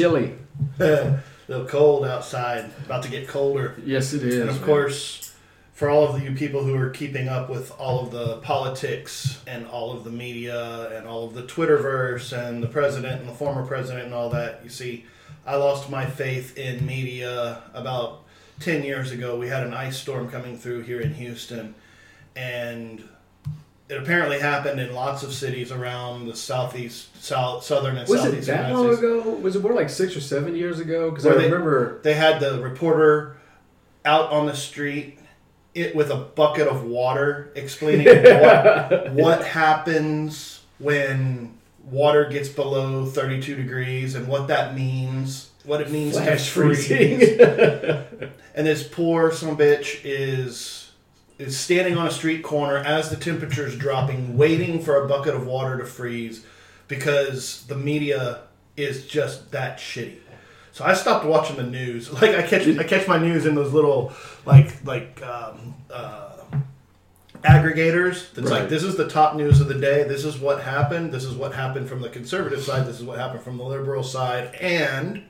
Chilly. 0.00 0.34
a 0.78 1.20
little 1.48 1.66
cold 1.66 2.06
outside, 2.06 2.70
about 2.86 3.02
to 3.02 3.10
get 3.10 3.28
colder. 3.28 3.76
Yes, 3.84 4.14
it 4.14 4.22
is. 4.22 4.38
And 4.38 4.48
of 4.48 4.56
man. 4.56 4.64
course, 4.64 5.34
for 5.74 5.90
all 5.90 6.04
of 6.04 6.22
you 6.22 6.32
people 6.32 6.64
who 6.64 6.74
are 6.74 6.88
keeping 6.88 7.28
up 7.28 7.50
with 7.50 7.70
all 7.78 8.00
of 8.00 8.10
the 8.10 8.38
politics 8.38 9.42
and 9.46 9.66
all 9.66 9.92
of 9.92 10.04
the 10.04 10.10
media 10.10 10.96
and 10.96 11.06
all 11.06 11.26
of 11.26 11.34
the 11.34 11.42
Twitterverse 11.42 12.32
and 12.36 12.62
the 12.62 12.66
president 12.66 13.20
and 13.20 13.28
the 13.28 13.34
former 13.34 13.66
president 13.66 14.06
and 14.06 14.14
all 14.14 14.30
that, 14.30 14.60
you 14.64 14.70
see, 14.70 15.04
I 15.46 15.56
lost 15.56 15.90
my 15.90 16.06
faith 16.06 16.56
in 16.56 16.86
media 16.86 17.62
about 17.74 18.24
10 18.60 18.82
years 18.82 19.10
ago. 19.10 19.38
We 19.38 19.48
had 19.48 19.66
an 19.66 19.74
ice 19.74 19.98
storm 19.98 20.30
coming 20.30 20.56
through 20.56 20.82
here 20.82 21.00
in 21.00 21.14
Houston, 21.14 21.74
and 22.34 23.06
it 23.90 23.98
apparently 24.00 24.38
happened 24.38 24.78
in 24.80 24.94
lots 24.94 25.24
of 25.24 25.32
cities 25.32 25.72
around 25.72 26.26
the 26.26 26.36
southeast, 26.36 27.08
south, 27.22 27.64
southern, 27.64 27.96
and 27.96 28.08
Was 28.08 28.24
it 28.24 28.30
that 28.46 28.46
United 28.46 28.74
long 28.74 28.86
States. 28.86 28.98
ago? 29.00 29.30
Was 29.42 29.56
it 29.56 29.62
more 29.62 29.72
like 29.72 29.90
six 29.90 30.16
or 30.16 30.20
seven 30.20 30.54
years 30.54 30.78
ago? 30.78 31.10
Because 31.10 31.26
I 31.26 31.34
they- 31.34 31.44
remember. 31.44 32.00
They 32.02 32.14
had 32.14 32.38
the 32.40 32.60
reporter 32.62 33.36
out 34.04 34.30
on 34.30 34.46
the 34.46 34.54
street 34.54 35.18
it 35.74 35.94
with 35.94 36.10
a 36.10 36.16
bucket 36.16 36.68
of 36.68 36.84
water 36.84 37.50
explaining 37.54 38.06
what, 38.40 39.12
what 39.12 39.44
happens 39.44 40.60
when 40.78 41.58
water 41.84 42.28
gets 42.28 42.48
below 42.48 43.06
32 43.06 43.56
degrees 43.56 44.14
and 44.14 44.26
what 44.28 44.48
that 44.48 44.74
means, 44.74 45.50
what 45.64 45.80
it 45.80 45.90
means 45.90 46.12
Flash 46.16 46.44
to 46.46 46.50
freeze. 46.50 47.22
and 48.54 48.66
this 48.66 48.82
poor 48.86 49.32
some 49.32 49.56
bitch 49.56 50.00
is 50.04 50.89
is 51.40 51.58
standing 51.58 51.96
on 51.96 52.06
a 52.06 52.10
street 52.10 52.42
corner 52.42 52.76
as 52.76 53.08
the 53.10 53.16
temperature 53.16 53.66
is 53.66 53.76
dropping, 53.76 54.36
waiting 54.36 54.80
for 54.82 55.02
a 55.02 55.08
bucket 55.08 55.34
of 55.34 55.46
water 55.46 55.78
to 55.78 55.84
freeze 55.86 56.44
because 56.88 57.64
the 57.66 57.74
media 57.76 58.42
is 58.76 59.06
just 59.06 59.50
that 59.52 59.78
shitty. 59.78 60.18
So 60.72 60.84
I 60.84 60.94
stopped 60.94 61.24
watching 61.26 61.56
the 61.56 61.62
news. 61.64 62.10
Like 62.22 62.34
I 62.34 62.42
catch 62.46 62.66
I 62.66 62.84
catch 62.84 63.08
my 63.08 63.18
news 63.18 63.46
in 63.46 63.54
those 63.54 63.72
little 63.72 64.12
like 64.46 64.84
like 64.84 65.20
um, 65.22 65.74
uh, 65.92 66.36
aggregators. 67.42 68.32
That's 68.34 68.50
Right. 68.50 68.60
like 68.60 68.68
this 68.68 68.82
is 68.82 68.96
the 68.96 69.08
top 69.08 69.34
news 69.34 69.60
of 69.60 69.68
the 69.68 69.74
day. 69.74 70.04
This 70.04 70.24
is 70.24 70.38
what 70.38 70.62
happened. 70.62 71.12
This 71.12 71.24
is 71.24 71.34
what 71.34 71.54
happened 71.54 71.88
from 71.88 72.00
the 72.02 72.08
conservative 72.08 72.62
side. 72.62 72.86
This 72.86 72.98
is 73.00 73.04
what 73.04 73.18
happened 73.18 73.42
from 73.42 73.56
the 73.56 73.64
liberal 73.64 74.02
side. 74.02 74.54
And 74.56 75.24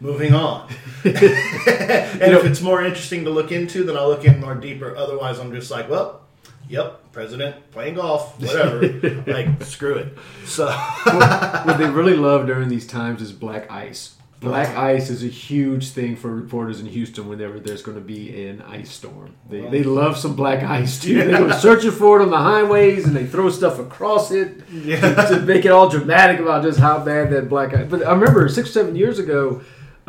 moving 0.00 0.34
on. 0.34 0.68
and 1.04 1.14
if 1.14 2.44
it's 2.44 2.60
more 2.60 2.82
interesting 2.82 3.24
to 3.24 3.30
look 3.30 3.52
into, 3.52 3.84
then 3.84 3.96
I'll 3.96 4.08
look 4.08 4.24
in 4.24 4.40
more 4.40 4.54
deeper. 4.54 4.96
Otherwise, 4.96 5.38
I'm 5.38 5.52
just 5.52 5.70
like, 5.70 5.88
well, 5.88 6.22
yep, 6.68 7.12
president 7.12 7.70
playing 7.70 7.94
golf, 7.94 8.40
whatever. 8.40 8.86
like, 9.26 9.62
screw 9.62 9.94
it. 9.96 10.18
So, 10.46 10.70
what 10.70 11.76
they 11.76 11.88
really 11.88 12.16
love 12.16 12.46
during 12.46 12.68
these 12.68 12.86
times 12.86 13.22
is 13.22 13.32
black 13.32 13.70
ice. 13.70 14.16
Black 14.40 14.74
ice 14.74 15.10
is 15.10 15.22
a 15.22 15.26
huge 15.26 15.90
thing 15.90 16.16
for 16.16 16.34
reporters 16.34 16.80
in 16.80 16.86
Houston 16.86 17.28
whenever 17.28 17.60
there's 17.60 17.82
going 17.82 17.98
to 17.98 18.02
be 18.02 18.46
an 18.46 18.62
ice 18.62 18.90
storm. 18.90 19.36
They, 19.50 19.60
they 19.68 19.82
love 19.82 20.16
some 20.16 20.34
black 20.34 20.62
ice 20.62 20.98
too. 20.98 21.22
They 21.22 21.32
go 21.32 21.50
searching 21.50 21.90
for 21.90 22.18
it 22.18 22.22
on 22.22 22.30
the 22.30 22.38
highways 22.38 23.04
and 23.04 23.14
they 23.14 23.26
throw 23.26 23.50
stuff 23.50 23.78
across 23.78 24.30
it 24.30 24.62
yeah. 24.72 25.26
to 25.26 25.40
make 25.40 25.66
it 25.66 25.68
all 25.68 25.90
dramatic 25.90 26.40
about 26.40 26.62
just 26.62 26.78
how 26.78 27.04
bad 27.04 27.28
that 27.32 27.50
black 27.50 27.74
ice. 27.74 27.86
But 27.90 28.06
I 28.06 28.12
remember 28.12 28.48
six, 28.48 28.70
seven 28.70 28.96
years 28.96 29.18
ago, 29.18 29.60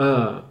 uh, 0.02 0.42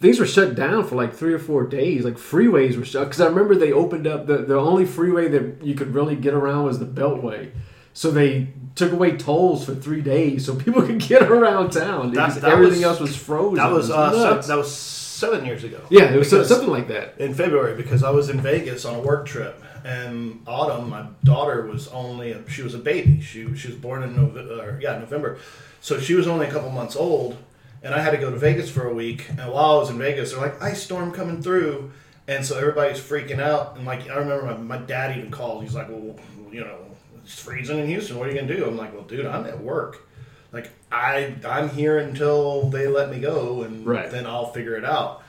things 0.00 0.18
were 0.18 0.26
shut 0.26 0.54
down 0.54 0.84
for 0.86 0.96
like 0.96 1.14
three 1.14 1.32
or 1.32 1.38
four 1.38 1.64
days. 1.66 2.04
Like 2.04 2.14
freeways 2.14 2.76
were 2.76 2.84
shut 2.84 3.04
because 3.08 3.20
I 3.20 3.26
remember 3.26 3.54
they 3.54 3.72
opened 3.72 4.06
up 4.06 4.26
the 4.26 4.38
the 4.38 4.56
only 4.58 4.84
freeway 4.84 5.28
that 5.28 5.62
you 5.62 5.74
could 5.74 5.94
really 5.94 6.16
get 6.16 6.34
around 6.34 6.64
was 6.64 6.78
the 6.78 6.86
Beltway. 6.86 7.50
So 7.92 8.10
they 8.10 8.48
took 8.74 8.92
away 8.92 9.16
tolls 9.16 9.64
for 9.64 9.74
three 9.74 10.02
days 10.02 10.44
so 10.44 10.54
people 10.54 10.82
could 10.86 10.98
get 10.98 11.22
around 11.30 11.70
town. 11.70 12.12
That- 12.12 12.34
that 12.40 12.44
everything 12.52 12.78
was- 12.80 12.84
else 12.84 13.00
was 13.00 13.16
frozen. 13.16 13.56
That 13.56 13.70
was 13.72 13.88
It 13.88 13.96
uh, 13.96 14.42
se- 14.42 14.48
that 14.48 14.58
was 14.58 14.70
seven 14.72 15.46
years 15.46 15.64
ago. 15.64 15.80
yeah, 15.88 16.12
it 16.12 16.18
was 16.18 16.28
so- 16.28 16.42
something 16.44 16.68
like 16.68 16.88
that. 16.88 17.14
in 17.18 17.32
February 17.32 17.74
because 17.74 18.02
I 18.02 18.10
was 18.10 18.28
in 18.28 18.38
Vegas 18.40 18.84
on 18.84 18.96
a 18.96 19.00
work 19.00 19.24
trip, 19.24 19.62
and 19.82 20.42
Autumn, 20.46 20.90
my 20.90 21.06
daughter, 21.24 21.62
was 21.66 21.88
only 21.88 22.32
a, 22.32 22.46
she 22.50 22.62
was 22.62 22.74
a 22.74 22.78
baby. 22.78 23.22
She 23.22 23.54
she 23.56 23.68
was 23.68 23.76
born 23.78 24.02
in 24.02 24.14
November, 24.14 24.78
yeah 24.82 24.98
November, 24.98 25.38
so 25.80 25.98
she 25.98 26.12
was 26.14 26.26
only 26.26 26.46
a 26.46 26.50
couple 26.50 26.68
months 26.68 26.96
old, 26.96 27.38
and 27.86 27.94
I 27.94 28.00
had 28.00 28.10
to 28.10 28.16
go 28.18 28.30
to 28.30 28.36
Vegas 28.36 28.68
for 28.68 28.88
a 28.88 28.92
week. 28.92 29.28
And 29.30 29.38
while 29.52 29.76
I 29.76 29.78
was 29.78 29.90
in 29.90 29.98
Vegas, 29.98 30.32
they're 30.32 30.40
like 30.40 30.60
ice 30.60 30.82
storm 30.82 31.12
coming 31.12 31.40
through, 31.40 31.92
and 32.26 32.44
so 32.44 32.58
everybody's 32.58 32.98
freaking 32.98 33.40
out. 33.40 33.76
And 33.76 33.86
like 33.86 34.10
I 34.10 34.16
remember 34.16 34.44
my, 34.46 34.56
my 34.56 34.78
dad 34.78 35.16
even 35.16 35.30
called. 35.30 35.62
He's 35.62 35.74
like, 35.74 35.88
well, 35.88 36.16
you 36.50 36.60
know, 36.60 36.78
it's 37.22 37.38
freezing 37.40 37.78
in 37.78 37.86
Houston. 37.86 38.18
What 38.18 38.28
are 38.28 38.32
you 38.32 38.40
gonna 38.40 38.54
do? 38.56 38.66
I'm 38.66 38.76
like, 38.76 38.92
well, 38.92 39.04
dude, 39.04 39.24
I'm 39.26 39.46
at 39.46 39.60
work. 39.60 40.08
Like 40.52 40.70
I 40.90 41.34
I'm 41.46 41.68
here 41.70 41.98
until 41.98 42.68
they 42.70 42.86
let 42.88 43.10
me 43.10 43.20
go, 43.20 43.62
and 43.62 43.86
Right. 43.86 44.10
then 44.10 44.26
I'll 44.26 44.50
figure 44.52 44.74
it 44.76 44.84
out. 44.84 45.22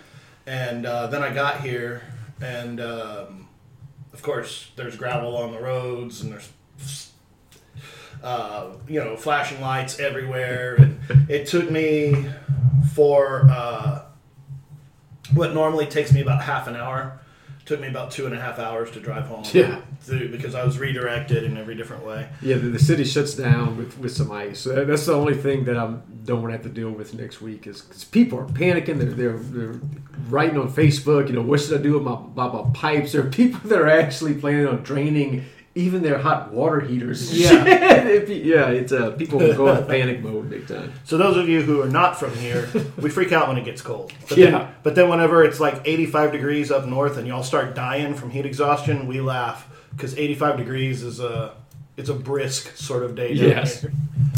And 0.46 0.85
uh, 0.85 1.07
then 1.07 1.22
I 1.22 1.34
got 1.34 1.62
here, 1.62 2.01
and 2.41 2.79
um, 2.79 3.47
of 4.13 4.22
course, 4.22 4.72
there's 4.78 4.96
gravel 4.96 5.35
on 5.38 5.51
the 5.51 5.59
roads, 5.59 6.22
and 6.22 6.31
there's 6.31 7.12
uh, 8.23 8.67
you 8.88 9.00
know 9.03 9.16
flashing 9.16 9.62
lights 9.62 10.00
everywhere. 10.00 10.75
And 10.75 10.97
it 11.29 11.47
took 11.47 11.69
me 11.69 12.25
for 12.94 13.47
uh, 13.50 14.03
what 15.34 15.53
normally 15.53 15.85
takes 15.85 16.13
me 16.13 16.22
about 16.22 16.41
half 16.44 16.68
an 16.68 16.75
hour. 16.75 17.19
Took 17.66 17.81
me 17.81 17.90
about 17.90 18.12
two 18.12 18.25
and 18.25 18.34
a 18.34 18.40
half 18.40 18.59
hours 18.59 18.91
to 18.91 19.01
drive 19.01 19.25
home. 19.25 19.44
Yeah. 19.51 19.81
through, 20.00 20.29
because 20.31 20.56
I 20.56 20.63
was 20.63 20.79
redirected 20.79 21.44
in 21.44 21.57
every 21.57 21.75
different 21.75 22.06
way. 22.06 22.29
Yeah, 22.41 22.56
the, 22.56 22.69
the 22.69 22.79
city 22.79 23.03
shuts 23.03 23.34
down 23.34 23.75
with, 23.75 23.97
with 24.00 24.16
some 24.16 24.31
ice. 24.31 24.63
That's 24.63 25.06
the 25.06 25.13
only 25.13 25.35
thing 25.35 25.66
that 25.66 25.75
I 25.75 25.96
don't 26.23 26.41
want 26.41 26.53
to 26.53 26.57
have 26.57 26.63
to 26.63 26.69
deal 26.69 26.91
with 26.91 27.13
next 27.13 27.41
week 27.41 27.67
is 27.67 27.81
because 27.81 28.06
people 28.06 28.40
are 28.40 28.46
panicking. 28.46 29.00
They're, 29.00 29.12
they're, 29.12 29.38
they're 29.38 29.81
writing 30.29 30.57
on 30.57 30.72
Facebook, 30.72 31.28
you 31.28 31.34
know, 31.34 31.41
what 31.41 31.59
should 31.59 31.78
I 31.78 31.84
do 31.84 32.00
with 32.00 32.03
my, 32.03 32.17
my, 32.35 32.47
my 32.51 32.69
pipes? 32.73 33.12
There 33.12 33.25
are 33.25 33.29
people 33.29 33.69
that 33.69 33.79
are 33.79 33.90
actually 33.90 34.35
planning 34.35 34.66
on 34.66 34.84
draining 34.84 35.44
even 35.78 36.02
their 36.02 36.18
hot 36.18 36.52
water 36.52 36.80
heaters. 36.80 37.32
Yeah. 37.40 37.64
If 38.08 38.30
you- 38.30 38.36
yeah, 38.56 38.70
it's 38.70 38.92
uh, 38.92 39.12
people 39.12 39.40
go 39.40 39.68
into 39.70 39.84
panic 39.86 40.22
mode 40.22 40.50
big 40.50 40.68
time. 40.68 40.92
So 41.06 41.18
those 41.18 41.38
of 41.38 41.48
you 41.48 41.62
who 41.62 41.82
are 41.82 41.90
not 41.90 42.20
from 42.20 42.34
here, 42.36 42.68
we 42.98 43.10
freak 43.10 43.32
out 43.32 43.48
when 43.48 43.58
it 43.58 43.66
gets 43.66 43.82
cold. 43.82 44.12
But 44.28 44.38
Yeah. 44.38 44.50
Then, 44.52 44.68
but 44.84 44.96
then 44.96 45.10
whenever 45.10 45.44
it's 45.44 45.60
like 45.60 45.82
85 45.86 46.32
degrees 46.32 46.72
up 46.72 46.86
north 46.86 47.18
and 47.18 47.28
y'all 47.28 47.44
start 47.44 47.76
dying 47.76 48.14
from 48.16 48.30
heat 48.32 48.46
exhaustion, 48.46 49.08
we 49.08 49.22
laugh 49.22 49.68
because 49.92 50.18
85 50.18 50.58
degrees 50.58 51.04
is 51.04 51.20
a 51.20 51.54
it's 51.96 52.09
a 52.09 52.14
brisk 52.14 52.76
sort 52.78 53.04
of 53.04 53.16
day. 53.16 53.34
Yes. 53.34 53.82
here. 53.82 53.92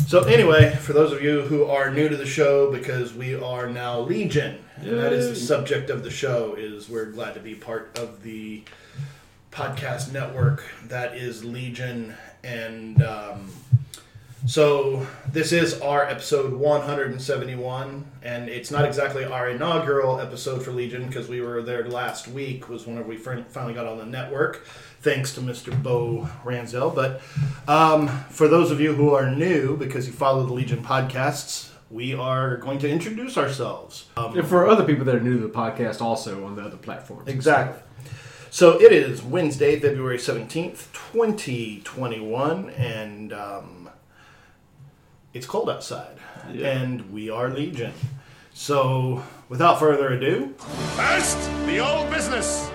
So 0.07 0.23
anyway, 0.23 0.73
for 0.75 0.93
those 0.93 1.11
of 1.11 1.21
you 1.21 1.41
who 1.41 1.65
are 1.65 1.91
new 1.91 2.07
to 2.09 2.15
the 2.17 2.25
show, 2.25 2.71
because 2.71 3.13
we 3.13 3.35
are 3.35 3.69
now 3.69 3.99
Legion, 3.99 4.57
and 4.77 4.97
that 4.97 5.11
is 5.13 5.29
the 5.29 5.35
subject 5.35 5.89
of 5.89 6.03
the 6.03 6.09
show, 6.09 6.55
is 6.57 6.89
we're 6.89 7.11
glad 7.11 7.33
to 7.33 7.39
be 7.41 7.53
part 7.55 7.99
of 7.99 8.23
the 8.23 8.63
podcast 9.51 10.11
network 10.11 10.63
that 10.87 11.15
is 11.15 11.43
Legion, 11.43 12.13
and 12.43 13.01
um, 13.03 13.49
so 14.45 15.05
this 15.31 15.51
is 15.51 15.79
our 15.81 16.03
episode 16.05 16.53
171, 16.53 18.05
and 18.23 18.49
it's 18.49 18.71
not 18.71 18.85
exactly 18.85 19.25
our 19.25 19.49
inaugural 19.49 20.19
episode 20.19 20.63
for 20.63 20.71
Legion 20.71 21.07
because 21.07 21.27
we 21.27 21.41
were 21.41 21.61
there 21.61 21.87
last 21.89 22.27
week. 22.27 22.69
Was 22.69 22.85
whenever 22.87 23.07
we 23.07 23.17
finally 23.17 23.73
got 23.73 23.85
on 23.85 23.97
the 23.97 24.05
network, 24.05 24.65
thanks 25.01 25.33
to 25.35 25.41
Mr. 25.41 25.81
Bo 25.81 26.29
Ranzel. 26.45 26.93
But 26.93 27.21
um, 27.67 28.07
for 28.29 28.47
those 28.47 28.71
of 28.71 28.79
you 28.79 28.93
who 28.93 29.13
are 29.13 29.29
new, 29.29 29.75
because 29.75 30.07
you 30.07 30.13
follow 30.13 30.45
the 30.45 30.53
Legion 30.53 30.83
podcasts, 30.83 31.71
we 31.89 32.13
are 32.13 32.57
going 32.57 32.77
to 32.79 32.89
introduce 32.89 33.37
ourselves. 33.37 34.05
Um, 34.15 34.37
And 34.37 34.47
for 34.47 34.67
other 34.67 34.83
people 34.85 35.05
that 35.05 35.15
are 35.15 35.19
new 35.19 35.39
to 35.39 35.47
the 35.47 35.53
podcast, 35.53 36.01
also 36.01 36.45
on 36.45 36.55
the 36.55 36.61
other 36.61 36.77
platforms. 36.77 37.27
Exactly. 37.27 37.81
So 37.81 37.85
it 38.79 38.91
is 38.91 39.21
Wednesday, 39.21 39.79
February 39.79 40.17
17th, 40.17 40.91
2021, 41.13 42.69
and 42.71 43.31
um, 43.31 43.89
it's 45.33 45.45
cold 45.45 45.69
outside. 45.69 46.17
Yeah. 46.51 46.67
And 46.79 47.11
we 47.11 47.29
are 47.29 47.49
Legion. 47.49 47.93
So 48.53 49.23
without 49.49 49.79
further 49.79 50.09
ado, 50.09 50.53
First, 50.95 51.37
the 51.65 51.79
old 51.79 52.09
business. 52.09 52.69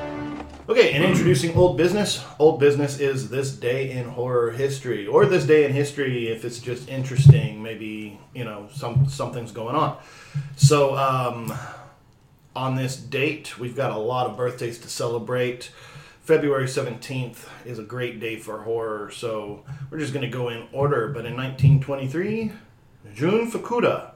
okay, 0.68 0.92
and 0.92 1.02
introducing 1.04 1.54
Old 1.56 1.76
Business. 1.76 2.24
Old 2.38 2.60
Business 2.60 3.00
is 3.00 3.28
this 3.28 3.50
day 3.52 3.90
in 3.90 4.04
horror 4.08 4.52
history, 4.52 5.06
or 5.06 5.26
this 5.26 5.44
day 5.44 5.64
in 5.64 5.72
history 5.72 6.28
if 6.28 6.44
it's 6.44 6.58
just 6.60 6.88
interesting, 6.88 7.62
maybe, 7.62 8.18
you 8.34 8.44
know, 8.44 8.68
some 8.72 9.08
something's 9.08 9.52
going 9.52 9.74
on. 9.76 9.96
So, 10.56 10.96
um, 10.96 11.52
on 12.54 12.76
this 12.76 12.96
date. 12.96 13.58
We've 13.58 13.76
got 13.76 13.90
a 13.90 13.98
lot 13.98 14.26
of 14.26 14.36
birthdays 14.36 14.78
to 14.80 14.88
celebrate. 14.88 15.70
February 16.22 16.66
17th 16.66 17.48
is 17.66 17.78
a 17.78 17.82
great 17.82 18.18
day 18.18 18.36
for 18.36 18.62
horror, 18.62 19.10
so 19.10 19.62
we're 19.90 19.98
just 19.98 20.14
going 20.14 20.24
to 20.24 20.34
go 20.34 20.48
in 20.48 20.66
order. 20.72 21.08
But 21.08 21.26
in 21.26 21.36
1923, 21.36 22.52
Jun 23.14 23.50
Fukuda, 23.50 24.12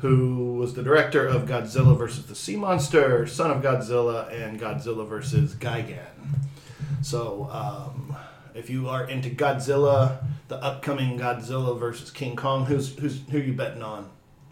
who 0.00 0.54
was 0.54 0.74
the 0.74 0.82
director 0.82 1.26
of 1.26 1.42
Godzilla 1.42 1.98
vs. 1.98 2.26
the 2.26 2.34
Sea 2.34 2.56
Monster, 2.56 3.26
Son 3.26 3.50
of 3.50 3.62
Godzilla, 3.62 4.32
and 4.32 4.58
Godzilla 4.58 5.06
vs. 5.06 5.54
Gigan. 5.56 6.06
So, 7.02 7.48
um, 7.52 8.16
if 8.54 8.70
you 8.70 8.88
are 8.88 9.08
into 9.08 9.30
Godzilla, 9.30 10.24
the 10.48 10.56
upcoming 10.56 11.18
Godzilla 11.18 11.78
versus 11.78 12.10
King 12.10 12.36
Kong, 12.36 12.66
who's 12.66 12.96
who's 12.98 13.20
who 13.30 13.38
you 13.38 13.52
betting 13.52 13.82
on? 13.82 14.10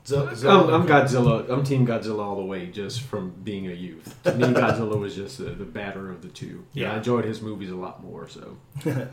Zil- 0.09 0.51
I'm, 0.51 0.71
I'm 0.83 0.87
Godzilla. 0.87 1.49
I'm 1.51 1.63
Team 1.65 1.87
Godzilla 1.87 2.21
all 2.21 2.37
the 2.37 2.45
way, 2.45 2.67
just 2.67 3.03
from 3.03 3.31
being 3.45 3.67
a 3.69 3.73
youth. 3.75 4.15
To 4.25 4.35
me, 4.35 4.45
Godzilla 4.55 4.99
was 4.99 5.15
just 5.15 5.39
the, 5.39 5.45
the 5.51 5.65
better 5.65 6.11
of 6.11 6.23
the 6.23 6.29
two. 6.29 6.65
Yeah, 6.73 6.87
Yeah. 6.89 6.95
I 6.95 6.97
enjoyed 6.99 7.25
his 7.25 7.43
movies 7.43 7.71
a 7.71 7.77
lot 7.77 8.03
more. 8.03 8.29
So 8.29 8.57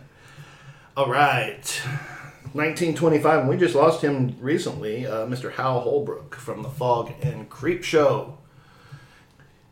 All 0.97 1.09
right. 1.09 1.81
1925, 2.53 3.39
and 3.41 3.49
we 3.49 3.57
just 3.57 3.75
lost 3.75 4.01
him 4.01 4.35
recently, 4.39 5.05
uh, 5.05 5.25
Mr. 5.25 5.51
Hal 5.53 5.81
Holbrook 5.81 6.35
from 6.35 6.61
The 6.63 6.69
Fog 6.69 7.11
and 7.21 7.49
Creepshow. 7.49 8.37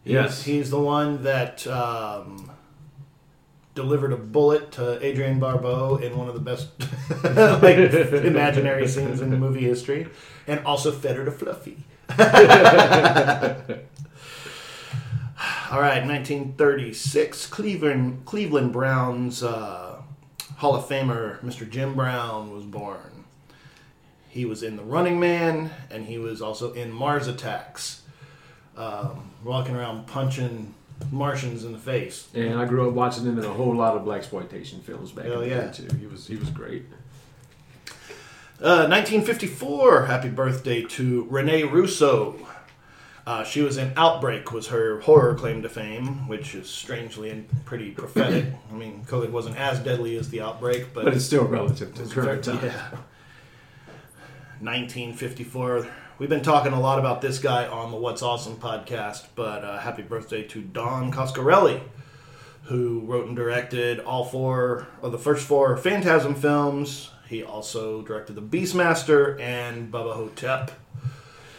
He's, 0.04 0.14
Yes. 0.14 0.44
He's 0.44 0.70
the 0.70 0.80
one 0.82 1.24
that 1.24 1.66
um, 1.68 2.52
delivered 3.76 4.14
a 4.14 4.18
bullet 4.18 4.72
to 4.74 5.04
Adrienne 5.04 5.40
Barbeau 5.40 5.98
in 5.98 6.18
one 6.18 6.28
of 6.28 6.34
the 6.34 6.40
best 6.40 6.70
like 7.64 7.78
imaginary 8.24 8.88
scenes 8.88 9.22
in 9.22 9.38
movie 9.40 9.64
history, 9.64 10.08
and 10.48 10.64
also 10.66 10.92
fed 10.92 11.16
her 11.16 11.26
to 11.26 11.32
Fluffy. 11.32 11.84
All 15.72 15.82
right, 15.82 16.06
1936, 16.06 17.48
Cleveland 17.48 18.26
Cleveland 18.26 18.72
Browns 18.72 19.42
uh, 19.42 20.02
Hall 20.58 20.76
of 20.76 20.86
Famer 20.86 21.40
Mr. 21.42 21.70
Jim 21.70 21.96
Brown 21.96 22.54
was 22.54 22.64
born. 22.64 23.26
He 24.30 24.46
was 24.46 24.64
in 24.64 24.78
The 24.78 24.84
Running 24.84 25.20
Man, 25.20 25.72
and 25.90 26.06
he 26.06 26.18
was 26.18 26.42
also 26.42 26.74
in 26.74 26.92
Mars 26.92 27.28
Attacks, 27.28 28.02
um, 28.76 29.32
walking 29.44 29.76
around 29.76 30.08
punching 30.08 30.74
Martians 31.12 31.64
in 31.66 31.72
the 31.72 31.78
face. 31.78 32.28
and 32.34 32.58
I 32.60 32.66
grew 32.66 32.88
up 32.88 32.94
watching 32.94 33.24
him 33.26 33.38
in 33.40 33.46
a 33.46 33.50
whole 33.54 33.76
lot 33.76 33.96
of 33.96 34.04
black 34.06 34.20
exploitation 34.20 34.80
films 34.82 35.12
back 35.12 35.26
Hell 35.26 35.42
in 35.42 35.50
the 35.50 35.56
yeah. 35.56 35.68
day 35.68 35.72
too. 35.88 35.96
He 35.98 36.06
was 36.08 36.28
he 36.28 36.36
was 36.36 36.50
great. 36.50 36.86
Uh, 38.62 38.88
1954, 38.88 40.06
happy 40.06 40.30
birthday 40.30 40.84
to 40.84 41.28
Renee 41.30 41.64
Russo. 41.64 42.36
Uh, 43.26 43.44
she 43.44 43.62
was 43.62 43.78
in 43.78 43.92
Outbreak, 43.98 44.52
was 44.52 44.68
her 44.68 45.00
horror 45.02 45.34
claim 45.36 45.62
to 45.64 45.70
fame, 45.70 46.28
which 46.28 46.56
is 46.56 46.70
strangely 46.70 47.30
and 47.30 47.48
pretty 47.66 47.92
prophetic. 47.92 48.46
I 48.72 48.76
mean, 48.76 49.04
COVID 49.06 49.32
wasn't 49.32 49.58
as 49.58 49.80
deadly 49.80 50.18
as 50.18 50.30
the 50.30 50.42
outbreak, 50.42 50.94
but, 50.94 51.06
But 51.06 51.14
it's 51.16 51.26
still 51.26 51.46
relative 51.46 51.94
to 51.96 52.04
current 52.06 52.46
very- 52.46 52.58
time. 52.60 52.66
yeah. 52.66 52.90
1954. 54.60 55.88
We've 56.20 56.30
been 56.30 56.44
talking 56.44 56.74
a 56.74 56.80
lot 56.80 57.00
about 57.00 57.22
this 57.22 57.40
guy 57.40 57.66
on 57.66 57.90
the 57.90 57.98
What's 57.98 58.22
Awesome 58.22 58.58
podcast, 58.58 59.26
but 59.34 59.64
uh, 59.66 59.80
happy 59.80 60.04
birthday 60.04 60.44
to 60.44 60.62
Don 60.62 61.12
Coscarelli, 61.12 61.82
who 62.66 63.00
wrote 63.00 63.26
and 63.26 63.36
directed 63.36 64.00
all 64.00 64.24
four 64.24 64.88
of 65.02 65.12
the 65.12 65.18
first 65.18 65.48
four 65.48 65.76
Phantasm 65.76 66.36
films. 66.36 67.10
He 67.28 67.42
also 67.42 68.04
directed 68.04 68.34
The 68.34 68.44
Beastmaster 68.44 69.40
and 69.40 69.92
Bubba 69.92 70.14
Ho-Tep. 70.14 70.72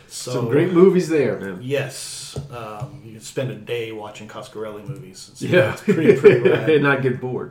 So, 0.06 0.30
Some 0.30 0.48
great 0.48 0.72
movies 0.72 1.08
there, 1.08 1.36
man. 1.40 1.58
Yes, 1.60 2.38
um, 2.52 3.02
you 3.04 3.12
can 3.14 3.20
spend 3.20 3.50
a 3.50 3.56
day 3.56 3.90
watching 3.90 4.28
Coscarelli 4.28 4.86
movies. 4.86 5.30
It's, 5.32 5.42
Yeah, 5.42 5.72
it's 5.72 5.82
pretty, 5.82 6.16
pretty 6.16 6.48
rad. 6.48 6.70
and 6.70 6.84
not 6.84 7.02
get 7.02 7.20
bored. 7.20 7.50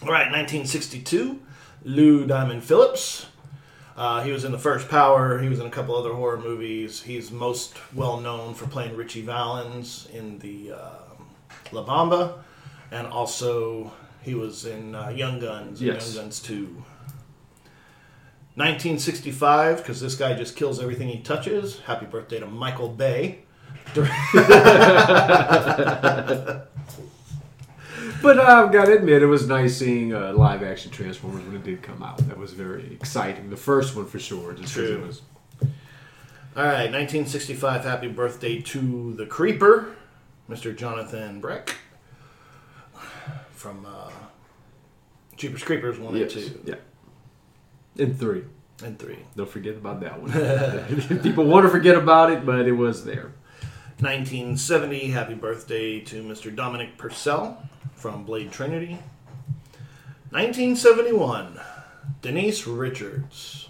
All 0.00 0.08
right, 0.08 0.32
1962, 0.32 1.38
Lou 1.84 2.24
Diamond 2.24 2.64
Phillips. 2.64 3.26
Uh, 3.98 4.22
he 4.22 4.30
was 4.30 4.44
in 4.44 4.52
the 4.52 4.58
first 4.58 4.88
Power. 4.88 5.40
He 5.40 5.48
was 5.48 5.58
in 5.58 5.66
a 5.66 5.70
couple 5.70 5.96
other 5.96 6.14
horror 6.14 6.38
movies. 6.38 7.02
He's 7.02 7.32
most 7.32 7.74
well 7.92 8.20
known 8.20 8.54
for 8.54 8.68
playing 8.68 8.94
Ritchie 8.94 9.22
Valens 9.22 10.06
in 10.12 10.38
the 10.38 10.72
um 10.72 11.26
La 11.72 11.84
Bamba, 11.84 12.38
and 12.92 13.08
also 13.08 13.92
he 14.22 14.36
was 14.36 14.66
in 14.66 14.94
uh, 14.94 15.08
Young 15.08 15.40
Guns. 15.40 15.82
Yes. 15.82 16.14
Young 16.14 16.24
Guns 16.24 16.40
Two. 16.40 16.84
1965, 18.54 19.78
because 19.78 20.00
this 20.00 20.14
guy 20.14 20.34
just 20.34 20.54
kills 20.54 20.80
everything 20.80 21.08
he 21.08 21.18
touches. 21.18 21.80
Happy 21.80 22.06
birthday 22.06 22.38
to 22.38 22.46
Michael 22.46 22.88
Bay. 22.88 23.40
But 28.22 28.38
I've 28.40 28.72
got 28.72 28.86
to 28.86 28.96
admit, 28.96 29.22
it 29.22 29.26
was 29.26 29.46
nice 29.46 29.76
seeing 29.76 30.12
uh, 30.12 30.32
live 30.34 30.62
action 30.62 30.90
Transformers 30.90 31.44
when 31.44 31.56
it 31.56 31.64
did 31.64 31.82
come 31.82 32.02
out. 32.02 32.18
That 32.28 32.36
was 32.38 32.52
very 32.52 32.92
exciting. 32.92 33.48
The 33.50 33.56
first 33.56 33.94
one 33.94 34.06
for 34.06 34.18
sure. 34.18 34.52
Just 34.52 34.74
'cause 34.74 34.86
True. 34.86 34.94
It 34.96 35.06
was, 35.06 35.22
All 36.56 36.64
right, 36.64 36.90
1965. 36.90 37.84
Happy 37.84 38.08
birthday 38.08 38.60
to 38.60 39.12
the 39.14 39.26
Creeper, 39.26 39.94
Mr. 40.50 40.76
Jonathan 40.76 41.40
Breck 41.40 41.76
from 43.52 43.86
uh, 43.86 44.10
Jeepers 45.36 45.62
Creepers 45.62 45.98
one 45.98 46.16
and 46.16 46.28
two 46.30 46.60
yeah. 46.64 46.74
And 47.98 48.18
three. 48.18 48.44
and 48.84 48.98
three. 48.98 49.18
Don't 49.36 49.48
forget 49.48 49.74
about 49.76 50.00
that 50.00 50.20
one. 50.20 51.20
People 51.22 51.44
want 51.44 51.66
to 51.66 51.70
forget 51.70 51.96
about 51.96 52.32
it, 52.32 52.44
but 52.46 52.66
it 52.66 52.72
was 52.72 53.04
there. 53.04 53.32
1970. 54.00 55.10
Happy 55.10 55.34
birthday 55.34 55.98
to 56.00 56.22
Mr. 56.22 56.54
Dominic 56.54 56.96
Purcell 56.96 57.60
from 57.94 58.24
Blade 58.24 58.52
Trinity. 58.52 58.98
1971. 60.30 61.58
Denise 62.22 62.66
Richards. 62.66 63.68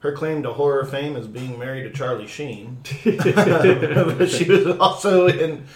Her 0.00 0.12
claim 0.12 0.42
to 0.42 0.52
horror 0.54 0.84
fame 0.84 1.16
is 1.16 1.26
being 1.26 1.58
married 1.58 1.82
to 1.82 1.90
Charlie 1.90 2.26
Sheen. 2.26 2.78
but 3.04 4.26
she 4.30 4.44
was 4.44 4.66
also 4.78 5.28
in 5.28 5.66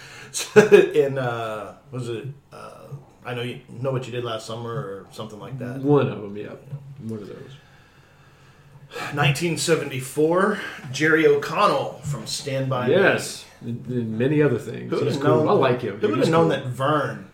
in 0.93 1.17
uh, 1.17 1.75
was 1.91 2.09
it 2.09 2.25
uh, 2.51 2.87
I 3.25 3.33
know 3.33 3.41
you 3.41 3.61
know 3.69 3.91
what 3.91 4.05
you 4.05 4.11
did 4.11 4.23
last 4.23 4.45
summer 4.45 4.71
or 4.71 5.05
something 5.11 5.39
like 5.39 5.59
that. 5.59 5.81
One 5.81 6.07
of 6.09 6.21
them, 6.21 6.35
yeah. 6.35 6.55
One 7.03 7.21
of 7.21 7.27
those. 7.27 7.53
1974, 8.89 10.59
Jerry 10.91 11.27
O'Connell 11.27 11.99
from 12.03 12.25
Stand 12.25 12.69
By 12.69 12.87
Me. 12.87 12.93
Yes. 12.93 13.45
And, 13.61 14.17
many 14.17 14.41
other 14.41 14.59
things. 14.59 14.89
Who 14.91 14.97
would 14.97 15.05
He's 15.05 15.15
have 15.15 15.23
cool. 15.23 15.37
known? 15.37 15.47
I 15.47 15.51
like 15.53 15.81
him. 15.81 15.99
Who 15.99 16.09
would 16.09 16.19
have 16.19 16.29
known 16.29 16.49
cool. 16.49 16.57
that 16.57 16.67
Vern 16.67 17.29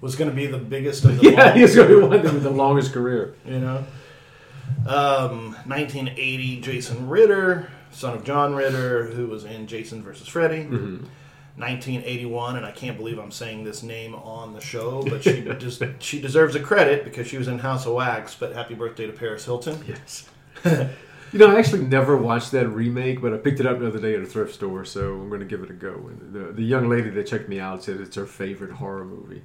was 0.00 0.14
going 0.16 0.30
to 0.30 0.36
be 0.36 0.46
the 0.46 0.58
biggest 0.58 1.04
of 1.04 1.18
the 1.20 1.30
Yeah, 1.30 1.46
long, 1.46 1.56
he's 1.58 1.74
going 1.74 1.88
to 1.88 1.96
be 1.96 2.00
one 2.02 2.12
of 2.12 2.22
them 2.22 2.34
with 2.34 2.42
the 2.44 2.50
longest 2.50 2.92
career. 2.92 3.34
you 3.44 3.58
know? 3.58 3.84
Um, 4.86 5.52
1980, 5.66 6.60
Jason 6.60 7.08
Ritter, 7.08 7.70
son 7.90 8.14
of 8.16 8.24
John 8.24 8.54
Ritter, 8.54 9.06
who 9.06 9.26
was 9.26 9.44
in 9.44 9.66
Jason 9.66 10.02
versus 10.02 10.28
Freddy. 10.28 10.64
Mm-hmm. 10.64 11.06
1981, 11.58 12.56
and 12.56 12.66
I 12.66 12.70
can't 12.70 12.98
believe 12.98 13.18
I'm 13.18 13.30
saying 13.30 13.64
this 13.64 13.82
name 13.82 14.14
on 14.14 14.52
the 14.52 14.60
show, 14.60 15.02
but 15.02 15.24
she 15.24 15.40
just 15.58 15.82
she 16.00 16.20
deserves 16.20 16.54
a 16.54 16.60
credit 16.60 17.02
because 17.02 17.26
she 17.26 17.38
was 17.38 17.48
in 17.48 17.58
House 17.60 17.86
of 17.86 17.94
Wax. 17.94 18.34
But 18.34 18.52
happy 18.52 18.74
birthday 18.74 19.06
to 19.06 19.12
Paris 19.14 19.46
Hilton. 19.46 19.82
Yes. 19.88 20.28
you 21.32 21.38
know, 21.38 21.54
I 21.54 21.58
actually 21.58 21.82
never 21.84 22.16
watched 22.16 22.52
that 22.52 22.68
remake, 22.68 23.20
but 23.20 23.32
I 23.34 23.36
picked 23.38 23.60
it 23.60 23.66
up 23.66 23.78
the 23.78 23.88
other 23.88 24.00
day 24.00 24.14
at 24.14 24.22
a 24.22 24.26
thrift 24.26 24.54
store, 24.54 24.84
so 24.84 25.14
I'm 25.14 25.28
going 25.28 25.40
to 25.40 25.46
give 25.46 25.62
it 25.62 25.70
a 25.70 25.74
go. 25.74 25.92
And 26.08 26.32
the, 26.32 26.52
the 26.52 26.62
young 26.62 26.88
lady 26.88 27.10
that 27.10 27.26
checked 27.26 27.48
me 27.48 27.58
out 27.60 27.84
said 27.84 28.00
it's 28.00 28.16
her 28.16 28.26
favorite 28.26 28.72
horror 28.72 29.04
movie. 29.04 29.42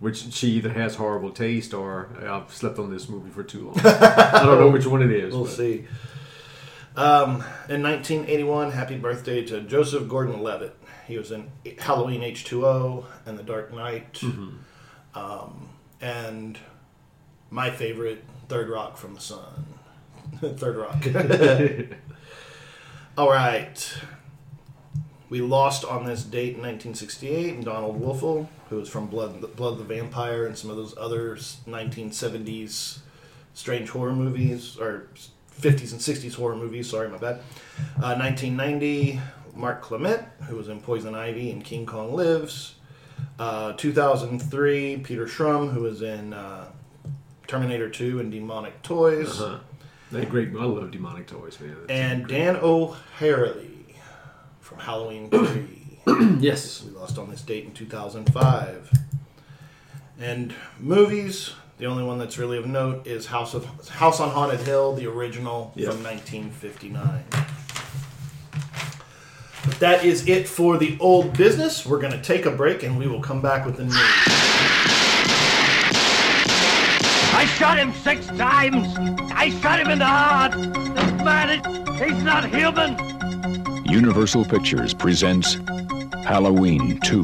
Which 0.00 0.32
she 0.32 0.48
either 0.52 0.70
has 0.70 0.96
horrible 0.96 1.30
taste 1.30 1.72
or 1.72 2.08
I've 2.28 2.52
slept 2.52 2.78
on 2.78 2.90
this 2.90 3.08
movie 3.08 3.30
for 3.30 3.42
too 3.42 3.66
long. 3.66 3.80
I 3.84 4.42
don't 4.44 4.60
know 4.60 4.68
which 4.68 4.86
one 4.86 5.00
it 5.02 5.10
is. 5.10 5.32
We'll 5.32 5.44
but- 5.44 5.52
see. 5.52 5.86
Um, 6.96 7.42
in 7.68 7.82
1981, 7.82 8.70
happy 8.70 8.96
birthday 8.96 9.44
to 9.46 9.62
Joseph 9.62 10.08
Gordon-Levitt. 10.08 10.76
He 11.08 11.18
was 11.18 11.32
in 11.32 11.50
Halloween 11.78 12.20
H2O 12.20 13.04
and 13.26 13.36
The 13.36 13.42
Dark 13.42 13.74
Knight, 13.74 14.22
um, 15.14 15.68
and 16.00 16.56
my 17.50 17.70
favorite, 17.70 18.22
Third 18.48 18.68
Rock 18.68 18.96
from 18.96 19.14
the 19.14 19.20
Sun. 19.20 19.66
Third 20.40 20.76
Rock. 20.76 21.04
All 23.18 23.30
right. 23.30 23.98
We 25.30 25.40
lost 25.40 25.84
on 25.84 26.04
this 26.04 26.22
date 26.22 26.56
in 26.56 26.62
1968, 26.62 27.64
Donald 27.64 28.00
Wolfit, 28.00 28.46
who 28.68 28.76
was 28.76 28.88
from 28.88 29.06
Blood, 29.06 29.56
Blood 29.56 29.78
the 29.78 29.84
Vampire 29.84 30.46
and 30.46 30.56
some 30.56 30.70
of 30.70 30.76
those 30.76 30.96
other 30.96 31.36
1970s 31.36 32.98
strange 33.54 33.88
horror 33.88 34.12
movies, 34.12 34.76
or 34.78 35.08
50s 35.60 35.92
and 35.92 36.00
60s 36.00 36.34
horror 36.34 36.56
movies. 36.56 36.90
Sorry, 36.90 37.08
my 37.08 37.18
bad. 37.18 37.36
Uh, 37.96 38.16
1990, 38.16 39.20
Mark 39.54 39.82
Clement, 39.82 40.22
who 40.48 40.56
was 40.56 40.68
in 40.68 40.80
Poison 40.80 41.14
Ivy 41.14 41.50
and 41.50 41.64
King 41.64 41.86
Kong 41.86 42.14
Lives. 42.14 42.74
Uh, 43.38 43.72
2003, 43.72 44.98
Peter 44.98 45.26
Schrum, 45.26 45.72
who 45.72 45.82
was 45.82 46.02
in 46.02 46.32
uh, 46.32 46.66
Terminator 47.46 47.88
2 47.88 48.20
and 48.20 48.30
Demonic 48.30 48.82
Toys. 48.82 49.40
Uh-huh. 49.40 49.58
They're 50.14 50.24
great. 50.30 50.50
I 50.58 50.64
love 50.64 50.90
demonic 50.92 51.26
toys, 51.26 51.58
man. 51.60 51.74
That's 51.80 51.90
And 51.90 52.24
great. 52.24 52.36
Dan 52.38 52.56
O'Herlihy 52.56 53.96
from 54.60 54.78
Halloween 54.78 55.28
3. 55.28 56.36
yes. 56.40 56.84
We 56.84 56.90
lost 56.92 57.18
on 57.18 57.30
this 57.30 57.42
date 57.42 57.64
in 57.64 57.72
2005. 57.72 58.90
And 60.20 60.54
movies, 60.78 61.52
the 61.78 61.86
only 61.86 62.04
one 62.04 62.18
that's 62.18 62.38
really 62.38 62.56
of 62.58 62.66
note 62.66 63.06
is 63.06 63.26
House 63.26 63.54
of 63.54 63.88
House 63.88 64.20
on 64.20 64.30
Haunted 64.30 64.60
Hill, 64.60 64.94
the 64.94 65.06
original 65.08 65.72
Yeah. 65.74 65.90
from 65.90 66.04
1959. 66.04 67.24
But 69.66 69.80
that 69.80 70.04
is 70.04 70.28
it 70.28 70.46
for 70.46 70.76
the 70.78 70.96
old 71.00 71.36
business. 71.36 71.84
We're 71.84 71.98
going 71.98 72.12
to 72.12 72.22
take 72.22 72.46
a 72.46 72.50
break 72.50 72.82
and 72.84 72.98
we 72.98 73.08
will 73.08 73.20
come 73.22 73.40
back 73.42 73.66
with 73.66 73.78
the 73.78 73.84
news. 73.84 73.96
I 77.44 77.46
shot 77.46 77.78
him 77.78 77.92
six 77.92 78.26
times. 78.28 78.96
I 79.30 79.50
shot 79.60 79.78
him 79.78 79.90
in 79.90 79.98
the 79.98 80.06
heart. 80.06 80.52
This 80.52 81.12
man, 81.22 81.50
is, 81.50 82.00
he's 82.00 82.22
not 82.22 82.48
human. 82.48 82.96
Universal 83.84 84.46
Pictures 84.46 84.94
presents 84.94 85.58
Halloween 86.24 86.98
2 87.00 87.22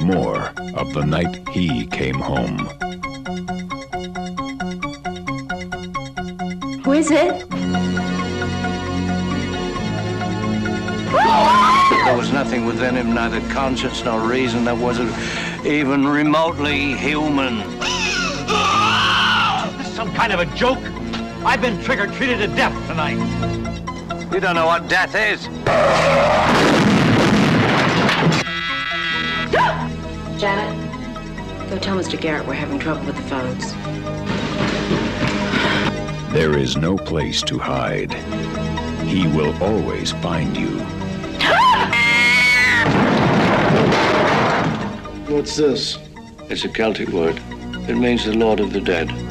More 0.00 0.54
of 0.74 0.94
the 0.94 1.04
Night 1.04 1.46
He 1.50 1.86
Came 1.88 2.14
Home. 2.14 2.60
Who 6.82 6.92
is 6.92 7.10
it? 7.10 7.46
There 12.06 12.16
was 12.16 12.32
nothing 12.32 12.64
within 12.64 12.94
him, 12.94 13.12
neither 13.12 13.46
conscience 13.52 14.02
nor 14.02 14.18
reason, 14.26 14.64
that 14.64 14.78
wasn't 14.78 15.14
even 15.66 16.08
remotely 16.08 16.94
human. 16.94 17.60
This 20.20 20.28
is 20.28 20.32
some 20.32 20.38
kind 20.38 20.40
of 20.40 20.40
a 20.40 20.56
joke. 20.56 20.78
I've 21.46 21.62
been 21.62 21.82
trick-or-treated 21.82 22.38
to 22.40 22.46
death 22.48 22.74
tonight. 22.86 23.16
You 24.30 24.40
don't 24.40 24.54
know 24.54 24.66
what 24.66 24.86
death 24.86 25.14
is. 25.14 25.46
Janet, 30.38 31.70
go 31.70 31.78
tell 31.78 31.96
Mr. 31.96 32.20
Garrett 32.20 32.46
we're 32.46 32.52
having 32.52 32.78
trouble 32.78 33.04
with 33.06 33.16
the 33.16 33.22
phones. 33.22 33.72
There 36.34 36.58
is 36.58 36.76
no 36.76 36.98
place 36.98 37.42
to 37.42 37.58
hide. 37.58 38.12
He 39.06 39.26
will 39.28 39.54
always 39.62 40.12
find 40.12 40.54
you. 40.56 40.80
What's 45.34 45.56
this? 45.56 45.98
It's 46.50 46.64
a 46.64 46.68
Celtic 46.68 47.08
word. 47.08 47.40
It 47.88 47.96
means 47.96 48.26
the 48.26 48.34
Lord 48.34 48.60
of 48.60 48.72
the 48.72 48.80
Dead. 48.80 49.29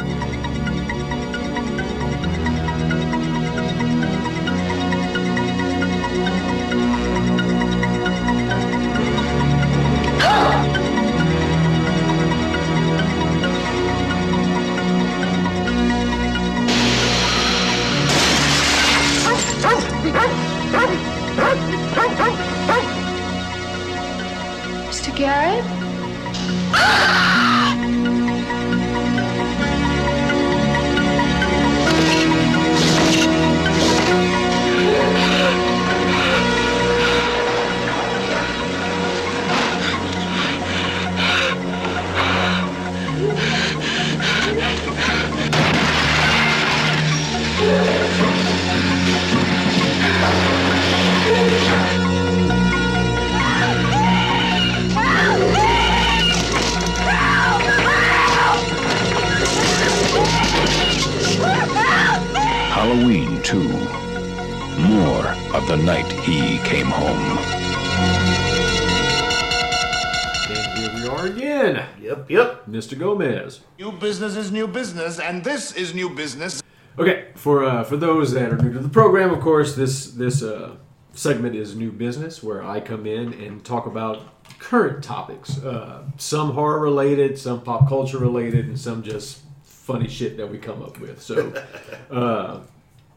Business, 75.20 75.36
and 75.36 75.44
this 75.44 75.72
is 75.74 75.94
new 75.94 76.10
business. 76.10 76.64
Okay, 76.98 77.28
for 77.36 77.64
uh, 77.64 77.84
for 77.84 77.98
those 77.98 78.32
that 78.34 78.52
are 78.52 78.58
new 78.58 78.74
to 78.74 78.80
the 78.80 78.90
program, 78.90 79.32
of 79.32 79.42
course, 79.42 79.76
this 79.76 80.12
this 80.12 80.42
uh, 80.42 80.76
segment 81.14 81.56
is 81.56 81.76
new 81.76 81.92
business 81.92 82.42
where 82.42 82.64
I 82.64 82.80
come 82.80 83.06
in 83.06 83.34
and 83.34 83.64
talk 83.64 83.86
about 83.86 84.22
current 84.60 85.04
topics, 85.04 85.62
uh, 85.64 86.04
some 86.18 86.52
horror 86.52 86.80
related, 86.80 87.38
some 87.38 87.62
pop 87.62 87.88
culture 87.88 88.18
related, 88.18 88.68
and 88.68 88.80
some 88.80 89.04
just 89.04 89.42
funny 89.64 90.08
shit 90.08 90.38
that 90.38 90.50
we 90.50 90.58
come 90.58 90.82
up 90.82 91.00
with. 91.00 91.22
So, 91.22 91.54
uh, 92.12 92.62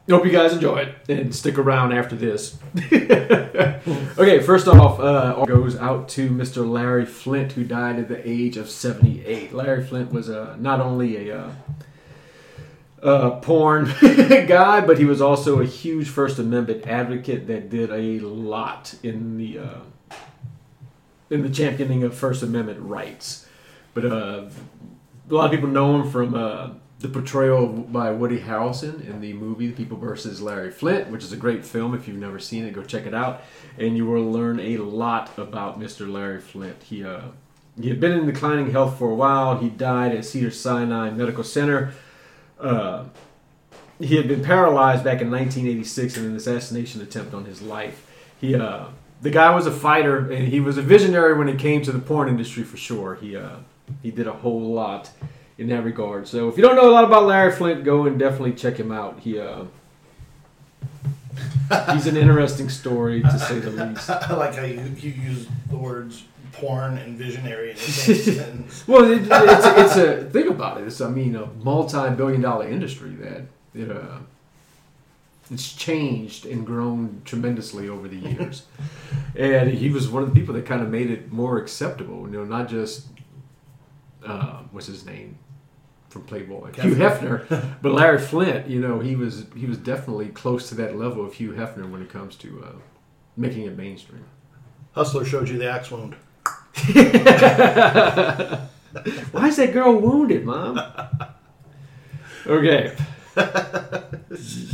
hope 0.09 0.25
you 0.25 0.31
guys 0.31 0.53
enjoy 0.53 0.79
it 0.79 1.09
and 1.09 1.33
stick 1.33 1.57
around 1.57 1.93
after 1.93 2.15
this. 2.15 2.57
okay, 2.91 4.41
first 4.41 4.67
off, 4.67 4.99
uh, 4.99 5.43
goes 5.45 5.77
out 5.77 6.09
to 6.09 6.29
Mr. 6.29 6.69
Larry 6.69 7.05
Flynt, 7.05 7.53
who 7.53 7.63
died 7.63 7.99
at 7.99 8.07
the 8.07 8.27
age 8.29 8.57
of 8.57 8.69
78. 8.69 9.53
Larry 9.53 9.83
Flynt 9.83 10.11
was 10.11 10.29
uh, 10.29 10.55
not 10.59 10.79
only 10.81 11.29
a 11.29 11.39
uh, 11.39 11.51
uh, 13.03 13.31
porn 13.41 13.93
guy, 14.01 14.81
but 14.81 14.97
he 14.97 15.05
was 15.05 15.21
also 15.21 15.59
a 15.59 15.65
huge 15.65 16.07
First 16.07 16.39
Amendment 16.39 16.87
advocate 16.87 17.47
that 17.47 17.69
did 17.69 17.91
a 17.91 18.25
lot 18.25 18.95
in 19.03 19.37
the 19.37 19.59
uh, 19.59 20.15
in 21.29 21.41
the 21.41 21.49
championing 21.49 22.03
of 22.03 22.15
First 22.15 22.43
Amendment 22.43 22.79
rights. 22.81 23.47
But 23.93 24.05
uh, 24.05 24.45
a 25.29 25.33
lot 25.33 25.45
of 25.45 25.51
people 25.51 25.69
know 25.69 25.99
him 25.99 26.09
from 26.09 26.33
uh, 26.33 26.69
the 26.99 27.09
portrayal 27.09 27.67
by 27.67 28.11
Woody 28.11 28.39
Harrelson 28.39 29.05
in 29.07 29.19
the 29.19 29.33
movie 29.33 29.67
The 29.67 29.73
People 29.73 29.97
versus 29.97 30.41
Larry 30.41 30.71
Flynt, 30.71 31.09
which 31.09 31.23
is 31.23 31.33
a 31.33 31.37
great 31.37 31.65
film. 31.65 31.93
If 31.93 32.07
you've 32.07 32.17
never 32.17 32.39
seen 32.39 32.65
it, 32.65 32.73
go 32.73 32.83
check 32.83 33.05
it 33.05 33.13
out, 33.13 33.41
and 33.77 33.97
you 33.97 34.05
will 34.05 34.31
learn 34.31 34.59
a 34.59 34.77
lot 34.77 35.37
about 35.37 35.79
Mr. 35.79 36.11
Larry 36.11 36.39
Flynt. 36.39 36.83
He 36.83 37.03
uh, 37.03 37.21
he 37.79 37.89
had 37.89 37.99
been 37.99 38.13
in 38.13 38.25
declining 38.25 38.71
health 38.71 38.97
for 38.97 39.09
a 39.09 39.15
while. 39.15 39.57
He 39.57 39.69
died 39.69 40.15
at 40.15 40.23
Cedar 40.25 40.51
Sinai 40.51 41.09
Medical 41.09 41.43
Center. 41.43 41.93
Uh, 42.63 43.05
he 43.99 44.15
had 44.15 44.27
been 44.27 44.43
paralyzed 44.43 45.03
back 45.03 45.21
in 45.21 45.29
1986 45.29 46.17
in 46.17 46.25
an 46.25 46.35
assassination 46.35 47.01
attempt 47.01 47.33
on 47.33 47.45
his 47.45 47.61
life. 47.61 48.05
He, 48.39 48.55
uh, 48.55 48.85
the 49.21 49.29
guy 49.29 49.53
was 49.53 49.67
a 49.67 49.71
fighter, 49.71 50.31
and 50.31 50.47
he 50.47 50.59
was 50.59 50.77
a 50.77 50.81
visionary 50.81 51.37
when 51.37 51.47
it 51.47 51.59
came 51.59 51.81
to 51.83 51.91
the 51.91 51.99
porn 51.99 52.27
industry 52.27 52.63
for 52.63 52.77
sure. 52.77 53.15
He, 53.15 53.35
uh, 53.35 53.57
he 54.01 54.11
did 54.11 54.27
a 54.27 54.33
whole 54.33 54.73
lot 54.73 55.11
in 55.57 55.67
that 55.69 55.83
regard. 55.83 56.27
So 56.27 56.49
if 56.49 56.57
you 56.57 56.63
don't 56.63 56.75
know 56.75 56.89
a 56.89 56.91
lot 56.91 57.03
about 57.03 57.25
Larry 57.25 57.51
Flynt, 57.51 57.83
go 57.83 58.05
and 58.05 58.17
definitely 58.17 58.53
check 58.53 58.77
him 58.77 58.91
out. 58.91 59.19
He, 59.19 59.39
uh, 59.39 59.65
he's 61.93 62.07
an 62.07 62.17
interesting 62.17 62.69
story 62.69 63.21
to 63.21 63.39
say 63.39 63.59
the 63.59 63.69
least. 63.85 64.09
I 64.09 64.33
like 64.33 64.55
how 64.55 64.63
you, 64.63 64.81
you 64.97 65.11
use 65.11 65.47
the 65.69 65.77
words 65.77 66.23
porn 66.53 66.97
and 66.97 67.17
visionary 67.17 67.71
in 67.71 67.75
the 67.75 67.81
same 67.81 68.35
sentence. 68.35 68.87
Well, 68.87 69.11
it, 69.11 69.23
it's, 69.23 69.65
a, 69.65 69.81
it's 69.83 69.95
a 69.95 70.29
think 70.29 70.49
about 70.49 70.79
it. 70.79 70.87
It's 70.87 71.01
I 71.01 71.09
mean 71.09 71.35
a 71.35 71.47
multi-billion-dollar 71.47 72.67
industry 72.67 73.11
that 73.15 73.41
it, 73.73 73.91
uh, 73.91 74.19
it's 75.51 75.73
changed 75.73 76.45
and 76.45 76.65
grown 76.65 77.21
tremendously 77.25 77.89
over 77.89 78.07
the 78.07 78.17
years. 78.17 78.65
and 79.35 79.71
he 79.71 79.89
was 79.89 80.07
one 80.07 80.23
of 80.23 80.33
the 80.33 80.39
people 80.39 80.53
that 80.55 80.65
kind 80.65 80.81
of 80.81 80.89
made 80.89 81.09
it 81.09 81.31
more 81.31 81.57
acceptable. 81.57 82.27
You 82.29 82.37
know, 82.37 82.45
not 82.45 82.69
just 82.69 83.07
uh, 84.25 84.61
what's 84.71 84.87
his 84.87 85.05
name 85.05 85.37
from 86.09 86.23
Playboy, 86.23 86.71
Hugh 86.73 86.95
Hefner, 86.95 87.75
but 87.81 87.91
Larry 87.91 88.19
Flynt. 88.19 88.67
You 88.67 88.79
know, 88.79 88.99
he 88.99 89.15
was 89.15 89.45
he 89.55 89.65
was 89.65 89.77
definitely 89.77 90.27
close 90.27 90.69
to 90.69 90.75
that 90.75 90.95
level 90.95 91.25
of 91.25 91.33
Hugh 91.33 91.53
Hefner 91.53 91.89
when 91.89 92.01
it 92.01 92.09
comes 92.09 92.35
to 92.37 92.63
uh, 92.65 92.75
making 93.35 93.63
it 93.63 93.75
mainstream. 93.75 94.25
Hustler 94.93 95.25
showed 95.25 95.49
you 95.49 95.57
the 95.57 95.69
axe 95.69 95.89
wound. 95.91 96.15
Why 99.31 99.47
is 99.47 99.57
that 99.57 99.73
girl 99.73 99.95
wounded, 99.95 100.45
Mom? 100.45 100.79
Okay. 102.45 102.95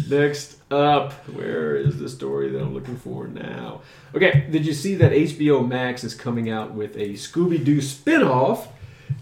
Next 0.10 0.58
up, 0.72 1.14
where 1.30 1.76
is 1.76 2.00
the 2.00 2.10
story 2.10 2.50
that 2.50 2.62
I'm 2.62 2.74
looking 2.74 2.98
for 2.98 3.28
now? 3.28 3.82
Okay, 4.16 4.48
did 4.52 4.66
you 4.66 4.74
see 4.74 4.96
that 4.96 5.12
HBO 5.12 5.68
Max 5.68 6.04
is 6.04 6.16
coming 6.16 6.50
out 6.50 6.74
with 6.74 6.96
a 6.96 7.14
Scooby 7.14 7.64
Doo 7.64 7.82
spin 7.82 8.24
off 8.24 8.70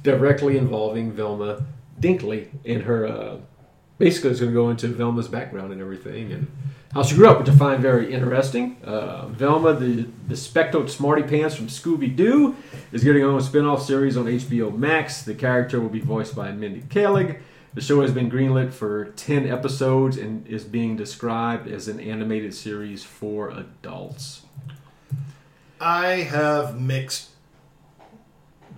directly 0.03 0.57
involving 0.57 1.11
Velma 1.11 1.65
Dinkley 1.99 2.49
and 2.65 2.83
her. 2.83 3.05
Uh, 3.05 3.37
basically, 3.97 4.31
it's 4.31 4.39
going 4.39 4.51
to 4.51 4.55
go 4.55 4.69
into 4.69 4.87
Velma's 4.87 5.27
background 5.27 5.71
and 5.71 5.81
everything. 5.81 6.31
And 6.31 6.47
how 6.93 7.03
she 7.03 7.15
grew 7.15 7.27
up, 7.29 7.39
which 7.39 7.49
I 7.49 7.55
find 7.55 7.81
very 7.81 8.13
interesting. 8.13 8.77
Uh, 8.83 9.27
Velma, 9.27 9.73
the 9.73 10.07
the 10.27 10.37
speckled 10.37 10.89
smarty 10.89 11.23
pants 11.23 11.55
from 11.55 11.67
Scooby 11.67 12.15
Doo, 12.15 12.55
is 12.91 13.03
getting 13.03 13.23
on 13.23 13.37
a 13.37 13.41
spin-off 13.41 13.83
series 13.83 14.17
on 14.17 14.25
HBO 14.25 14.75
Max. 14.75 15.21
The 15.21 15.35
character 15.35 15.79
will 15.79 15.89
be 15.89 15.99
voiced 15.99 16.35
by 16.35 16.51
Mindy 16.51 16.81
Kaling. 16.81 17.39
The 17.73 17.81
show 17.81 18.01
has 18.01 18.11
been 18.11 18.31
greenlit 18.31 18.73
for 18.73 19.05
10 19.17 19.47
episodes 19.47 20.17
and 20.17 20.47
is 20.47 20.63
being 20.63 20.95
described 20.95 21.67
as 21.67 21.87
an 21.87 21.99
animated 21.99 22.55
series 22.55 23.03
for 23.03 23.49
adults. 23.51 24.41
I 25.79 26.07
have 26.07 26.79
mixed 26.81 27.29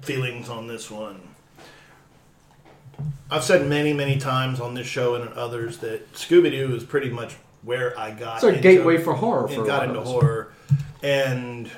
feelings 0.01 0.49
on 0.49 0.67
this 0.67 0.91
one. 0.91 1.21
I've 3.31 3.43
said 3.43 3.67
many, 3.67 3.93
many 3.93 4.17
times 4.17 4.59
on 4.59 4.73
this 4.73 4.87
show 4.87 5.15
and 5.15 5.29
others 5.33 5.77
that 5.77 6.11
Scooby 6.13 6.51
Doo 6.51 6.75
is 6.75 6.83
pretty 6.83 7.09
much 7.09 7.37
where 7.63 7.97
I 7.99 8.11
got. 8.11 8.35
It's 8.35 8.43
a 8.43 8.49
into- 8.49 8.61
gateway 8.61 8.97
for 8.97 9.13
horror 9.13 9.47
for 9.47 9.53
and 9.53 9.63
a 9.63 9.65
got 9.65 9.87
into 9.87 10.01
horror, 10.01 10.53
and 11.03 11.69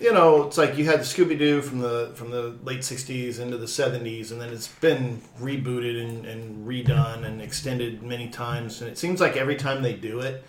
you 0.00 0.12
know, 0.12 0.42
it's 0.42 0.58
like 0.58 0.76
you 0.76 0.84
had 0.84 1.00
the 1.00 1.04
Scooby 1.04 1.38
Doo 1.38 1.62
from 1.62 1.78
the 1.78 2.12
from 2.14 2.30
the 2.30 2.54
late 2.64 2.80
'60s 2.80 3.40
into 3.40 3.56
the 3.56 3.66
'70s, 3.66 4.30
and 4.30 4.40
then 4.40 4.50
it's 4.50 4.68
been 4.68 5.22
rebooted 5.40 6.00
and, 6.00 6.26
and 6.26 6.66
redone 6.66 7.24
and 7.24 7.40
extended 7.40 8.02
many 8.02 8.28
times. 8.28 8.80
And 8.80 8.90
it 8.90 8.98
seems 8.98 9.20
like 9.20 9.36
every 9.36 9.56
time 9.56 9.82
they 9.82 9.94
do 9.94 10.20
it, 10.20 10.44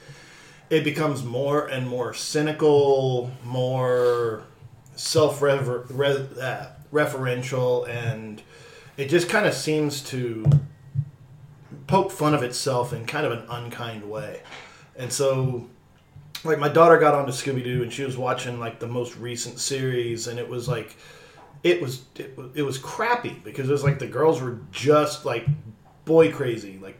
it 0.70 0.84
becomes 0.84 1.24
more 1.24 1.67
and 1.67 1.88
more 1.88 2.13
cynical, 2.13 3.32
more 3.44 4.44
self 4.96 5.41
uh, 5.41 6.67
referential, 6.91 7.88
and 7.88 8.41
it 8.98 9.10
just 9.10 9.29
kind 9.29 9.46
of 9.46 9.53
seems 9.53 10.01
to 10.01 10.46
poke 11.86 12.12
fun 12.12 12.34
of 12.34 12.44
itself 12.44 12.91
in 12.91 13.06
kind 13.06 13.25
of 13.25 13.32
an 13.32 13.44
unkind 13.50 14.10
way. 14.10 14.41
And 14.97 15.11
so, 15.11 15.67
like, 16.43 16.59
my 16.59 16.69
daughter 16.69 16.97
got 16.97 17.13
onto 17.13 17.31
Scooby 17.31 17.63
Doo 17.63 17.83
and 17.83 17.93
she 17.93 18.03
was 18.03 18.17
watching 18.17 18.59
like 18.59 18.79
the 18.79 18.87
most 18.87 19.15
recent 19.17 19.59
series, 19.59 20.27
and 20.27 20.39
it 20.39 20.47
was 20.47 20.67
like, 20.67 20.97
it 21.63 21.81
was 21.81 22.03
it, 22.15 22.37
it 22.55 22.63
was 22.63 22.77
crappy 22.77 23.41
because 23.43 23.69
it 23.69 23.71
was 23.71 23.83
like 23.83 23.99
the 23.99 24.07
girls 24.07 24.41
were 24.41 24.59
just 24.71 25.25
like 25.25 25.45
boy 26.05 26.31
crazy, 26.31 26.79
like. 26.81 26.99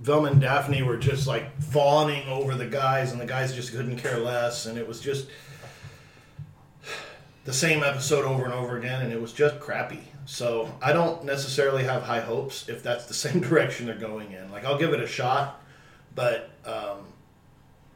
Velma 0.00 0.28
and 0.30 0.40
Daphne 0.40 0.82
were 0.82 0.96
just 0.96 1.26
like 1.26 1.60
fawning 1.60 2.26
over 2.26 2.54
the 2.54 2.66
guys, 2.66 3.12
and 3.12 3.20
the 3.20 3.26
guys 3.26 3.54
just 3.54 3.70
couldn't 3.70 3.98
care 3.98 4.18
less, 4.18 4.64
and 4.64 4.78
it 4.78 4.88
was 4.88 4.98
just 4.98 5.28
the 7.44 7.52
same 7.52 7.82
episode 7.82 8.24
over 8.24 8.44
and 8.44 8.52
over 8.54 8.78
again, 8.78 9.02
and 9.02 9.12
it 9.12 9.20
was 9.20 9.32
just 9.32 9.60
crappy. 9.60 10.00
So 10.24 10.72
I 10.80 10.92
don't 10.92 11.24
necessarily 11.24 11.84
have 11.84 12.02
high 12.02 12.20
hopes 12.20 12.68
if 12.68 12.82
that's 12.82 13.06
the 13.06 13.14
same 13.24 13.40
direction 13.40 13.86
they're 13.86 13.94
going 13.96 14.32
in. 14.32 14.50
Like 14.50 14.64
I'll 14.64 14.78
give 14.78 14.92
it 14.92 15.00
a 15.00 15.06
shot, 15.06 15.60
but 16.14 16.50
um, 16.64 16.98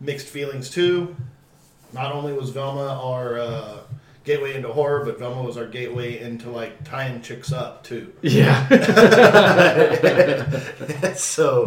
mixed 0.05 0.29
feelings 0.29 0.71
too. 0.71 1.17
Not 1.93 2.13
only 2.13 2.33
was 2.33 2.51
Velma 2.51 3.01
our 3.03 3.39
uh, 3.39 3.79
gateway 4.25 4.55
into 4.55 4.73
horror, 4.73 5.05
but 5.05 5.19
Velma 5.19 5.43
was 5.43 5.57
our 5.57 5.67
gateway 5.67 6.21
into 6.21 6.51
like 6.51 6.85
tying 6.85 7.23
chicks 7.23 7.53
up 7.53 7.85
too. 7.85 8.13
Yeah. 8.23 8.69
so, 11.15 11.67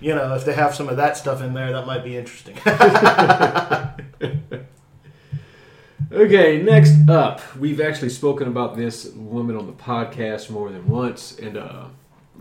you 0.00 0.14
know, 0.14 0.34
if 0.34 0.44
they 0.44 0.54
have 0.54 0.74
some 0.74 0.88
of 0.88 0.96
that 0.96 1.16
stuff 1.16 1.42
in 1.42 1.54
there, 1.54 1.72
that 1.72 1.86
might 1.86 2.04
be 2.04 2.16
interesting. 2.16 2.56
Okay, 6.10 6.62
next 6.62 7.06
up, 7.10 7.42
we've 7.56 7.82
actually 7.82 8.08
spoken 8.08 8.48
about 8.48 8.76
this 8.76 9.12
woman 9.12 9.56
on 9.56 9.66
the 9.66 9.74
podcast 9.74 10.48
more 10.48 10.70
than 10.70 10.88
once, 10.88 11.38
and 11.38 11.58
uh, 11.58 11.88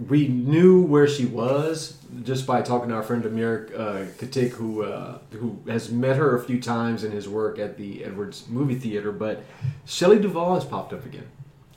we 0.08 0.28
knew 0.28 0.82
where 0.82 1.08
she 1.08 1.26
was 1.26 1.98
just 2.24 2.46
by 2.46 2.62
talking 2.62 2.90
to 2.90 2.96
our 2.96 3.04
friend 3.04 3.26
Amir 3.26 3.70
uh, 3.76 4.06
Katik, 4.18 4.52
who 4.52 4.84
uh, 4.84 5.20
who 5.32 5.60
has 5.68 5.92
met 5.92 6.18
her 6.18 6.36
a 6.36 6.44
few 6.44 6.62
times 6.62 7.04
in 7.04 7.12
his 7.12 7.28
work 7.28 7.58
at 7.58 7.78
the 7.78 8.04
Edwards 8.04 8.48
Movie 8.48 8.76
Theater. 8.76 9.12
But 9.12 9.44
Shelley 9.86 10.20
Duvall 10.20 10.56
has 10.56 10.66
popped 10.66 10.94
up 10.94 11.06
again 11.06 11.28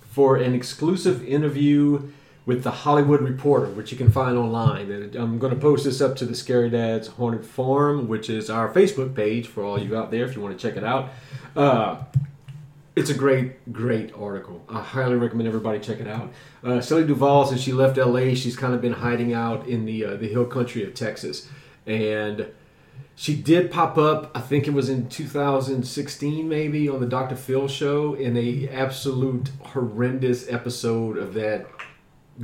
for 0.03 0.37
an 0.37 0.55
exclusive 0.55 1.27
interview 1.27 2.11
with 2.47 2.63
the 2.63 2.71
Hollywood 2.71 3.23
Reporter, 3.23 3.67
which 3.67 3.93
you 3.93 3.99
can 3.99 4.11
find 4.11 4.37
online. 4.37 4.91
And 4.91 5.15
I'm 5.15 5.39
going 5.39 5.55
to 5.55 5.61
post 5.61 5.85
this 5.85 6.01
up 6.01 6.17
to 6.17 6.25
the 6.25 6.35
Scary 6.35 6.71
Dad's 6.71 7.09
Haunted 7.09 7.45
Farm, 7.45 8.09
which 8.09 8.29
is 8.29 8.51
our 8.51 8.73
Facebook 8.73 9.15
page 9.15 9.47
for 9.47 9.63
all 9.63 9.81
you 9.81 9.97
out 9.97 10.11
there 10.11 10.25
if 10.25 10.35
you 10.35 10.43
want 10.43 10.59
to 10.59 10.69
check 10.69 10.77
it 10.77 10.85
out. 10.85 11.11
Uh, 11.55 12.03
it's 12.97 13.11
a 13.11 13.15
great, 13.15 13.73
great 13.73 14.13
article. 14.15 14.65
I 14.69 14.83
highly 14.83 15.17
recommend 15.17 15.49
everybody 15.49 15.79
check 15.79 16.01
it 16.01 16.09
out. 16.09 16.33
Uh, 16.65 16.81
Shelley 16.81 17.07
Duvall, 17.07 17.47
since 17.47 17.61
she 17.61 17.73
left 17.73 17.97
LA, 17.97 18.35
she's 18.35 18.57
kind 18.57 18.75
of 18.75 18.81
been 18.81 18.95
hiding 18.95 19.33
out 19.33 19.67
in 19.67 19.85
the 19.85 20.05
uh, 20.05 20.17
the 20.17 20.29
hill 20.29 20.45
country 20.45 20.83
of 20.85 20.95
Texas, 20.95 21.49
and 21.87 22.49
she 23.15 23.37
did 23.37 23.71
pop 23.71 23.97
up. 23.97 24.31
I 24.35 24.41
think 24.41 24.67
it 24.67 24.73
was 24.73 24.89
in 24.89 25.09
2016, 25.09 26.49
maybe 26.49 26.89
on 26.89 27.01
the 27.01 27.07
Dr. 27.07 27.37
Phil 27.37 27.69
show, 27.69 28.15
in 28.15 28.37
a 28.37 28.69
absolute 28.69 29.51
horrendous 29.61 30.51
episode 30.51 31.17
of 31.17 31.35
that 31.35 31.67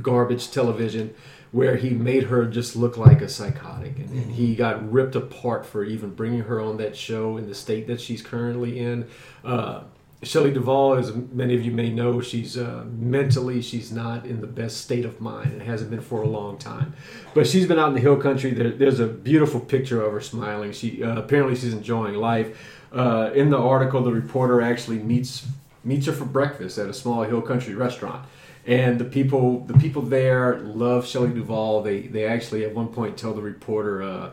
garbage 0.01 0.51
television 0.51 1.13
where 1.51 1.77
he 1.77 1.89
made 1.89 2.23
her 2.23 2.45
just 2.45 2.75
look 2.75 2.97
like 2.97 3.21
a 3.21 3.29
psychotic 3.29 3.97
and, 3.97 4.09
and 4.11 4.31
he 4.33 4.53
got 4.53 4.91
ripped 4.91 5.15
apart 5.15 5.65
for 5.65 5.83
even 5.83 6.13
bringing 6.13 6.41
her 6.41 6.59
on 6.59 6.77
that 6.77 6.95
show 6.95 7.37
in 7.37 7.47
the 7.47 7.55
state 7.55 7.87
that 7.87 7.99
she's 7.99 8.21
currently 8.21 8.79
in 8.79 9.07
uh, 9.45 9.81
Shelley 10.23 10.51
Duvall, 10.51 10.95
as 10.95 11.13
many 11.13 11.53
of 11.53 11.63
you 11.63 11.71
may 11.71 11.91
know, 11.91 12.21
she's 12.21 12.57
uh, 12.57 12.85
mentally 12.89 13.61
she's 13.61 13.91
not 13.91 14.25
in 14.25 14.41
the 14.41 14.47
best 14.47 14.77
state 14.81 15.05
of 15.05 15.21
mind 15.21 15.53
and 15.53 15.61
hasn't 15.61 15.91
been 15.91 16.01
for 16.01 16.23
a 16.23 16.27
long 16.27 16.57
time. 16.57 16.95
But 17.35 17.45
she's 17.45 17.67
been 17.67 17.77
out 17.77 17.89
in 17.89 17.93
the 17.93 18.01
hill 18.01 18.17
country. 18.17 18.51
There, 18.51 18.71
there's 18.71 18.99
a 18.99 19.05
beautiful 19.05 19.59
picture 19.59 20.03
of 20.03 20.11
her 20.11 20.21
smiling. 20.21 20.71
She 20.71 21.03
uh, 21.03 21.19
apparently 21.19 21.55
she's 21.55 21.73
enjoying 21.73 22.15
life. 22.15 22.57
Uh, 22.91 23.29
in 23.35 23.51
the 23.51 23.59
article, 23.59 24.01
the 24.01 24.11
reporter 24.11 24.59
actually 24.59 24.97
meets 24.97 25.45
meets 25.83 26.07
her 26.07 26.13
for 26.13 26.25
breakfast 26.25 26.79
at 26.79 26.89
a 26.89 26.93
small 26.93 27.21
hill 27.23 27.41
country 27.41 27.75
restaurant, 27.75 28.25
and 28.65 28.99
the 28.99 29.05
people 29.05 29.65
the 29.65 29.77
people 29.77 30.01
there 30.01 30.59
love 30.61 31.05
Shelley 31.05 31.29
Duvall. 31.29 31.83
They 31.83 32.01
they 32.01 32.25
actually 32.25 32.65
at 32.65 32.73
one 32.73 32.87
point 32.87 33.17
tell 33.17 33.35
the 33.35 33.43
reporter. 33.43 34.31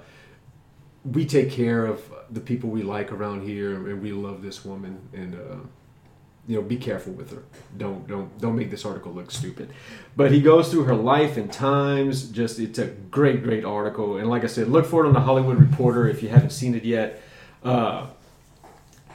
We 1.05 1.27
take 1.27 1.51
care 1.51 1.87
of 1.87 2.03
the 2.31 2.41
people 2.41 2.71
we 2.71 2.83
like 2.83 3.13
around 3.13 3.47
here, 3.47 3.75
and 3.75 4.03
we 4.03 4.13
love 4.13 4.43
this 4.43 4.65
woman. 4.65 5.09
And 5.13 5.35
uh, 5.35 5.57
you 6.47 6.57
know, 6.57 6.63
be 6.63 6.77
careful 6.77 7.13
with 7.13 7.31
her. 7.31 7.43
Don't 7.77 8.07
don't 8.07 8.39
don't 8.41 8.57
make 8.57 8.71
this 8.71 8.85
article 8.85 9.13
look 9.13 9.31
stupid. 9.31 9.71
But 10.17 10.33
he 10.33 10.41
goes 10.41 10.71
through 10.71 10.85
her 10.85 10.95
life 10.95 11.37
and 11.37 11.53
times. 11.53 12.29
Just 12.29 12.59
it's 12.59 12.79
a 12.79 12.87
great 12.87 13.43
great 13.43 13.65
article. 13.65 14.19
And 14.19 14.29
like 14.29 14.45
I 14.45 14.49
said, 14.49 14.69
look 14.69 14.87
for 14.87 15.05
it 15.05 15.09
on 15.09 15.15
the 15.15 15.21
Hollywood 15.21 15.59
Reporter 15.59 16.09
if 16.09 16.23
you 16.23 16.29
haven't 16.29 16.51
seen 16.51 16.75
it 16.75 16.85
yet. 16.85 17.23
Uh, 17.63 18.07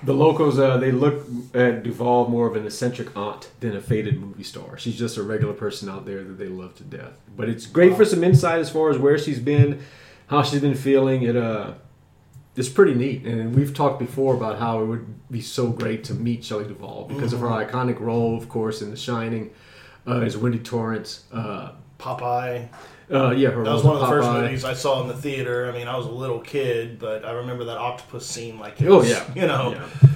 the 0.02 0.14
locals 0.14 0.58
uh, 0.58 0.78
they 0.78 0.92
look 0.92 1.26
at 1.54 1.84
Duvall 1.84 2.30
more 2.30 2.48
of 2.48 2.56
an 2.56 2.66
eccentric 2.66 3.16
aunt 3.16 3.50
than 3.60 3.76
a 3.76 3.82
faded 3.82 4.20
movie 4.20 4.44
star. 4.44 4.78
She's 4.78 4.98
just 4.98 5.18
a 5.18 5.24
regular 5.24 5.54
person 5.54 5.90
out 5.90 6.06
there 6.06 6.24
that 6.24 6.38
they 6.38 6.48
love 6.48 6.76
to 6.78 6.84
death. 6.84 7.20
But 7.36 7.50
it's 7.50 7.66
great 7.66 7.96
for 7.96 8.06
some 8.06 8.24
insight 8.24 8.60
as 8.60 8.70
far 8.70 8.90
as 8.90 8.98
where 8.98 9.18
she's 9.18 9.40
been, 9.40 9.82
how 10.30 10.44
she's 10.44 10.62
been 10.62 10.76
feeling. 10.76 11.24
It 11.24 11.36
uh, 11.36 11.74
it's 12.56 12.70
pretty 12.70 12.94
neat. 12.94 13.26
And 13.26 13.56
we've 13.56 13.74
talked 13.74 14.00
before 14.00 14.36
about 14.36 14.60
how 14.60 14.82
it 14.82 14.86
would 14.86 15.30
be 15.30 15.42
so 15.42 15.70
great 15.70 16.04
to 16.06 16.14
meet 16.14 16.44
Shelley 16.44 16.66
Duvall 16.66 17.06
because 17.06 17.34
of 17.34 17.40
her 17.40 17.48
iconic 17.48 18.00
role, 18.00 18.38
of 18.38 18.50
course, 18.50 18.82
in 18.82 18.92
The 18.92 18.98
Shining, 18.98 19.52
uh, 20.08 20.20
as 20.20 20.38
Wendy 20.38 20.60
Torrance. 20.60 21.26
Uh, 21.32 21.72
Popeye. 22.00 22.70
uh, 23.12 23.32
yeah, 23.32 23.50
her 23.50 23.64
That 23.64 23.74
was 23.74 23.84
one 23.84 23.96
of 23.96 24.02
the 24.02 24.08
first 24.08 24.30
movies 24.30 24.64
I 24.64 24.74
saw 24.74 25.02
in 25.02 25.08
the 25.08 25.14
theater. 25.16 25.70
I 25.70 25.74
mean, 25.74 25.88
I 25.88 25.98
was 25.98 26.06
a 26.06 26.12
little 26.12 26.40
kid, 26.40 26.98
but 27.00 27.26
I 27.26 27.32
remember 27.32 27.66
that 27.66 27.78
octopus 27.78 28.26
scene 28.26 28.58
like 28.60 28.82
it 28.82 28.88
Oh 28.88 29.00
was, 29.00 29.10
yeah, 29.10 29.26
you 29.36 29.48
know. 29.48 29.74
Yeah. 29.74 30.10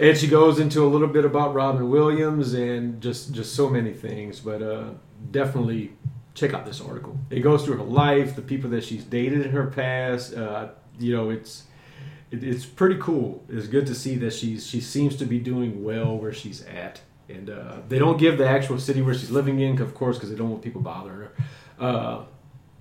And 0.00 0.16
she 0.16 0.28
goes 0.28 0.60
into 0.60 0.84
a 0.84 0.88
little 0.88 1.08
bit 1.08 1.24
about 1.24 1.54
Robin 1.54 1.90
Williams 1.90 2.54
and 2.54 3.00
just 3.00 3.32
just 3.32 3.54
so 3.56 3.68
many 3.68 3.92
things. 3.92 4.38
But 4.40 4.62
uh, 4.62 4.90
definitely 5.30 5.92
check 6.38 6.54
out 6.54 6.64
this 6.64 6.80
article. 6.80 7.18
It 7.30 7.40
goes 7.40 7.64
through 7.64 7.78
her 7.78 7.84
life, 7.84 8.36
the 8.36 8.42
people 8.42 8.70
that 8.70 8.84
she's 8.84 9.04
dated 9.04 9.44
in 9.44 9.52
her 9.52 9.66
past. 9.66 10.34
Uh, 10.34 10.68
you 10.98 11.14
know, 11.14 11.30
it's 11.30 11.64
it, 12.30 12.44
it's 12.44 12.66
pretty 12.66 12.96
cool. 13.00 13.44
It's 13.48 13.66
good 13.66 13.86
to 13.86 13.94
see 13.94 14.16
that 14.16 14.32
she's 14.32 14.66
she 14.66 14.80
seems 14.80 15.16
to 15.16 15.26
be 15.26 15.38
doing 15.38 15.84
well 15.84 16.16
where 16.16 16.32
she's 16.32 16.64
at. 16.64 17.00
And 17.28 17.50
uh, 17.50 17.78
they 17.88 17.98
don't 17.98 18.16
give 18.16 18.38
the 18.38 18.48
actual 18.48 18.78
city 18.78 19.02
where 19.02 19.14
she's 19.14 19.30
living 19.30 19.60
in, 19.60 19.80
of 19.82 19.94
course, 19.94 20.16
because 20.16 20.30
they 20.30 20.36
don't 20.36 20.48
want 20.48 20.62
people 20.62 20.80
bothering 20.80 21.18
her. 21.18 21.32
Uh, 21.78 22.24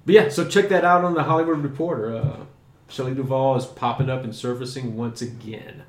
but 0.05 0.15
yeah, 0.15 0.29
so 0.29 0.47
check 0.47 0.69
that 0.69 0.85
out 0.85 1.03
on 1.03 1.15
the 1.15 1.23
Hollywood 1.23 1.59
Reporter. 1.59 2.15
Uh, 2.15 2.37
Shelley 2.87 3.13
Duvall 3.13 3.57
is 3.57 3.65
popping 3.65 4.09
up 4.09 4.23
and 4.23 4.33
surfacing 4.33 4.95
once 4.95 5.21
again. 5.21 5.83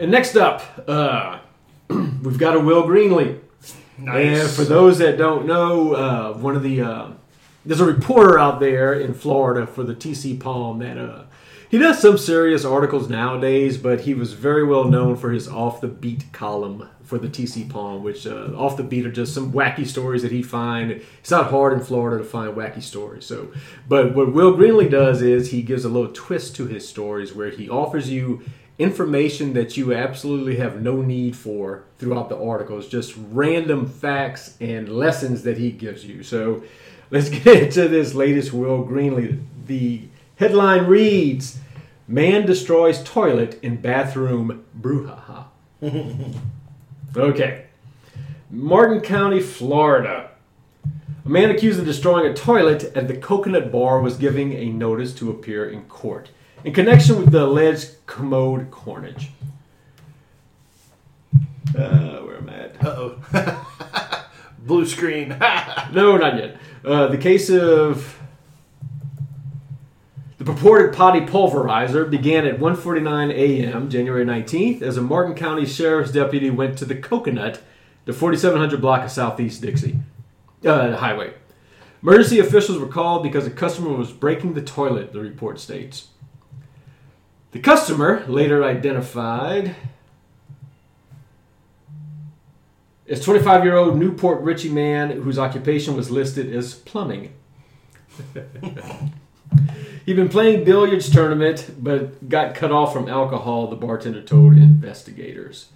And 0.00 0.10
next 0.10 0.36
up, 0.36 0.62
uh, 0.88 1.38
we've 1.88 2.38
got 2.38 2.56
a 2.56 2.60
Will 2.60 2.82
Greenlee. 2.82 3.38
Nice. 3.98 4.40
And 4.40 4.50
for 4.50 4.64
those 4.64 4.98
that 4.98 5.18
don't 5.18 5.46
know, 5.46 5.94
uh, 5.94 6.32
one 6.34 6.56
of 6.56 6.62
the 6.62 6.82
uh, 6.82 7.10
there's 7.66 7.80
a 7.80 7.84
reporter 7.84 8.38
out 8.38 8.60
there 8.60 8.94
in 8.94 9.14
Florida 9.14 9.66
for 9.66 9.82
the 9.82 9.94
TC 9.94 10.40
Palm 10.40 10.78
that 10.78 10.96
uh, 10.96 11.24
he 11.68 11.76
does 11.76 12.00
some 12.00 12.16
serious 12.16 12.64
articles 12.64 13.10
nowadays, 13.10 13.76
but 13.76 14.02
he 14.02 14.14
was 14.14 14.32
very 14.32 14.64
well 14.64 14.84
known 14.84 15.16
for 15.16 15.32
his 15.32 15.46
off 15.46 15.82
the 15.82 15.88
beat 15.88 16.32
column 16.32 16.88
for 17.02 17.18
the 17.18 17.28
TC 17.28 17.68
Palm, 17.68 18.02
which 18.02 18.26
uh, 18.26 18.52
off 18.56 18.76
the 18.78 18.82
beat 18.82 19.04
are 19.04 19.12
just 19.12 19.34
some 19.34 19.52
wacky 19.52 19.86
stories 19.86 20.22
that 20.22 20.32
he 20.32 20.42
find. 20.42 20.90
It's 20.90 21.30
not 21.30 21.50
hard 21.50 21.74
in 21.74 21.80
Florida 21.80 22.18
to 22.18 22.24
find 22.24 22.54
wacky 22.54 22.82
stories. 22.82 23.26
So, 23.26 23.52
but 23.86 24.14
what 24.14 24.32
Will 24.32 24.56
Greenlee 24.56 24.90
does 24.90 25.20
is 25.20 25.50
he 25.50 25.60
gives 25.60 25.84
a 25.84 25.90
little 25.90 26.12
twist 26.12 26.56
to 26.56 26.66
his 26.66 26.88
stories 26.88 27.34
where 27.34 27.50
he 27.50 27.68
offers 27.68 28.08
you 28.10 28.42
information 28.78 29.52
that 29.54 29.76
you 29.76 29.92
absolutely 29.92 30.56
have 30.56 30.80
no 30.80 31.02
need 31.02 31.36
for 31.36 31.84
throughout 31.98 32.28
the 32.28 32.38
articles, 32.38 32.88
just 32.88 33.14
random 33.30 33.88
facts 33.88 34.56
and 34.60 34.88
lessons 34.88 35.42
that 35.42 35.58
he 35.58 35.72
gives 35.72 36.04
you. 36.04 36.22
So, 36.22 36.62
let's 37.10 37.28
get 37.44 37.62
into 37.64 37.88
this 37.88 38.14
latest 38.14 38.52
Will 38.52 38.84
Greenlee. 38.84 39.42
The 39.66 40.02
headline 40.36 40.86
reads. 40.86 41.58
Man 42.06 42.46
destroys 42.46 43.02
toilet 43.02 43.58
in 43.62 43.76
bathroom 43.76 44.64
brouhaha. 44.80 45.44
okay. 47.16 47.66
Martin 48.50 49.00
County, 49.00 49.40
Florida. 49.40 50.30
A 51.24 51.28
man 51.28 51.50
accused 51.50 51.78
of 51.78 51.84
destroying 51.84 52.24
a 52.24 52.32
toilet 52.32 52.84
at 52.96 53.08
the 53.08 53.16
Coconut 53.16 53.70
Bar 53.70 54.00
was 54.00 54.16
giving 54.16 54.54
a 54.54 54.70
notice 54.70 55.14
to 55.16 55.30
appear 55.30 55.68
in 55.68 55.82
court 55.82 56.30
in 56.64 56.72
connection 56.72 57.18
with 57.18 57.30
the 57.30 57.44
alleged 57.44 57.90
commode 58.06 58.70
cornage. 58.70 59.30
Uh, 61.76 62.18
where 62.20 62.38
am 62.38 62.48
I 62.48 62.54
at? 62.54 62.84
Uh-oh. 62.84 64.24
Blue 64.58 64.86
screen. 64.86 65.36
No, 65.90 66.18
not 66.18 66.36
yet. 66.36 66.58
Uh, 66.84 67.06
the 67.06 67.16
case 67.16 67.48
of 67.48 68.20
the 70.36 70.44
purported 70.44 70.94
potty 70.94 71.20
pulverizer 71.20 72.10
began 72.10 72.46
at 72.46 72.60
1:49 72.60 73.32
a.m. 73.32 73.88
January 73.88 74.26
19th 74.26 74.82
as 74.82 74.98
a 74.98 75.00
Martin 75.00 75.34
County 75.34 75.64
Sheriff's 75.64 76.12
deputy 76.12 76.50
went 76.50 76.76
to 76.76 76.84
the 76.84 76.94
Coconut, 76.94 77.62
the 78.04 78.12
4700 78.12 78.82
block 78.82 79.02
of 79.02 79.10
Southeast 79.10 79.62
Dixie 79.62 79.98
uh, 80.66 80.94
Highway. 80.96 81.32
Emergency 82.02 82.38
officials 82.38 82.78
were 82.78 82.86
called 82.86 83.22
because 83.22 83.46
a 83.46 83.50
customer 83.50 83.96
was 83.96 84.12
breaking 84.12 84.52
the 84.52 84.62
toilet. 84.62 85.14
The 85.14 85.20
report 85.20 85.58
states. 85.58 86.08
The 87.52 87.60
customer, 87.60 88.24
later 88.26 88.62
identified 88.62 89.74
as 93.08 93.24
25-year-old 93.24 93.98
New 93.98 94.12
Port 94.12 94.42
Richey 94.42 94.68
man 94.68 95.22
whose 95.22 95.38
occupation 95.38 95.96
was 95.96 96.10
listed 96.10 96.54
as 96.54 96.74
plumbing. 96.74 97.32
He'd 100.04 100.16
been 100.16 100.28
playing 100.28 100.64
billiards 100.64 101.08
tournament, 101.10 101.70
but 101.78 102.28
got 102.28 102.54
cut 102.54 102.70
off 102.70 102.92
from 102.92 103.08
alcohol. 103.08 103.68
The 103.68 103.76
bartender 103.76 104.22
told 104.22 104.54
investigators. 104.54 105.68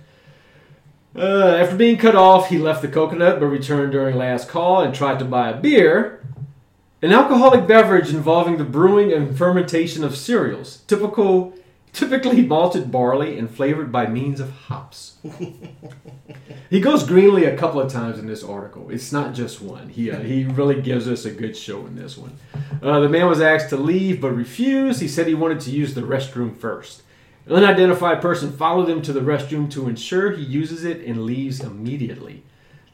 Uh, 1.17 1.57
after 1.59 1.77
being 1.77 1.99
cut 1.99 2.17
off, 2.17 2.49
he 2.49 2.59
left 2.59 2.83
the 2.83 2.89
coconut, 2.89 3.41
but 3.41 3.47
returned 3.47 3.93
during 3.93 4.17
last 4.17 4.49
call 4.49 4.83
and 4.83 4.95
tried 4.95 5.19
to 5.19 5.25
buy 5.25 5.51
a 5.51 5.57
beer, 5.57 6.23
an 7.03 7.13
alcoholic 7.13 7.67
beverage 7.67 8.11
involving 8.11 8.57
the 8.57 8.65
brewing 8.65 9.13
and 9.13 9.37
fermentation 9.37 10.05
of 10.05 10.17
cereals, 10.17 10.79
typical, 10.87 11.53
typically 11.93 12.43
malted 12.43 12.91
barley 12.91 13.39
and 13.39 13.51
flavored 13.51 13.93
by 13.93 14.07
means 14.07 14.41
of 14.41 14.51
hops. 14.51 15.17
He 16.71 16.81
goes 16.81 17.05
Greenlee 17.05 17.53
a 17.53 17.57
couple 17.57 17.81
of 17.81 17.93
times 17.93 18.19
in 18.19 18.27
this 18.27 18.43
article. 18.43 18.89
It's 18.91 19.13
not 19.13 19.35
just 19.35 19.61
one. 19.61 19.91
He 19.91 20.11
uh, 20.11 20.21
he 20.21 20.45
really 20.45 20.81
gives 20.81 21.07
us 21.07 21.27
a 21.27 21.31
good 21.31 21.55
show 21.55 21.87
in 21.87 21.97
this 21.97 22.17
one. 22.17 22.39
Uh, 22.83 23.01
the 23.01 23.11
man 23.11 23.29
was 23.29 23.43
asked 23.43 23.69
to 23.71 23.77
leave 23.77 24.23
but 24.23 24.31
refused. 24.31 25.03
He 25.03 25.09
said 25.09 25.27
he 25.27 25.35
wanted 25.35 25.61
to 25.61 25.71
use 25.71 25.93
the 25.93 26.01
restroom 26.01 26.57
first. 26.57 27.03
An 27.45 27.53
unidentified 27.53 28.23
person 28.23 28.53
followed 28.53 28.89
him 28.89 29.03
to 29.03 29.13
the 29.13 29.21
restroom 29.21 29.71
to 29.73 29.89
ensure 29.89 30.31
he 30.31 30.43
uses 30.43 30.85
it 30.85 31.05
and 31.05 31.25
leaves 31.25 31.61
immediately. 31.61 32.45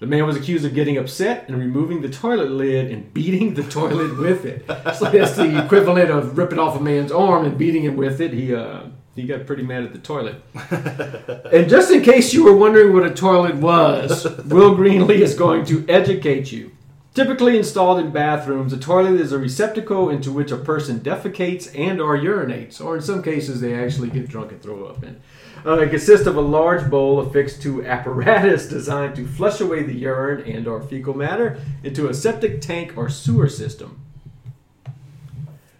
The 0.00 0.06
man 0.06 0.26
was 0.26 0.36
accused 0.36 0.64
of 0.64 0.74
getting 0.74 0.96
upset 0.96 1.48
and 1.48 1.58
removing 1.58 2.02
the 2.02 2.08
toilet 2.08 2.50
lid 2.50 2.90
and 2.90 3.12
beating 3.12 3.54
the 3.54 3.64
toilet 3.64 4.16
with 4.16 4.44
it. 4.44 4.64
So 4.94 5.10
that's 5.10 5.34
the 5.34 5.64
equivalent 5.64 6.10
of 6.10 6.38
ripping 6.38 6.60
off 6.60 6.76
a 6.76 6.80
man's 6.80 7.10
arm 7.10 7.44
and 7.44 7.58
beating 7.58 7.82
him 7.82 7.96
with 7.96 8.20
it. 8.20 8.32
He 8.32 8.54
uh, 8.54 8.84
he 9.16 9.26
got 9.26 9.46
pretty 9.46 9.64
mad 9.64 9.82
at 9.82 9.92
the 9.92 9.98
toilet. 9.98 10.40
and 11.52 11.68
just 11.68 11.90
in 11.90 12.02
case 12.02 12.32
you 12.32 12.44
were 12.44 12.56
wondering 12.56 12.92
what 12.92 13.04
a 13.04 13.12
toilet 13.12 13.56
was, 13.56 14.24
Will 14.44 14.76
Greenlee 14.76 15.18
is 15.18 15.34
going 15.34 15.64
to 15.66 15.84
educate 15.88 16.52
you. 16.52 16.70
Typically 17.14 17.56
installed 17.56 17.98
in 17.98 18.12
bathrooms, 18.12 18.72
a 18.72 18.78
toilet 18.78 19.20
is 19.20 19.32
a 19.32 19.38
receptacle 19.38 20.08
into 20.08 20.30
which 20.30 20.52
a 20.52 20.56
person 20.56 21.00
defecates 21.00 21.76
and 21.76 22.00
or 22.00 22.16
urinates, 22.16 22.80
or 22.80 22.94
in 22.94 23.02
some 23.02 23.24
cases 23.24 23.60
they 23.60 23.74
actually 23.74 24.08
get 24.08 24.28
drunk 24.28 24.52
and 24.52 24.62
throw 24.62 24.84
up 24.84 25.02
in. 25.02 25.20
Uh, 25.64 25.78
it 25.78 25.90
consists 25.90 26.26
of 26.26 26.36
a 26.36 26.40
large 26.40 26.88
bowl 26.88 27.20
affixed 27.20 27.62
to 27.62 27.84
apparatus 27.84 28.66
designed 28.70 29.16
to 29.16 29.26
flush 29.26 29.60
away 29.60 29.82
the 29.82 29.94
urine 29.94 30.44
and 30.50 30.66
or 30.66 30.82
fecal 30.82 31.14
matter 31.14 31.60
into 31.82 32.08
a 32.08 32.14
septic 32.14 32.60
tank 32.60 32.92
or 32.96 33.08
sewer 33.08 33.48
system. 33.48 34.00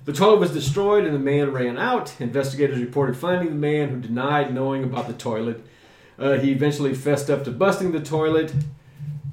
The 0.05 0.12
toilet 0.12 0.41
was 0.41 0.53
destroyed 0.53 1.05
and 1.05 1.14
the 1.14 1.19
man 1.19 1.53
ran 1.53 1.77
out. 1.77 2.19
Investigators 2.19 2.81
reported 2.81 3.17
finding 3.17 3.51
the 3.51 3.55
man 3.55 3.91
who 3.91 4.01
denied 4.01 4.55
knowing 4.55 4.83
about 4.83 5.07
the 5.07 5.12
toilet. 5.12 5.64
Uh, 6.19 6.38
he 6.38 6.51
eventually 6.51 6.95
fessed 6.95 7.31
up 7.31 7.45
to 7.45 7.51
busting 7.51 7.93
the 7.93 8.01
toilet, 8.01 8.53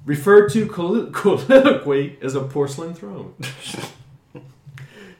referred 0.05 0.51
to 0.51 0.67
collo- 0.67 1.09
colloquially 1.13 2.17
as 2.21 2.35
a 2.35 2.41
porcelain 2.41 2.93
throne. 2.93 3.33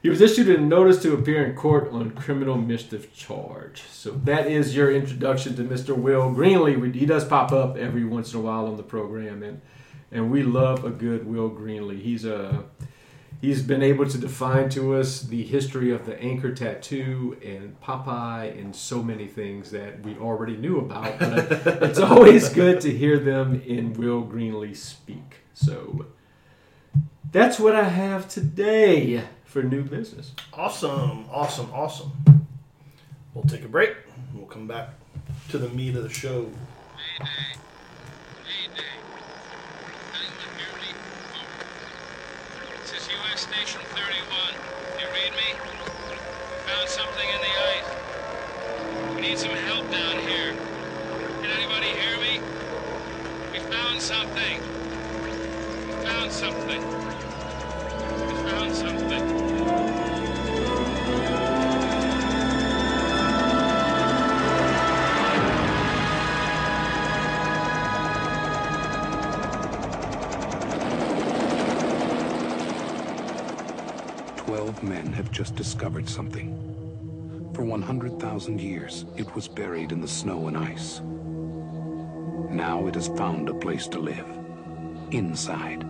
he 0.06 0.10
was 0.10 0.22
issued 0.22 0.48
a 0.50 0.62
notice 0.62 1.02
to 1.02 1.15
appear 1.15 1.44
in 1.44 1.56
court 1.56 1.91
on 1.91 2.12
criminal 2.12 2.56
mischief 2.60 3.12
charge. 3.12 3.82
So 3.89 4.12
that 4.12 4.46
is 4.46 4.76
your 4.76 4.94
introduction 4.94 5.56
to 5.56 5.63
Mr. 5.63 5.98
Will 5.98 6.30
Greenlee. 6.32 6.94
He 6.94 7.08
does 7.08 7.26
pop 7.26 7.52
up 7.52 7.76
every 7.76 8.06
once 8.06 8.32
in 8.32 8.39
a 8.39 8.44
while 8.44 8.68
on 8.68 8.78
the 8.78 8.84
program, 8.84 9.41
and 9.41 9.62
and 10.12 10.30
we 10.30 10.44
love 10.44 10.86
a 10.86 10.91
good 10.91 11.26
Will 11.26 11.50
Greenlee. 11.50 12.04
He's 12.04 12.24
a 12.24 12.65
he's 13.41 13.63
been 13.63 13.82
able 13.82 14.06
to 14.06 14.20
define 14.20 14.70
to 14.70 14.94
us 14.94 15.22
the 15.22 15.41
history 15.41 15.91
of 15.91 16.06
the 16.06 16.22
anchor 16.22 16.54
tattoo 16.54 17.36
and 17.44 17.82
Popeye 17.82 18.56
and 18.62 18.76
so 18.76 19.02
many 19.02 19.26
things 19.26 19.72
that 19.72 20.06
we 20.06 20.15
already 20.18 20.56
knew 20.56 20.78
about. 20.82 21.18
But 21.18 21.52
uh, 21.52 21.72
it's 21.82 21.98
always 21.98 22.50
good 22.50 22.80
to 22.82 22.96
hear 22.96 23.18
them 23.18 23.60
in 23.65 23.94
Will 23.94 24.24
Greenlee 24.24 24.76
speak. 24.76 25.38
So 25.56 26.06
that's 27.32 27.60
what 27.60 27.76
I 27.76 27.86
have 27.86 28.30
today 28.30 29.24
for 29.56 29.63
new 29.63 29.84
business. 29.84 30.34
awesome, 30.52 31.26
awesome, 31.32 31.72
awesome. 31.72 32.12
We'll 33.34 33.46
take 33.46 33.63
a 33.63 33.70
break. 33.70 33.96
We'll 34.34 34.48
come 34.48 34.68
back 34.68 34.89
to 35.48 35.58
the 35.58 35.70
meat 35.70 35.96
of 35.96 36.04
the 36.04 36.10
show. 36.10 36.52
Mayday. 37.18 37.30
Mayday. 38.44 38.84
Anyone 40.12 40.60
hear. 40.60 40.76
This 42.82 43.02
is 43.02 43.08
U.S. 43.08 43.48
Station 43.48 43.80
31. 43.96 44.60
You 45.00 45.08
read 45.13 45.32
me? 45.32 45.56
Found 46.68 46.89
something 46.89 47.30
in 47.30 47.39
the 47.39 47.54
ice. 47.72 49.15
We 49.15 49.22
need 49.22 49.38
some 49.38 49.52
help 49.52 49.89
down 49.89 50.20
here. 50.20 50.54
Can 51.41 51.52
anybody 51.52 51.96
hear 51.96 52.18
me? 52.20 52.41
We 53.54 53.60
found 53.72 54.02
something. 54.02 54.60
We 55.24 55.32
found 56.04 56.30
something. 56.30 57.05
Twelve 74.38 74.84
men 74.84 75.12
have 75.13 75.31
just 75.31 75.55
discovered 75.55 76.08
something. 76.08 76.53
For 77.55 77.63
100,000 77.63 78.62
years, 78.62 79.05
it 79.17 79.34
was 79.34 79.47
buried 79.47 79.91
in 79.91 80.01
the 80.01 80.08
snow 80.08 80.47
and 80.47 80.58
ice. 80.58 81.01
Now 82.49 82.86
it 82.88 82.95
has 82.95 83.08
found 83.08 83.49
a 83.49 83.53
place 83.53 83.88
to 83.88 83.99
live. 83.99 84.27
Inside. 85.12 85.84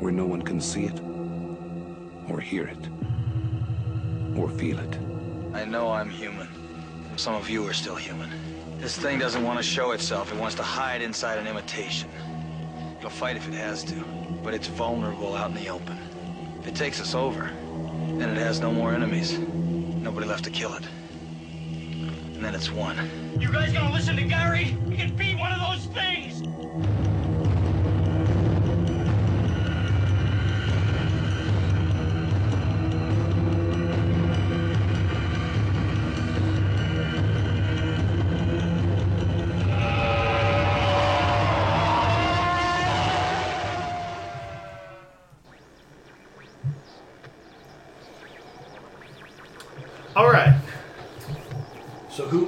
Where 0.00 0.12
no 0.12 0.24
one 0.24 0.42
can 0.42 0.60
see 0.60 0.84
it, 0.84 1.11
or 2.28 2.40
hear 2.40 2.66
it, 2.66 2.88
or 4.36 4.48
feel 4.48 4.78
it. 4.78 4.98
I 5.52 5.64
know 5.64 5.90
I'm 5.90 6.08
human. 6.08 6.48
Some 7.16 7.34
of 7.34 7.48
you 7.50 7.66
are 7.66 7.72
still 7.72 7.96
human. 7.96 8.30
This 8.78 8.96
thing 8.96 9.18
doesn't 9.18 9.44
want 9.44 9.58
to 9.58 9.62
show 9.62 9.92
itself. 9.92 10.32
It 10.32 10.38
wants 10.38 10.54
to 10.56 10.62
hide 10.62 11.02
inside 11.02 11.38
an 11.38 11.46
imitation. 11.46 12.08
It'll 12.98 13.10
fight 13.10 13.36
if 13.36 13.46
it 13.48 13.54
has 13.54 13.84
to, 13.84 13.94
but 14.42 14.54
it's 14.54 14.68
vulnerable 14.68 15.34
out 15.34 15.50
in 15.50 15.56
the 15.56 15.68
open. 15.68 15.98
If 16.60 16.68
it 16.68 16.74
takes 16.74 17.00
us 17.00 17.14
over, 17.14 17.50
then 18.18 18.30
it 18.30 18.38
has 18.38 18.60
no 18.60 18.72
more 18.72 18.92
enemies. 18.92 19.38
Nobody 19.38 20.26
left 20.26 20.44
to 20.44 20.50
kill 20.50 20.74
it. 20.74 20.84
And 22.34 22.44
then 22.44 22.54
it's 22.54 22.70
one. 22.70 22.96
You 23.38 23.52
guys 23.52 23.72
gonna 23.72 23.92
listen 23.92 24.16
to 24.16 24.24
Gary? 24.24 24.76
He 24.88 24.96
can 24.96 25.14
beat 25.16 25.38
one 25.38 25.52
of 25.52 25.60
those 25.60 25.86
things! 25.94 26.42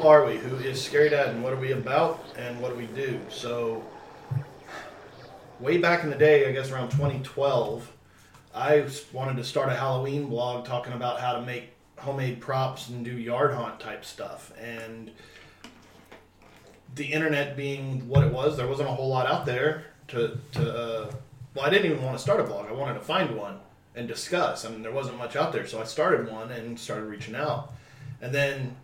Are 0.07 0.27
we? 0.27 0.37
Who 0.37 0.57
is 0.57 0.83
Scary 0.83 1.09
Dad, 1.09 1.29
and 1.29 1.43
what 1.43 1.53
are 1.53 1.59
we 1.59 1.73
about, 1.73 2.25
and 2.37 2.61
what 2.61 2.71
do 2.71 2.77
we 2.77 2.87
do? 2.87 3.21
So, 3.31 3.83
way 5.61 5.79
back 5.79 6.05
in 6.05 6.11
the 6.11 6.17
day, 6.17 6.49
I 6.49 6.53
guess 6.53 6.71
around 6.71 6.91
2012, 6.91 7.91
I 8.55 8.87
wanted 9.13 9.37
to 9.37 9.45
start 9.45 9.71
a 9.71 9.75
Halloween 9.75 10.27
blog 10.27 10.67
talking 10.67 10.93
about 10.93 11.21
how 11.21 11.33
to 11.33 11.43
make 11.43 11.71
homemade 11.97 12.41
props 12.41 12.89
and 12.89 13.05
do 13.05 13.13
yard 13.13 13.55
haunt 13.55 13.81
type 13.81 14.05
stuff. 14.05 14.53
And 14.61 15.11
the 16.95 17.07
internet 17.07 17.57
being 17.57 18.07
what 18.09 18.25
it 18.25 18.33
was, 18.33 18.57
there 18.57 18.67
wasn't 18.67 18.89
a 18.89 18.93
whole 18.93 19.09
lot 19.09 19.27
out 19.27 19.47
there 19.47 19.87
to 20.09 20.39
to. 20.53 20.73
Uh, 20.73 21.13
well, 21.55 21.65
I 21.65 21.71
didn't 21.71 21.87
even 21.91 22.03
want 22.03 22.17
to 22.17 22.23
start 22.23 22.41
a 22.41 22.45
blog. 22.45 22.67
I 22.67 22.73
wanted 22.73 22.95
to 22.95 23.01
find 23.01 23.37
one 23.37 23.61
and 23.95 24.09
discuss. 24.09 24.65
I 24.65 24.71
mean, 24.71 24.83
there 24.83 24.93
wasn't 24.93 25.19
much 25.19 25.37
out 25.37 25.53
there, 25.53 25.67
so 25.67 25.81
I 25.81 25.85
started 25.85 26.31
one 26.31 26.51
and 26.51 26.79
started 26.79 27.05
reaching 27.05 27.37
out. 27.37 27.73
And 28.21 28.35
then 28.35 28.77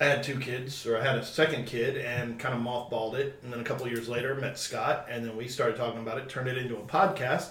I 0.00 0.04
had 0.04 0.22
two 0.22 0.38
kids, 0.38 0.86
or 0.86 0.96
I 0.96 1.04
had 1.04 1.16
a 1.16 1.24
second 1.24 1.66
kid, 1.66 1.96
and 1.96 2.38
kind 2.38 2.54
of 2.54 2.60
mothballed 2.60 3.14
it. 3.14 3.40
And 3.42 3.52
then 3.52 3.60
a 3.60 3.64
couple 3.64 3.84
of 3.84 3.92
years 3.92 4.08
later, 4.08 4.34
met 4.36 4.58
Scott, 4.58 5.06
and 5.10 5.24
then 5.24 5.36
we 5.36 5.48
started 5.48 5.76
talking 5.76 6.00
about 6.00 6.18
it, 6.18 6.28
turned 6.28 6.48
it 6.48 6.56
into 6.56 6.76
a 6.76 6.82
podcast, 6.82 7.50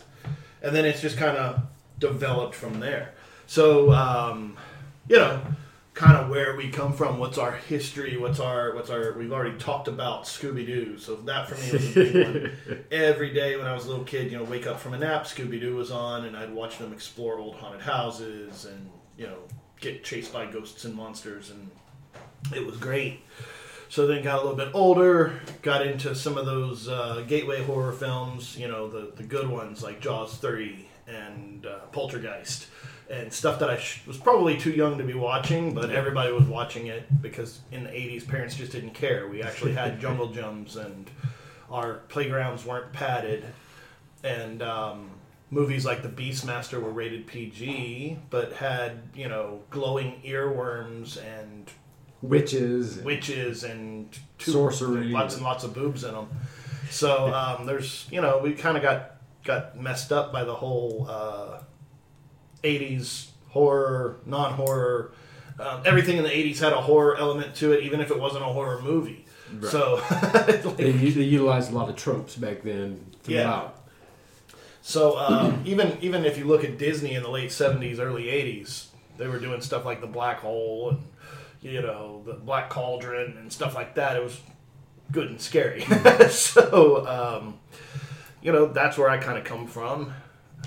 and 0.62 0.76
then 0.76 0.86
it's 0.86 1.02
just 1.02 1.18
kind 1.18 1.36
of 1.36 1.62
developed 2.00 2.56
from 2.56 2.80
there. 2.80 3.14
So, 3.48 3.92
um, 3.92 4.58
you 5.10 5.18
know, 5.18 5.42
kind 5.94 6.16
of 6.16 6.30
where 6.30 6.56
we 6.56 6.70
come 6.70 6.94
from, 6.94 7.18
what's 7.18 7.38
our 7.38 7.52
history, 7.52 8.16
what's 8.18 8.40
our, 8.40 8.74
what's 8.76 8.90
our. 8.90 9.14
We've 9.14 9.34
already 9.34 9.58
talked 9.58 9.90
about 9.90 10.24
Scooby 10.24 10.66
Doo, 10.66 10.98
so 10.98 11.16
that 11.16 11.50
for 11.50 11.56
me 11.56 11.72
was 11.74 11.98
a 11.98 12.04
big 12.04 12.26
one. 12.68 12.86
Every 12.92 13.34
day 13.34 13.58
when 13.58 13.68
I 13.68 13.74
was 13.74 13.86
a 13.86 13.90
little 13.90 14.06
kid, 14.06 14.32
you 14.32 14.38
know, 14.38 14.46
wake 14.46 14.68
up 14.68 14.80
from 14.80 14.94
a 14.94 15.00
nap, 15.00 15.26
Scooby 15.26 15.60
Doo 15.60 15.76
was 15.76 15.92
on, 15.92 16.26
and 16.26 16.38
I'd 16.38 16.54
watch 16.54 16.78
them 16.78 16.94
explore 16.94 17.40
old 17.40 17.56
haunted 17.56 17.82
houses 17.82 18.66
and 18.66 18.90
you 19.18 19.26
know 19.28 19.40
get 19.82 20.04
chased 20.04 20.32
by 20.32 20.46
ghosts 20.46 20.86
and 20.86 20.96
monsters 20.96 21.50
and 21.52 21.70
it 22.56 22.66
was 22.66 22.78
great. 22.78 23.22
So 23.90 24.06
then 24.06 24.22
got 24.24 24.36
a 24.36 24.42
little 24.42 24.58
bit 24.58 24.70
older, 24.74 25.40
got 25.62 25.86
into 25.86 26.14
some 26.14 26.38
of 26.38 26.46
those 26.46 26.90
uh, 26.90 27.24
gateway 27.28 27.64
horror 27.64 27.94
films, 27.94 28.58
you 28.58 28.68
know, 28.68 28.90
the, 28.90 29.12
the 29.16 29.24
good 29.24 29.50
ones 29.50 29.82
like 29.82 30.02
Jaws 30.02 30.36
3 30.38 30.88
and 31.08 31.66
uh, 31.66 31.80
Poltergeist, 31.94 32.68
and 33.10 33.32
stuff 33.32 33.60
that 33.60 33.70
I 33.70 33.78
sh- 33.78 34.06
was 34.06 34.18
probably 34.18 34.58
too 34.58 34.72
young 34.72 34.98
to 34.98 35.06
be 35.06 35.14
watching, 35.14 35.74
but 35.74 35.90
everybody 35.90 36.34
was 36.34 36.44
watching 36.44 36.88
it 36.88 37.22
because 37.22 37.60
in 37.72 37.86
the 37.86 37.90
80s, 37.90 38.28
parents 38.28 38.56
just 38.56 38.74
didn't 38.74 38.94
care. 38.94 39.28
We 39.30 39.42
actually 39.42 39.72
had 39.74 40.02
jungle 40.02 40.30
gyms 40.30 40.76
and 40.76 41.10
our 41.72 42.02
playgrounds 42.10 42.66
weren't 42.66 42.92
padded. 42.92 43.46
And 44.24 44.62
um, 44.62 45.12
movies 45.50 45.86
like 45.86 46.04
The 46.04 46.10
Beastmaster 46.10 46.82
were 46.82 46.92
rated 46.92 47.28
PG, 47.28 48.20
but 48.30 48.54
had, 48.54 49.00
you 49.16 49.30
know, 49.30 49.62
glowing 49.70 50.22
earworms 50.26 51.18
and 51.24 51.72
Witches. 52.22 52.98
witches 53.00 53.64
and 53.64 54.10
two, 54.38 54.52
Sorcery. 54.52 55.06
lots 55.10 55.36
and 55.36 55.44
lots 55.44 55.64
of 55.64 55.74
boobs 55.74 56.04
in 56.04 56.14
them. 56.14 56.28
So 56.90 57.34
um, 57.34 57.66
there's, 57.66 58.08
you 58.12 58.22
know, 58.22 58.40
we 58.40 58.54
kind 58.54 58.78
of 58.78 58.84
got 58.84 59.18
got 59.44 59.80
messed 59.80 60.12
up 60.12 60.32
by 60.34 60.44
the 60.44 60.56
whole 60.56 61.06
uh, 61.10 61.60
'80s 62.64 63.28
horror, 63.50 64.20
non-horror. 64.26 65.12
Um, 65.60 65.82
everything 65.86 66.18
in 66.18 66.24
the 66.24 66.30
'80s 66.30 66.60
had 66.60 66.74
a 66.74 66.82
horror 66.82 67.18
element 67.18 67.56
to 67.56 67.72
it, 67.74 67.84
even 67.84 68.00
if 68.00 68.10
it 68.12 68.20
wasn't 68.20 68.44
a 68.44 68.48
horror 68.48 68.82
movie. 68.82 69.26
So, 69.70 69.96
like, 70.34 70.62
They, 70.76 70.92
they 70.92 71.24
utilized 71.24 71.72
a 71.72 71.76
lot 71.76 71.88
of 71.90 71.96
tropes 71.96 72.36
back 72.36 72.64
then 72.64 73.12
Yeah. 73.26 73.70
So 74.82 75.18
um, 75.18 75.62
even 75.66 75.98
even 76.02 76.26
if 76.26 76.38
you 76.38 76.46
look 76.46 76.64
at 76.64 76.78
Disney 76.78 77.14
in 77.16 77.24
the 77.24 77.30
late 77.30 77.50
'70s, 77.50 78.00
early 78.00 78.26
'80s, 78.26 78.88
they 79.18 79.28
were 79.28 79.40
doing 79.40 79.62
stuff 79.62 79.86
like 79.86 80.02
the 80.02 80.08
Black 80.08 80.40
Hole 80.40 80.90
and 80.92 81.00
you 81.62 81.82
know 81.82 82.22
the 82.26 82.34
Black 82.34 82.70
Cauldron 82.70 83.38
and 83.38 83.52
stuff 83.52 83.76
like 83.76 83.96
that. 83.96 84.16
It 84.16 84.24
was 84.24 84.40
good 85.12 85.30
and 85.30 85.42
scary. 85.42 85.82
so 86.30 87.08
um, 87.08 87.60
you 88.42 88.52
know 88.52 88.68
that's 88.68 88.98
where 88.98 89.10
I 89.10 89.18
kind 89.18 89.38
of 89.38 89.44
come 89.44 89.68
from. 89.68 90.14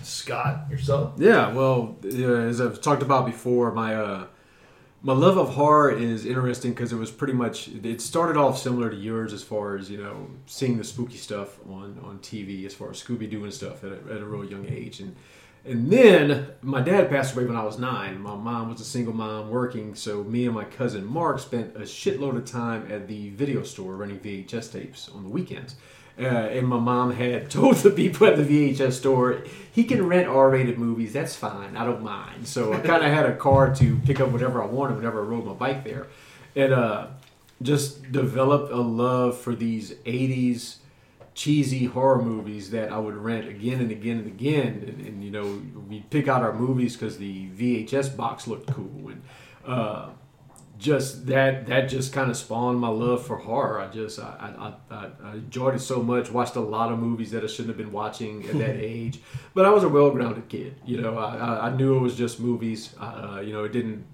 Scott, 0.03 0.67
yourself? 0.71 1.15
Yeah, 1.19 1.53
well, 1.53 1.97
as 2.05 2.61
I've 2.61 2.81
talked 2.81 3.03
about 3.03 3.27
before, 3.27 3.73
my 3.73 3.95
uh, 3.95 4.27
my 5.03 5.13
love 5.13 5.37
of 5.37 5.51
horror 5.51 5.91
is 5.91 6.25
interesting 6.25 6.73
because 6.73 6.93
it 6.93 6.97
was 6.97 7.11
pretty 7.11 7.33
much 7.33 7.69
it 7.69 8.01
started 8.01 8.37
off 8.39 8.59
similar 8.59 8.91
to 8.91 8.97
yours 8.97 9.33
as 9.33 9.43
far 9.43 9.77
as 9.77 9.91
you 9.91 10.03
know 10.03 10.29
seeing 10.47 10.79
the 10.79 10.85
spooky 10.85 11.17
stuff 11.17 11.59
on 11.69 11.99
on 12.05 12.19
TV 12.21 12.65
as 12.67 12.75
far 12.75 12.91
as 12.91 13.03
Scooby 13.03 13.29
Doo 13.29 13.45
and 13.45 13.53
stuff 13.53 13.85
at 13.85 13.93
a, 13.93 14.15
at 14.15 14.21
a 14.21 14.25
real 14.25 14.45
young 14.45 14.67
age 14.67 15.01
and. 15.01 15.17
And 15.65 15.91
then 15.91 16.49
my 16.63 16.81
dad 16.81 17.11
passed 17.11 17.35
away 17.35 17.45
when 17.45 17.57
I 17.57 17.65
was 17.65 17.79
nine. 17.79 18.21
My 18.21 18.35
mom 18.35 18.71
was 18.71 18.81
a 18.81 18.85
single 18.85 19.13
mom 19.13 19.51
working, 19.51 19.95
so 19.95 20.25
me 20.25 20.47
and 20.47 20.55
my 20.55 20.65
cousin 20.65 21.05
Mark 21.05 21.39
spent 21.39 21.77
a 21.77 21.81
shitload 21.81 22.37
of 22.37 22.47
time 22.47 22.91
at 22.91 23.07
the 23.07 23.31
video 23.31 23.63
store 23.63 23.95
running 23.95 24.19
VHS 24.21 24.73
tapes 24.73 25.11
on 25.11 25.23
the 25.23 25.29
weekends. 25.29 25.77
Uh, 26.19 26.25
and 26.25 26.67
my 26.67 26.79
mom 26.79 27.13
had 27.13 27.51
told 27.51 27.77
the 27.77 27.91
people 27.91 28.27
at 28.27 28.37
the 28.37 28.43
VHS 28.43 28.93
store, 28.93 29.43
he 29.73 29.85
can 29.85 30.07
rent 30.07 30.29
R-rated 30.29 30.79
movies. 30.79 31.13
That's 31.13 31.37
fine. 31.37 31.77
I 31.77 31.85
don't 31.85 32.03
mind. 32.03 32.49
So 32.49 32.73
I 32.73 32.81
kind 32.81 33.05
of 33.05 33.13
had 33.13 33.27
a 33.27 33.37
car 33.37 33.75
to 33.75 33.97
pick 34.07 34.19
up 34.21 34.31
whatever 34.31 34.63
I 34.63 34.67
wanted 34.67 34.97
whenever 34.97 35.23
I 35.23 35.27
rode 35.27 35.45
my 35.45 35.53
bike 35.53 35.85
there, 35.85 36.07
and 36.57 36.73
uh, 36.73 37.07
just 37.61 38.11
developed 38.13 38.73
a 38.73 38.81
love 38.81 39.39
for 39.39 39.55
these 39.55 39.93
'80s 39.93 40.77
cheesy 41.35 41.87
horror 41.87 42.21
movies 42.23 42.71
that 42.71 42.91
I 42.93 42.99
would 42.99 43.15
rent 43.17 43.49
again 43.49 43.81
and 43.81 43.91
again 43.91 44.19
and 44.19 44.27
again. 44.27 44.85
And, 44.87 45.07
and 45.07 45.25
you 45.25 45.31
know, 45.31 45.63
we 45.89 46.01
pick 46.11 46.29
out 46.29 46.43
our 46.43 46.53
movies 46.53 46.97
because 46.97 47.19
the 47.19 47.49
VHS 47.51 48.17
box 48.17 48.47
looked 48.47 48.71
cool, 48.73 49.09
and 49.11 49.23
uh, 49.67 50.11
just 50.79 51.27
that 51.27 51.67
that 51.67 51.89
just 51.89 52.13
kind 52.13 52.31
of 52.31 52.37
spawned 52.37 52.81
my 52.81 52.89
love 52.89 53.27
for 53.27 53.37
horror. 53.37 53.81
I 53.81 53.89
just 53.89 54.19
I, 54.19 54.73
I, 54.91 54.95
I, 54.95 55.09
I 55.23 55.33
enjoyed 55.35 55.75
it 55.75 55.81
so 55.81 56.03
much. 56.03 56.31
Watched 56.31 56.57
a 56.57 56.61
lot 56.61 56.91
of 56.91 56.99
movies 56.99 57.31
that 57.33 57.45
I 57.45 57.47
shouldn't 57.47 57.69
have 57.69 57.77
been 57.77 57.93
watching 57.93 58.47
at 58.49 58.59
that 58.59 58.77
age, 58.81 59.21
but 59.55 59.67
I 59.67 59.71
was 59.71 59.85
a 59.85 59.89
well-grounded 59.89 60.49
kid. 60.49 60.77
You 60.87 61.01
know, 61.01 61.19
I, 61.19 61.37
I- 61.37 61.67
I 61.69 61.77
knew 61.77 61.97
it 61.97 62.01
was 62.01 62.17
just 62.17 62.41
movies. 62.41 62.95
Uh, 62.99 63.43
you 63.45 63.53
know, 63.53 63.65
it 63.65 63.73
didn't. 63.73 64.05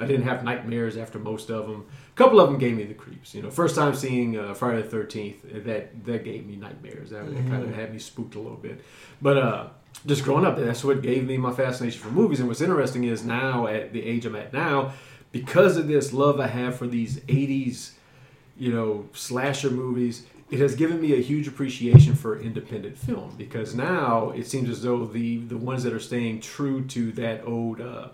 I 0.00 0.06
didn't 0.06 0.26
have 0.26 0.44
nightmares 0.44 0.96
after 0.96 1.18
most 1.18 1.50
of 1.50 1.66
them. 1.66 1.86
Couple 2.18 2.40
of 2.40 2.50
them 2.50 2.58
gave 2.58 2.76
me 2.76 2.82
the 2.82 2.94
creeps. 2.94 3.32
You 3.32 3.42
know, 3.42 3.50
first 3.50 3.76
time 3.76 3.94
seeing 3.94 4.36
uh, 4.36 4.52
Friday 4.52 4.82
the 4.82 4.88
Thirteenth, 4.88 5.40
that 5.64 6.04
that 6.04 6.24
gave 6.24 6.44
me 6.46 6.56
nightmares. 6.56 7.10
That, 7.10 7.24
kind 7.24 7.62
of 7.62 7.72
had 7.72 7.92
me 7.92 8.00
spooked 8.00 8.34
a 8.34 8.40
little 8.40 8.56
bit. 8.56 8.84
But 9.22 9.38
uh, 9.38 9.68
just 10.04 10.24
growing 10.24 10.44
up, 10.44 10.56
that's 10.56 10.82
what 10.82 11.00
gave 11.00 11.24
me 11.28 11.36
my 11.36 11.52
fascination 11.52 12.00
for 12.00 12.08
movies. 12.08 12.40
And 12.40 12.48
what's 12.48 12.60
interesting 12.60 13.04
is 13.04 13.24
now, 13.24 13.68
at 13.68 13.92
the 13.92 14.04
age 14.04 14.26
I'm 14.26 14.34
at 14.34 14.52
now, 14.52 14.94
because 15.30 15.76
of 15.76 15.86
this 15.86 16.12
love 16.12 16.40
I 16.40 16.48
have 16.48 16.74
for 16.74 16.88
these 16.88 17.20
'80s, 17.20 17.92
you 18.56 18.72
know, 18.72 19.08
slasher 19.12 19.70
movies, 19.70 20.26
it 20.50 20.58
has 20.58 20.74
given 20.74 21.00
me 21.00 21.12
a 21.12 21.22
huge 21.22 21.46
appreciation 21.46 22.16
for 22.16 22.40
independent 22.40 22.98
film. 22.98 23.32
Because 23.38 23.76
now 23.76 24.30
it 24.30 24.48
seems 24.48 24.68
as 24.68 24.82
though 24.82 25.06
the 25.06 25.36
the 25.36 25.56
ones 25.56 25.84
that 25.84 25.92
are 25.92 26.00
staying 26.00 26.40
true 26.40 26.84
to 26.86 27.12
that 27.12 27.46
old. 27.46 27.80
Uh, 27.80 28.08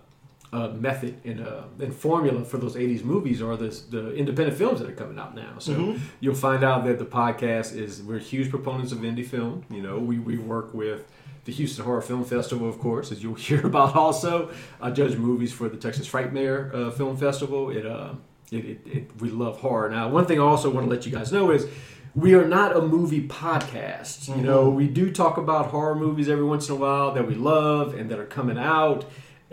uh, 0.55 0.69
method 0.88 1.12
and, 1.25 1.40
uh, 1.40 1.62
and 1.81 1.93
formula 1.93 2.45
for 2.45 2.59
those 2.59 2.77
80s 2.77 3.03
movies 3.03 3.43
are 3.43 3.57
this, 3.57 3.77
the 3.83 4.14
independent 4.14 4.57
films 4.57 4.79
that 4.81 4.88
are 4.88 4.95
coming 5.03 5.19
out 5.19 5.35
now. 5.35 5.55
So 5.59 5.73
Mhm. 5.73 5.99
you'll 6.21 6.35
find 6.49 6.62
out 6.62 6.85
that 6.87 6.99
the 6.99 7.05
podcast 7.21 7.77
is 7.77 8.03
we're 8.03 8.19
huge 8.21 8.49
proponents 8.51 8.93
of 8.93 8.99
indie 8.99 9.27
film. 9.27 9.64
You 9.71 9.83
know, 9.83 9.99
we, 9.99 10.17
we 10.19 10.37
work 10.38 10.73
with 10.73 11.01
the 11.45 11.53
Houston 11.53 11.85
Horror 11.85 12.03
Film 12.03 12.25
Festival, 12.25 12.69
of 12.69 12.79
course, 12.79 13.11
as 13.12 13.19
you'll 13.23 13.35
hear 13.49 13.67
about 13.67 13.97
also. 13.97 14.51
I 14.81 14.90
judge 14.90 15.17
movies 15.17 15.53
for 15.53 15.69
the 15.69 15.77
Texas 15.77 16.07
Frightmare 16.09 16.73
uh, 16.75 16.90
Film 16.93 17.17
Festival. 17.17 17.71
It, 17.71 17.85
uh, 17.85 18.12
it, 18.53 18.64
it, 18.64 18.81
it, 18.97 19.11
we 19.21 19.31
love 19.31 19.59
horror. 19.61 19.88
Now, 19.90 20.09
one 20.09 20.27
thing 20.27 20.38
I 20.38 20.45
also 20.45 20.71
want 20.71 20.87
to 20.87 20.90
let 20.95 21.05
you 21.07 21.11
guys 21.12 21.33
know 21.33 21.51
is 21.51 21.67
we 22.14 22.35
are 22.35 22.47
not 22.47 22.77
a 22.77 22.81
movie 22.81 23.27
podcast. 23.27 24.29
You 24.37 24.43
know, 24.43 24.71
we 24.71 24.87
do 24.87 25.11
talk 25.11 25.37
about 25.37 25.67
horror 25.75 25.97
movies 25.97 26.29
every 26.29 26.45
once 26.45 26.69
in 26.69 26.75
a 26.77 26.79
while 26.79 27.12
that 27.14 27.27
we 27.27 27.35
love 27.35 27.95
and 27.95 28.09
that 28.11 28.19
are 28.21 28.25
coming 28.38 28.59
out 28.59 29.05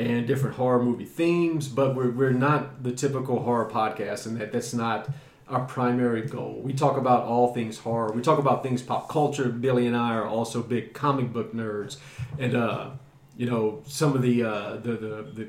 and 0.01 0.27
different 0.27 0.55
horror 0.55 0.81
movie 0.81 1.05
themes, 1.05 1.67
but 1.67 1.95
we're, 1.95 2.11
we're 2.11 2.31
not 2.31 2.83
the 2.83 2.91
typical 2.91 3.43
horror 3.43 3.69
podcast, 3.69 4.25
and 4.25 4.39
that 4.39 4.51
that's 4.51 4.73
not 4.73 5.09
our 5.47 5.65
primary 5.65 6.21
goal. 6.21 6.61
We 6.63 6.73
talk 6.73 6.97
about 6.97 7.25
all 7.25 7.53
things 7.53 7.77
horror. 7.79 8.11
We 8.13 8.21
talk 8.21 8.39
about 8.39 8.63
things 8.63 8.81
pop 8.81 9.09
culture. 9.09 9.49
Billy 9.49 9.85
and 9.85 9.95
I 9.95 10.15
are 10.15 10.25
also 10.25 10.63
big 10.63 10.93
comic 10.93 11.33
book 11.33 11.53
nerds, 11.53 11.97
and 12.39 12.55
uh, 12.55 12.89
you 13.37 13.49
know 13.49 13.81
some 13.85 14.15
of 14.15 14.21
the 14.21 14.43
uh, 14.43 14.77
the, 14.77 14.93
the 14.93 15.31
the 15.33 15.47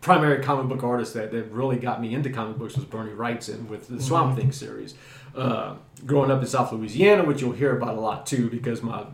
primary 0.00 0.42
comic 0.42 0.68
book 0.68 0.84
artist 0.84 1.14
that, 1.14 1.32
that 1.32 1.50
really 1.50 1.76
got 1.76 2.00
me 2.00 2.14
into 2.14 2.30
comic 2.30 2.56
books 2.56 2.76
was 2.76 2.84
Bernie 2.84 3.12
Wrightson 3.12 3.66
with 3.66 3.88
the 3.88 4.00
Swamp 4.00 4.38
Thing 4.38 4.52
series. 4.52 4.94
Uh, 5.34 5.74
growing 6.06 6.30
up 6.30 6.40
in 6.40 6.46
South 6.46 6.72
Louisiana, 6.72 7.24
which 7.24 7.40
you'll 7.40 7.52
hear 7.52 7.76
about 7.76 7.96
a 7.96 8.00
lot 8.00 8.26
too, 8.26 8.48
because 8.48 8.82
my 8.82 9.04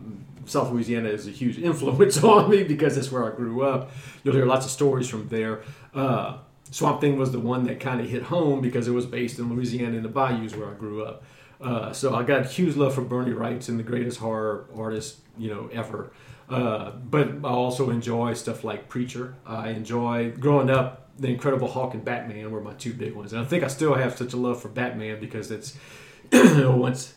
South 0.45 0.71
Louisiana 0.71 1.09
is 1.09 1.27
a 1.27 1.31
huge 1.31 1.57
influence 1.57 2.23
on 2.23 2.49
me 2.49 2.63
because 2.63 2.95
that's 2.95 3.11
where 3.11 3.31
I 3.31 3.35
grew 3.35 3.63
up. 3.63 3.91
You'll 4.23 4.35
hear 4.35 4.45
lots 4.45 4.65
of 4.65 4.71
stories 4.71 5.09
from 5.09 5.27
there. 5.29 5.63
Uh, 5.93 6.37
Swamp 6.71 7.01
Thing 7.01 7.17
was 7.17 7.31
the 7.31 7.39
one 7.39 7.63
that 7.65 7.79
kind 7.79 8.01
of 8.01 8.09
hit 8.09 8.23
home 8.23 8.61
because 8.61 8.87
it 8.87 8.91
was 8.91 9.05
based 9.05 9.39
in 9.39 9.53
Louisiana 9.53 9.97
in 9.97 10.03
the 10.03 10.09
bayous 10.09 10.55
where 10.55 10.69
I 10.69 10.73
grew 10.73 11.03
up. 11.03 11.23
Uh, 11.61 11.93
so 11.93 12.13
I 12.13 12.23
got 12.23 12.45
huge 12.45 12.75
love 12.75 12.93
for 12.93 13.01
Bernie 13.01 13.31
Wrightson 13.31 13.77
the 13.77 13.83
greatest 13.83 14.19
horror 14.19 14.67
artist 14.75 15.19
you 15.37 15.49
know 15.49 15.69
ever. 15.71 16.11
Uh, 16.49 16.91
but 16.91 17.29
I 17.43 17.49
also 17.49 17.89
enjoy 17.89 18.33
stuff 18.33 18.63
like 18.63 18.87
Preacher. 18.87 19.35
I 19.45 19.69
enjoy 19.69 20.31
growing 20.31 20.69
up. 20.69 21.01
The 21.17 21.29
Incredible 21.29 21.69
Hulk 21.69 21.93
and 21.93 22.03
Batman 22.03 22.51
were 22.51 22.59
my 22.59 22.73
two 22.73 22.93
big 22.93 23.13
ones, 23.13 23.31
and 23.31 23.41
I 23.41 23.45
think 23.45 23.63
I 23.63 23.67
still 23.67 23.93
have 23.93 24.17
such 24.17 24.33
a 24.33 24.37
love 24.37 24.61
for 24.61 24.67
Batman 24.67 25.21
because 25.21 25.49
it's 25.49 25.77
once 26.33 27.15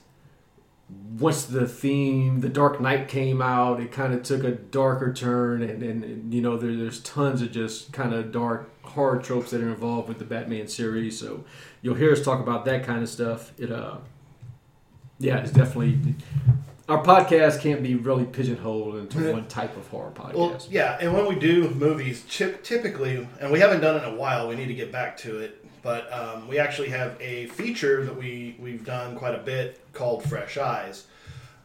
once 1.19 1.45
the 1.45 1.67
theme, 1.67 2.41
the 2.41 2.49
Dark 2.49 2.81
Knight 2.81 3.09
came 3.09 3.43
out, 3.43 3.81
it 3.81 3.93
kind 3.93 4.15
of 4.15 4.23
took 4.23 4.45
a 4.45 4.53
darker 4.53 5.13
turn, 5.13 5.63
and, 5.63 5.83
and, 5.83 6.33
you 6.33 6.41
know 6.41 6.57
there, 6.57 6.75
there's 6.75 7.01
tons 7.01 7.43
of 7.43 7.53
just 7.53 7.93
kind 7.93 8.15
of 8.15 8.33
dark 8.33 8.71
horror 8.85 9.19
tropes 9.19 9.51
that 9.51 9.61
are 9.61 9.69
involved 9.69 10.09
with 10.09 10.19
the 10.19 10.25
Batman 10.25 10.69
series. 10.69 11.19
So 11.19 11.45
you'll 11.83 11.97
hear 11.97 12.13
us 12.13 12.23
talk 12.23 12.41
about 12.41 12.65
that 12.67 12.85
kind 12.85 13.03
of 13.03 13.09
stuff. 13.09 13.53
It 13.59 13.71
uh, 13.71 13.99
yeah, 15.19 15.39
it's 15.39 15.53
definitely 15.53 15.99
our 16.89 17.03
podcast 17.03 17.61
can't 17.61 17.83
be 17.83 17.95
really 17.95 18.25
pigeonholed 18.25 18.97
into 18.97 19.33
one 19.33 19.47
type 19.47 19.77
of 19.77 19.87
horror 19.89 20.13
podcast. 20.15 20.35
Well, 20.35 20.63
yeah, 20.71 20.97
and 21.01 21.13
when 21.13 21.27
we 21.27 21.39
do 21.39 21.69
movies, 21.71 22.25
chip, 22.27 22.65
typically, 22.65 23.29
and 23.41 23.53
we 23.53 23.61
haven't 23.61 23.81
done 23.81 23.97
it 23.97 24.07
in 24.07 24.15
a 24.15 24.17
while, 24.17 24.49
we 24.49 24.57
need 24.57 24.69
to 24.69 24.75
get 24.75 24.91
back 24.91 25.17
to 25.19 25.39
it. 25.41 25.67
But 25.83 26.13
um, 26.13 26.49
we 26.49 26.59
actually 26.59 26.89
have 26.91 27.17
a 27.21 27.47
feature 27.47 28.05
that 28.05 28.17
we 28.17 28.57
we've 28.59 28.85
done 28.85 29.17
quite 29.17 29.35
a 29.35 29.43
bit 29.43 29.81
called 29.93 30.25
Fresh 30.25 30.59
Eyes. 30.59 31.07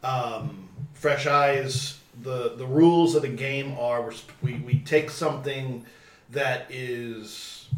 Um, 0.02 0.68
Fresh 0.92 1.26
Eyes. 1.26 1.98
The 2.22 2.54
the 2.56 2.66
rules 2.66 3.16
of 3.16 3.22
the 3.22 3.28
game 3.28 3.76
are 3.78 4.12
we 4.40 4.54
we 4.54 4.78
take 4.80 5.10
something 5.10 5.84
that 6.30 6.66
is 6.70 7.68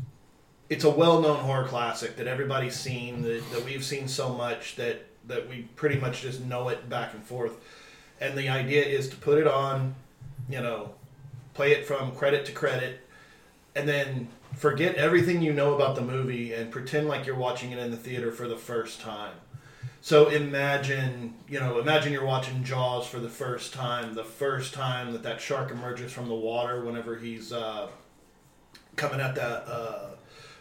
it's 0.68 0.85
a 0.85 0.90
well-known 0.90 1.38
horror 1.38 1.66
classic 1.66 2.16
that 2.16 2.27
everybody's 2.27 2.75
seen 2.75 3.22
that, 3.22 3.42
that 3.53 3.64
we've 3.64 3.85
seen 3.85 4.09
so 4.09 4.33
much 4.33 4.77
that 4.77 5.07
that 5.27 5.49
we 5.49 5.62
pretty 5.77 5.99
much 5.99 6.22
just 6.22 6.40
know 6.42 6.68
it 6.68 6.88
back 6.88 7.14
and 7.14 7.25
forth 7.25 7.57
and 8.20 8.37
the 8.37 8.49
idea 8.49 8.85
is 8.85 9.09
to 9.09 9.16
put 9.16 9.38
it 9.38 9.46
on 9.46 9.94
you 10.49 10.61
know 10.61 10.90
play 11.55 11.72
it 11.72 11.87
from 11.87 12.12
credit 12.12 12.44
to 12.44 12.53
credit 12.53 13.01
and 13.75 13.88
then 13.88 14.29
forget 14.56 14.96
everything 14.96 15.42
you 15.42 15.52
know 15.52 15.74
about 15.74 15.94
the 15.94 16.02
movie 16.02 16.52
and 16.52 16.70
pretend 16.70 17.06
like 17.06 17.26
you're 17.26 17.36
watching 17.36 17.70
it 17.70 17.78
in 17.78 17.90
the 17.90 17.96
theater 17.96 18.32
for 18.32 18.48
the 18.48 18.56
first 18.56 19.00
time. 19.00 19.34
So 20.00 20.28
imagine 20.28 21.34
you 21.48 21.60
know 21.60 21.78
imagine 21.78 22.12
you're 22.12 22.24
watching 22.24 22.64
jaws 22.64 23.06
for 23.06 23.18
the 23.18 23.28
first 23.28 23.74
time 23.74 24.14
the 24.14 24.24
first 24.24 24.72
time 24.72 25.12
that 25.12 25.22
that 25.24 25.40
shark 25.40 25.70
emerges 25.70 26.12
from 26.12 26.28
the 26.28 26.34
water 26.34 26.84
whenever 26.84 27.16
he's 27.16 27.52
uh, 27.52 27.88
coming 28.94 29.20
at 29.20 29.34
that 29.34 29.66
uh, 29.66 30.10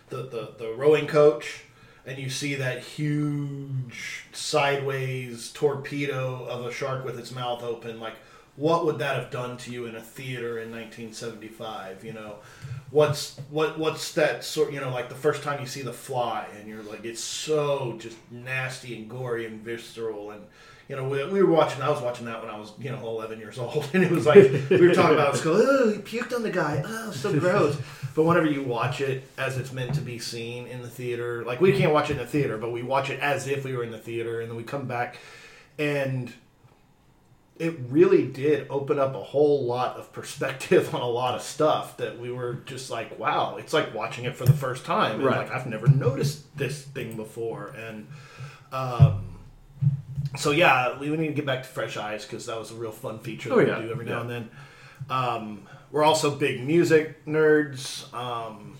the, 0.10 0.18
the 0.24 0.54
the 0.58 0.74
rowing 0.74 1.08
coach 1.08 1.64
and 2.06 2.18
you 2.18 2.30
see 2.30 2.56
that 2.56 2.84
huge 2.84 4.26
sideways 4.32 5.52
torpedo 5.52 6.46
of 6.46 6.66
a 6.66 6.72
shark 6.72 7.06
with 7.06 7.18
its 7.18 7.32
mouth 7.32 7.64
open 7.64 8.00
like 8.00 8.16
what 8.58 8.86
would 8.86 9.00
that 9.00 9.16
have 9.16 9.32
done 9.32 9.58
to 9.58 9.72
you 9.72 9.86
in 9.86 9.96
a 9.96 10.02
theater 10.02 10.60
in 10.60 10.72
1975 10.72 12.04
you 12.04 12.14
know? 12.14 12.36
What's 12.92 13.38
what 13.50 13.78
what's 13.78 14.14
that 14.14 14.44
sort 14.44 14.72
you 14.72 14.80
know 14.80 14.90
like 14.90 15.10
the 15.10 15.16
first 15.16 15.44
time 15.44 15.60
you 15.60 15.66
see 15.66 15.82
the 15.82 15.94
fly 15.94 16.48
and 16.58 16.70
you're 16.70 16.84
like 16.84 17.04
it's 17.04 17.22
so 17.22 17.98
just 18.00 18.18
nasty 18.32 18.96
and 18.96 19.10
gory 19.10 19.46
and 19.46 19.62
visceral 19.62 20.32
and 20.32 20.44
you 20.88 20.96
know 20.96 21.08
we, 21.08 21.26
we 21.26 21.44
were 21.44 21.52
watching 21.52 21.82
i 21.82 21.90
was 21.90 22.02
watching 22.02 22.26
that 22.26 22.42
when 22.42 22.50
i 22.50 22.58
was 22.58 22.72
you 22.80 22.92
know 22.92 23.00
11 23.00 23.40
years 23.40 23.58
old 23.58 23.90
and 23.94 24.04
it 24.04 24.12
was 24.12 24.26
like 24.26 24.38
we 24.70 24.88
were 24.88 24.94
talking 24.94 25.16
about 25.16 25.42
go 25.42 25.54
oh 25.56 25.92
he 25.92 25.98
puked 25.98 26.34
on 26.34 26.44
the 26.44 26.52
guy 26.52 26.82
oh 26.86 27.12
so 27.12 27.38
gross. 27.38 27.78
But 28.14 28.24
whenever 28.24 28.46
you 28.46 28.64
watch 28.64 29.02
it 29.02 29.28
as 29.38 29.58
it's 29.58 29.74
meant 29.74 29.94
to 29.96 30.02
be 30.02 30.20
seen 30.20 30.68
in 30.68 30.82
the 30.82 30.88
theater 30.88 31.44
like 31.44 31.60
we 31.60 31.78
can't 31.78 31.92
watch 31.92 32.10
it 32.10 32.14
in 32.14 32.20
the 32.20 32.26
theater 32.26 32.58
but 32.58 32.72
we 32.72 32.82
watch 32.82 33.10
it 33.10 33.20
as 33.20 33.48
if 33.48 33.66
we 33.66 33.76
were 33.76 33.84
in 33.84 33.92
the 33.92 33.98
theater 33.98 34.40
and 34.40 34.50
then 34.50 34.56
we 34.56 34.64
come 34.64 34.86
back 34.86 35.18
and 35.78 36.32
it 37.58 37.74
really 37.90 38.28
did 38.28 38.68
open 38.70 39.00
up 39.00 39.16
a 39.16 39.24
whole 39.24 39.66
lot 39.66 39.96
of 39.98 40.12
perspective 40.12 40.94
on 40.96 41.02
a 41.02 41.08
lot 41.08 41.36
of 41.36 41.42
stuff 41.42 41.98
that 41.98 42.20
we 42.20 42.32
were 42.32 42.56
just 42.66 42.90
like, 42.92 43.18
wow, 43.18 43.56
it's 43.58 43.72
like 43.74 43.94
watching 43.94 44.26
it 44.26 44.36
for 44.36 44.46
the 44.46 44.54
first 44.54 44.84
time. 44.86 45.16
And 45.16 45.24
Right. 45.26 45.38
like 45.38 45.52
I've 45.52 45.66
never 45.68 45.88
noticed 45.88 46.58
this 46.58 46.82
thing 46.82 47.16
before. 47.16 47.68
And 47.78 48.08
um, 48.74 49.38
so 50.38 50.52
yeah, 50.52 50.98
we 51.00 51.10
need 51.16 51.28
to 51.28 51.34
get 51.34 51.46
back 51.46 51.64
to 51.64 51.70
Fresh 51.70 51.96
Eyes 51.98 52.26
because 52.26 52.46
that 52.48 52.60
was 52.60 52.72
a 52.72 52.76
real 52.76 52.92
fun 52.92 53.20
feature 53.20 53.50
that 53.50 53.56
Oh, 53.56 53.60
we 53.60 53.66
do 53.86 53.92
every 53.92 54.06
now 54.06 54.12
Yeah. 54.16 54.22
and 54.22 54.30
then. 54.30 54.50
Um, 55.10 55.62
we're 55.92 56.04
also 56.04 56.36
big 56.36 56.62
music 56.66 57.26
nerds. 57.26 58.12
Um, 58.14 58.76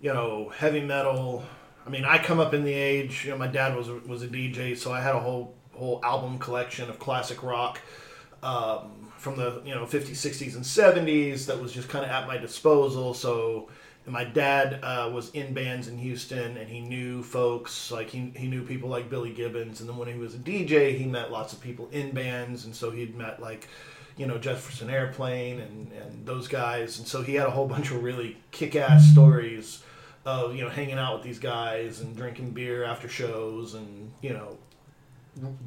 you 0.00 0.12
know, 0.12 0.50
heavy 0.50 0.80
metal. 0.80 1.44
I 1.86 1.90
mean, 1.90 2.04
I 2.04 2.18
come 2.18 2.40
up 2.40 2.52
in 2.52 2.64
the 2.64 2.72
age. 2.74 3.24
You 3.24 3.30
know, 3.30 3.38
my 3.38 3.46
dad 3.46 3.74
was 3.76 3.88
was 3.88 4.22
a 4.22 4.28
DJ, 4.28 4.76
so 4.76 4.92
I 4.92 5.00
had 5.00 5.14
a 5.14 5.20
whole 5.20 5.54
whole 5.72 6.00
album 6.04 6.38
collection 6.38 6.90
of 6.90 6.98
classic 6.98 7.42
rock 7.42 7.80
um, 8.42 9.12
from 9.16 9.36
the 9.36 9.62
you 9.64 9.74
know 9.74 9.84
50s, 9.84 10.10
60s, 10.10 10.54
and 10.54 10.64
70s 10.64 11.46
that 11.46 11.60
was 11.60 11.72
just 11.72 11.88
kind 11.88 12.04
of 12.04 12.10
at 12.10 12.26
my 12.26 12.36
disposal. 12.36 13.14
So, 13.14 13.68
my 14.06 14.24
dad 14.24 14.80
uh, 14.82 15.10
was 15.12 15.30
in 15.30 15.54
bands 15.54 15.86
in 15.86 15.96
Houston, 15.98 16.56
and 16.56 16.68
he 16.68 16.80
knew 16.80 17.22
folks 17.22 17.90
like 17.90 18.10
he 18.10 18.32
he 18.36 18.48
knew 18.48 18.62
people 18.62 18.88
like 18.88 19.08
Billy 19.08 19.32
Gibbons, 19.32 19.80
and 19.80 19.88
then 19.88 19.96
when 19.96 20.08
he 20.08 20.18
was 20.18 20.34
a 20.34 20.38
DJ, 20.38 20.96
he 20.98 21.06
met 21.06 21.30
lots 21.30 21.52
of 21.52 21.60
people 21.60 21.88
in 21.92 22.10
bands, 22.10 22.64
and 22.64 22.74
so 22.74 22.90
he'd 22.90 23.16
met 23.16 23.40
like 23.40 23.68
you 24.16 24.26
know 24.26 24.38
Jefferson 24.38 24.90
Airplane 24.90 25.60
and 25.60 25.92
and 25.92 26.26
those 26.26 26.48
guys, 26.48 26.98
and 26.98 27.06
so 27.06 27.22
he 27.22 27.34
had 27.34 27.46
a 27.46 27.50
whole 27.50 27.68
bunch 27.74 27.90
of 27.90 28.02
really 28.02 28.38
kick-ass 28.50 29.10
stories 29.12 29.82
of 30.24 30.54
you 30.54 30.62
know 30.62 30.68
hanging 30.68 30.98
out 30.98 31.14
with 31.14 31.22
these 31.22 31.38
guys 31.38 32.00
and 32.00 32.16
drinking 32.16 32.50
beer 32.50 32.84
after 32.84 33.08
shows 33.08 33.74
and 33.74 34.12
you 34.20 34.32
know 34.32 34.56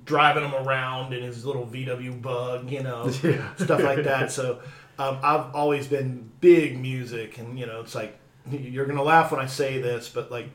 driving 0.06 0.44
him 0.44 0.54
around 0.54 1.14
in 1.14 1.24
his 1.24 1.46
little 1.46 1.66
VW 1.66 2.22
bug, 2.22 2.70
you 2.70 2.84
know, 2.84 3.10
Yeah. 3.24 3.56
stuff 3.56 3.82
like 3.82 4.04
that. 4.04 4.32
So 4.32 4.60
um, 5.00 5.20
I've 5.24 5.54
always 5.56 5.88
been 5.88 6.30
big 6.40 6.80
music, 6.80 7.38
and 7.38 7.58
you 7.60 7.66
know, 7.66 7.82
it's 7.82 7.96
like 7.96 8.18
you're 8.50 8.86
gonna 8.86 9.04
laugh 9.04 9.32
when 9.32 9.40
I 9.42 9.48
say 9.48 9.82
this, 9.82 10.08
but 10.10 10.32
like 10.32 10.50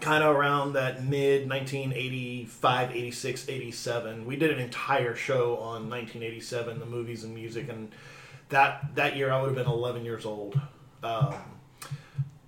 kind 0.00 0.22
of 0.22 0.36
around 0.36 0.74
that 0.74 1.02
mid 1.04 1.48
1985 1.48 2.92
86 2.94 3.48
87 3.48 4.24
we 4.24 4.36
did 4.36 4.52
an 4.52 4.60
entire 4.60 5.16
show 5.16 5.56
on 5.56 5.90
1987 5.90 6.78
the 6.78 6.86
movies 6.86 7.24
and 7.24 7.34
music 7.34 7.68
and 7.68 7.90
that 8.50 8.94
that 8.94 9.16
year 9.16 9.32
i 9.32 9.40
would 9.42 9.48
have 9.48 9.56
been 9.56 9.66
11 9.66 10.04
years 10.04 10.24
old 10.24 10.60
um, 11.02 11.34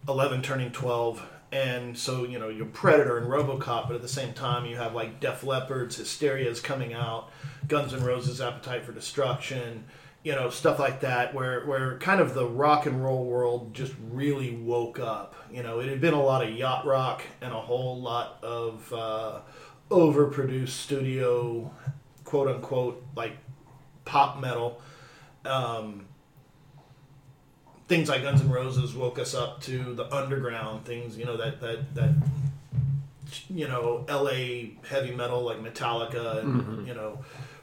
11 0.08 0.40
turning 0.42 0.70
12 0.70 1.20
and 1.52 1.96
so 1.96 2.24
you 2.24 2.38
know 2.38 2.48
you're 2.48 2.66
predator 2.66 3.18
and 3.18 3.26
robocop 3.26 3.86
but 3.86 3.94
at 3.94 4.02
the 4.02 4.08
same 4.08 4.32
time 4.32 4.64
you 4.64 4.76
have 4.76 4.94
like 4.94 5.20
def 5.20 5.44
leppard's 5.44 5.96
hysteria 5.96 6.48
is 6.48 6.60
coming 6.60 6.94
out 6.94 7.30
guns 7.68 7.92
N' 7.92 8.02
roses 8.02 8.40
appetite 8.40 8.84
for 8.84 8.92
destruction 8.92 9.84
you 10.24 10.32
know 10.32 10.50
stuff 10.50 10.78
like 10.78 11.00
that 11.00 11.34
where 11.34 11.66
where 11.66 11.98
kind 11.98 12.20
of 12.20 12.34
the 12.34 12.46
rock 12.46 12.86
and 12.86 13.04
roll 13.04 13.24
world 13.26 13.74
just 13.74 13.92
really 14.10 14.56
woke 14.56 14.98
up 14.98 15.34
you 15.52 15.62
know. 15.62 15.80
It 15.80 15.88
had 15.88 16.00
been 16.00 16.14
a 16.14 16.22
lot 16.22 16.42
of 16.42 16.54
yacht 16.54 16.86
rock 16.86 17.22
and 17.40 17.52
a 17.52 17.60
whole 17.60 18.00
lot 18.00 18.38
of 18.42 18.92
uh, 18.92 19.40
overproduced 19.90 20.70
studio 20.70 21.70
quote 22.24 22.48
unquote 22.48 23.04
like 23.14 23.36
pop 24.04 24.40
metal. 24.40 24.80
Um, 25.44 26.06
things 27.92 28.08
like 28.08 28.22
Guns 28.22 28.40
N' 28.40 28.48
Roses 28.50 28.94
woke 28.94 29.18
us 29.18 29.34
up 29.34 29.60
to 29.62 29.92
the 29.94 30.06
underground 30.14 30.86
things, 30.86 31.18
you 31.18 31.26
know, 31.26 31.36
that 31.36 31.60
that 31.60 31.94
that 31.94 32.10
you 33.50 33.68
know, 33.68 34.04
LA 34.08 34.70
heavy 34.88 35.14
metal 35.14 35.42
like 35.42 35.58
Metallica 35.62 36.38
and 36.40 36.62
Mhm. 36.62 36.86
you 36.86 36.94
know, 36.94 37.18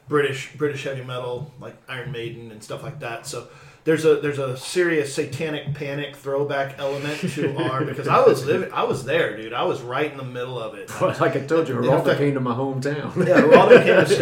British 0.08 0.52
British 0.56 0.84
heavy 0.84 1.02
metal 1.02 1.52
like 1.60 1.76
Iron 1.88 2.12
Maiden 2.12 2.50
and 2.52 2.62
stuff 2.62 2.82
like 2.84 3.00
that. 3.00 3.26
So 3.26 3.48
there's 3.84 4.04
a 4.04 4.16
there's 4.16 4.38
a 4.38 4.56
serious 4.56 5.14
satanic 5.14 5.74
panic 5.74 6.14
throwback 6.16 6.78
element 6.78 7.18
to 7.34 7.56
our 7.64 7.84
because 7.84 8.06
I 8.06 8.20
was 8.24 8.44
living 8.46 8.70
I 8.72 8.84
was 8.84 9.04
there, 9.04 9.36
dude. 9.36 9.52
I 9.52 9.64
was 9.64 9.80
right 9.80 10.10
in 10.10 10.16
the 10.18 10.24
middle 10.24 10.60
of 10.60 10.74
it. 10.74 10.90
like 11.20 11.34
I 11.36 11.40
told 11.40 11.68
you, 11.68 11.74
Geraldo 11.74 12.16
came 12.16 12.34
to 12.34 12.40
my 12.40 12.54
hometown. 12.54 13.26
yeah, 13.26 13.40
Geraldo 13.40 13.82
came 13.84 14.04
to 14.04 14.14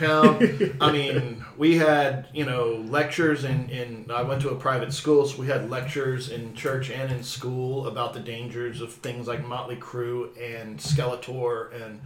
Scottstown. 0.00 0.76
I 0.80 0.92
mean, 0.92 1.41
we 1.62 1.76
had 1.76 2.26
you 2.32 2.44
know 2.44 2.84
lectures 2.88 3.44
in 3.44 3.70
in. 3.70 4.10
I 4.10 4.22
went 4.22 4.42
to 4.42 4.50
a 4.50 4.56
private 4.56 4.92
school, 4.92 5.28
so 5.28 5.40
we 5.40 5.46
had 5.46 5.70
lectures 5.70 6.28
in 6.28 6.54
church 6.54 6.90
and 6.90 7.12
in 7.12 7.22
school 7.22 7.86
about 7.86 8.14
the 8.14 8.18
dangers 8.18 8.80
of 8.80 8.92
things 8.92 9.28
like 9.28 9.46
Motley 9.46 9.76
Crue 9.76 10.30
and 10.36 10.80
Skeletor 10.80 11.72
and 11.80 12.00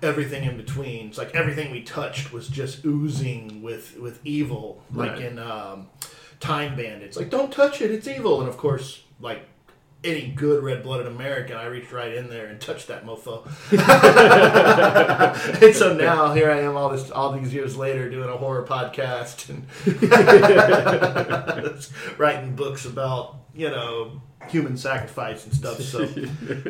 everything 0.00 0.44
in 0.44 0.56
between. 0.56 1.08
It's 1.08 1.18
like 1.18 1.34
everything 1.34 1.72
we 1.72 1.82
touched 1.82 2.32
was 2.32 2.46
just 2.46 2.84
oozing 2.84 3.62
with 3.62 3.98
with 3.98 4.20
evil, 4.24 4.80
like 4.94 5.14
Right. 5.14 5.22
in 5.22 5.40
um, 5.40 5.88
Time 6.38 6.76
Bandits. 6.76 7.16
Like, 7.16 7.30
don't 7.30 7.52
touch 7.52 7.82
it; 7.82 7.90
it's 7.90 8.06
evil. 8.06 8.38
And 8.38 8.48
of 8.48 8.56
course, 8.56 9.02
like 9.18 9.42
any 10.02 10.28
good 10.28 10.64
red-blooded 10.64 11.06
American, 11.06 11.56
I 11.56 11.66
reached 11.66 11.92
right 11.92 12.14
in 12.14 12.30
there 12.30 12.46
and 12.46 12.60
touched 12.60 12.88
that 12.88 13.04
mofo. 13.04 13.44
and 15.62 15.74
so 15.74 15.94
now 15.94 16.32
here 16.32 16.50
I 16.50 16.60
am, 16.60 16.76
all 16.76 16.88
this, 16.88 17.10
all 17.10 17.32
these 17.32 17.52
years 17.52 17.76
later, 17.76 18.08
doing 18.08 18.28
a 18.28 18.36
horror 18.36 18.64
podcast 18.64 19.50
and 19.50 19.66
writing 22.18 22.56
books 22.56 22.86
about 22.86 23.36
you 23.54 23.68
know 23.68 24.22
human 24.48 24.76
sacrifice 24.76 25.44
and 25.44 25.54
stuff. 25.54 25.80
So 25.80 26.04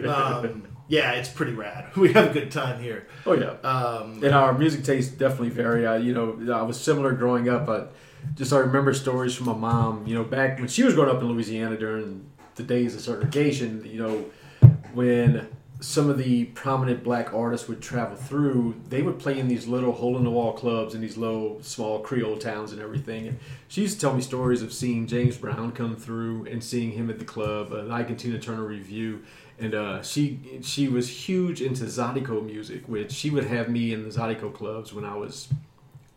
um, 0.09 0.67
yeah, 0.89 1.13
it's 1.13 1.29
pretty 1.29 1.53
rad. 1.53 1.95
We 1.97 2.13
have 2.15 2.31
a 2.31 2.33
good 2.33 2.51
time 2.51 2.83
here. 2.83 3.07
Oh 3.27 3.35
yeah. 3.35 3.53
Um, 3.63 4.25
and 4.25 4.35
our 4.35 4.57
music 4.57 4.83
tastes 4.83 5.13
definitely 5.13 5.51
vary. 5.51 5.87
I, 5.87 5.99
you 5.99 6.13
know, 6.13 6.53
I 6.53 6.63
was 6.63 6.81
similar 6.81 7.13
growing 7.13 7.49
up, 7.49 7.65
but 7.65 7.95
just 8.35 8.53
I 8.53 8.59
remember 8.59 8.93
stories 8.93 9.37
from 9.37 9.47
my 9.47 9.55
mom. 9.55 10.07
You 10.09 10.17
know, 10.17 10.25
back 10.25 10.59
when 10.59 10.67
she 10.67 10.83
was 10.83 10.95
growing 10.95 11.15
up 11.15 11.23
in 11.23 11.29
Louisiana 11.29 11.77
during 11.77 12.29
the 12.61 12.67
days 12.67 12.95
of 12.95 13.01
segregation. 13.01 13.85
You 13.85 14.03
know, 14.03 14.71
when 14.93 15.49
some 15.81 16.11
of 16.11 16.19
the 16.19 16.45
prominent 16.47 17.03
black 17.03 17.33
artists 17.33 17.67
would 17.67 17.81
travel 17.81 18.17
through, 18.17 18.81
they 18.89 19.03
would 19.03 19.19
play 19.19 19.39
in 19.39 19.49
these 19.49 19.67
little 19.67 19.93
hole 19.93 20.19
in 20.19 20.25
the 20.25 20.31
wall 20.31 20.53
clubs 20.53 20.95
in 20.95 21.01
these 21.01 21.17
low, 21.17 21.59
small 21.63 22.01
Creole 22.01 22.37
towns 22.37 22.73
and 22.73 22.81
everything. 22.81 23.29
And 23.29 23.39
she 23.69 23.81
used 23.83 23.95
to 23.95 24.01
tell 24.01 24.15
me 24.15 24.21
stories 24.21 24.63
of 24.63 24.73
seeing 24.73 25.07
James 25.07 25.37
Brown 25.39 25.73
come 25.73 25.97
through 25.97 26.47
and 26.47 26.63
seeing 26.63 26.93
him 26.93 27.09
at 27.09 27.19
the 27.19 27.25
club, 27.25 27.73
uh, 27.73 27.93
Ike 27.93 28.11
and 28.11 28.19
Tina 28.19 28.39
Turner 28.39 28.65
Revue. 28.65 29.21
And 29.59 29.75
uh, 29.75 30.03
she 30.03 30.61
she 30.63 30.89
was 30.89 31.09
huge 31.29 31.61
into 31.61 31.85
Zydeco 31.85 32.45
music, 32.45 32.83
which 32.87 33.13
she 33.13 33.29
would 33.29 33.45
have 33.45 33.69
me 33.69 33.93
in 33.93 34.05
the 34.05 34.09
Zydeco 34.09 34.55
clubs 34.55 34.95
when 34.95 35.05
I 35.05 35.15
was 35.15 35.49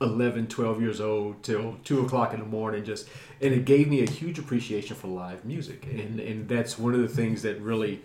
11, 0.03 0.47
12 0.47 0.81
years 0.81 1.01
old 1.01 1.41
till 1.43 1.77
2 1.83 2.05
o'clock 2.05 2.33
in 2.33 2.39
the 2.39 2.45
morning. 2.45 2.83
Just 2.83 3.07
And 3.41 3.53
it 3.53 3.65
gave 3.65 3.87
me 3.87 4.03
a 4.03 4.09
huge 4.09 4.37
appreciation 4.39 4.95
for 4.95 5.07
live 5.07 5.45
music. 5.45 5.85
And, 5.85 6.19
and 6.19 6.47
that's 6.47 6.77
one 6.77 6.93
of 6.93 7.01
the 7.01 7.07
things 7.07 7.41
that 7.41 7.59
really 7.61 8.01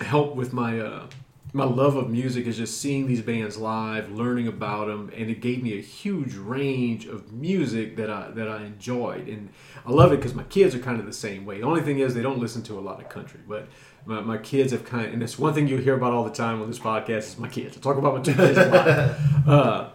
helped 0.00 0.36
with 0.36 0.52
my 0.52 0.80
uh, 0.80 1.06
my 1.52 1.64
love 1.64 1.96
of 1.96 2.10
music 2.10 2.46
is 2.46 2.58
just 2.58 2.80
seeing 2.80 3.06
these 3.06 3.22
bands 3.22 3.56
live, 3.56 4.10
learning 4.10 4.46
about 4.46 4.88
them, 4.88 5.10
and 5.16 5.30
it 5.30 5.40
gave 5.40 5.62
me 5.62 5.78
a 5.78 5.80
huge 5.80 6.34
range 6.34 7.06
of 7.06 7.32
music 7.32 7.96
that 7.96 8.10
I 8.10 8.30
that 8.32 8.48
I 8.48 8.64
enjoyed, 8.64 9.26
and 9.28 9.48
I 9.86 9.92
love 9.92 10.12
it 10.12 10.16
because 10.16 10.34
my 10.34 10.42
kids 10.44 10.74
are 10.74 10.80
kind 10.80 11.00
of 11.00 11.06
the 11.06 11.14
same 11.14 11.46
way. 11.46 11.58
The 11.58 11.66
only 11.66 11.80
thing 11.80 11.98
is 11.98 12.14
they 12.14 12.22
don't 12.22 12.38
listen 12.40 12.62
to 12.64 12.78
a 12.78 12.80
lot 12.80 13.00
of 13.00 13.08
country, 13.08 13.40
but 13.48 13.68
my, 14.04 14.20
my 14.20 14.38
kids 14.38 14.72
have 14.72 14.84
kind 14.84 15.06
of, 15.06 15.14
and 15.14 15.22
it's 15.22 15.38
one 15.38 15.54
thing 15.54 15.66
you 15.66 15.78
hear 15.78 15.94
about 15.94 16.12
all 16.12 16.24
the 16.24 16.30
time 16.30 16.60
on 16.60 16.68
this 16.68 16.78
podcast 16.78 17.18
is 17.18 17.38
my 17.38 17.48
kids. 17.48 17.76
I 17.76 17.80
talk 17.80 17.96
about 17.96 18.16
my 18.16 18.22
two 18.22 18.34
kids 18.34 18.58
a 18.58 18.68
lot. 18.68 19.16
Uh, 19.46 19.90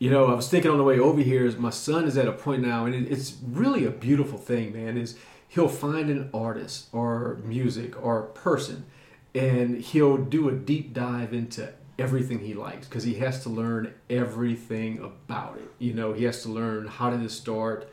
you 0.00 0.10
know, 0.10 0.26
I 0.26 0.34
was 0.34 0.48
thinking 0.48 0.72
on 0.72 0.78
the 0.78 0.84
way 0.84 0.98
over 0.98 1.20
here 1.20 1.46
is 1.46 1.56
my 1.56 1.70
son 1.70 2.06
is 2.06 2.18
at 2.18 2.26
a 2.26 2.32
point 2.32 2.62
now, 2.62 2.86
and 2.86 2.94
it, 2.94 3.12
it's 3.12 3.36
really 3.46 3.84
a 3.84 3.90
beautiful 3.90 4.38
thing, 4.38 4.72
man. 4.72 4.96
Is 4.96 5.16
he'll 5.46 5.68
find 5.68 6.10
an 6.10 6.30
artist 6.34 6.88
or 6.92 7.38
music 7.44 8.02
or 8.04 8.22
person 8.22 8.86
and 9.34 9.78
he'll 9.78 10.16
do 10.16 10.48
a 10.48 10.52
deep 10.52 10.92
dive 10.92 11.32
into 11.32 11.72
everything 11.98 12.40
he 12.40 12.54
likes 12.54 12.88
because 12.88 13.04
he 13.04 13.14
has 13.14 13.42
to 13.42 13.48
learn 13.48 13.92
everything 14.08 14.98
about 14.98 15.56
it. 15.58 15.70
You 15.78 15.92
know, 15.92 16.12
he 16.12 16.24
has 16.24 16.42
to 16.42 16.48
learn 16.48 16.86
how 16.86 17.10
did 17.10 17.22
it 17.22 17.30
start, 17.30 17.92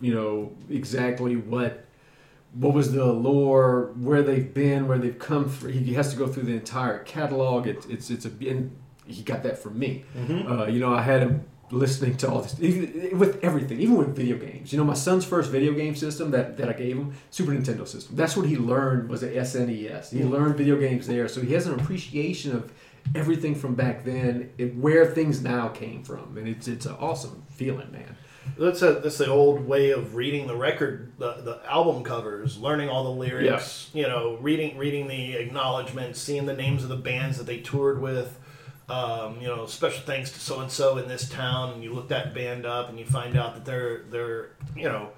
you 0.00 0.14
know, 0.14 0.52
exactly 0.68 1.36
what 1.36 1.84
what 2.52 2.72
was 2.72 2.92
the 2.92 3.04
lore, 3.04 3.92
where 3.98 4.22
they've 4.22 4.54
been, 4.54 4.88
where 4.88 4.96
they've 4.96 5.18
come 5.18 5.46
from. 5.46 5.72
He 5.72 5.92
has 5.94 6.10
to 6.12 6.16
go 6.16 6.26
through 6.26 6.44
the 6.44 6.54
entire 6.54 7.00
catalog. 7.00 7.66
It's 7.66 7.86
it's 7.86 8.10
it's 8.10 8.24
a 8.24 8.30
and 8.48 8.76
he 9.06 9.22
got 9.22 9.42
that 9.44 9.58
from 9.58 9.78
me. 9.78 10.04
Mhm. 10.16 10.50
Uh, 10.50 10.66
you 10.66 10.80
know, 10.80 10.92
I 10.94 11.02
had 11.02 11.22
him 11.22 11.44
listening 11.70 12.16
to 12.16 12.30
all 12.30 12.42
this 12.42 12.56
even 12.60 13.18
with 13.18 13.42
everything, 13.42 13.80
even 13.80 13.96
with 13.96 14.14
video 14.14 14.36
games. 14.38 14.72
You 14.72 14.78
know, 14.78 14.84
my 14.84 14.94
son's 14.94 15.24
first 15.24 15.50
video 15.50 15.72
game 15.72 15.96
system 15.96 16.30
that, 16.30 16.56
that 16.58 16.68
I 16.68 16.72
gave 16.74 16.96
him, 16.96 17.12
Super 17.30 17.50
Nintendo 17.52 17.86
system. 17.88 18.14
That's 18.14 18.36
what 18.36 18.46
he 18.46 18.56
learned 18.56 19.08
was 19.08 19.22
the 19.22 19.28
SNES. 19.36 20.10
He 20.10 20.22
learned 20.22 20.56
video 20.56 20.78
games 20.78 21.06
there, 21.08 21.26
so 21.28 21.40
he 21.40 21.52
has 21.54 21.66
an 21.66 21.74
appreciation 21.78 22.52
of 22.54 22.72
everything 23.14 23.54
from 23.54 23.74
back 23.74 24.04
then, 24.04 24.50
and 24.58 24.80
where 24.80 25.06
things 25.06 25.42
now 25.42 25.68
came 25.68 26.02
from, 26.04 26.36
and 26.36 26.46
it's 26.48 26.68
it's 26.68 26.86
an 26.86 26.94
awesome 27.00 27.42
feeling, 27.50 27.90
man. 27.92 28.16
That's 28.56 28.80
a 28.82 29.00
that's 29.02 29.18
the 29.18 29.28
old 29.28 29.66
way 29.66 29.90
of 29.90 30.14
reading 30.14 30.46
the 30.46 30.54
record, 30.56 31.12
the, 31.18 31.34
the 31.42 31.60
album 31.68 32.04
covers, 32.04 32.58
learning 32.58 32.88
all 32.88 33.02
the 33.04 33.10
lyrics. 33.10 33.90
You 33.92 34.04
know, 34.04 34.38
reading 34.40 34.76
reading 34.78 35.08
the 35.08 35.34
acknowledgments, 35.34 36.20
seeing 36.20 36.46
the 36.46 36.54
names 36.54 36.84
of 36.84 36.88
the 36.88 36.96
bands 36.96 37.38
that 37.38 37.44
they 37.48 37.58
toured 37.58 38.00
with. 38.00 38.38
Um, 38.88 39.40
you 39.40 39.48
know, 39.48 39.66
special 39.66 40.02
thanks 40.04 40.30
to 40.32 40.40
so 40.40 40.60
and 40.60 40.70
so 40.70 40.96
in 40.98 41.08
this 41.08 41.28
town, 41.28 41.72
and 41.72 41.82
you 41.82 41.92
look 41.92 42.08
that 42.08 42.32
band 42.34 42.64
up, 42.66 42.88
and 42.88 42.98
you 42.98 43.04
find 43.04 43.36
out 43.36 43.54
that 43.54 43.64
they're 43.64 44.02
they're 44.10 44.50
you 44.76 44.84
know 44.84 45.08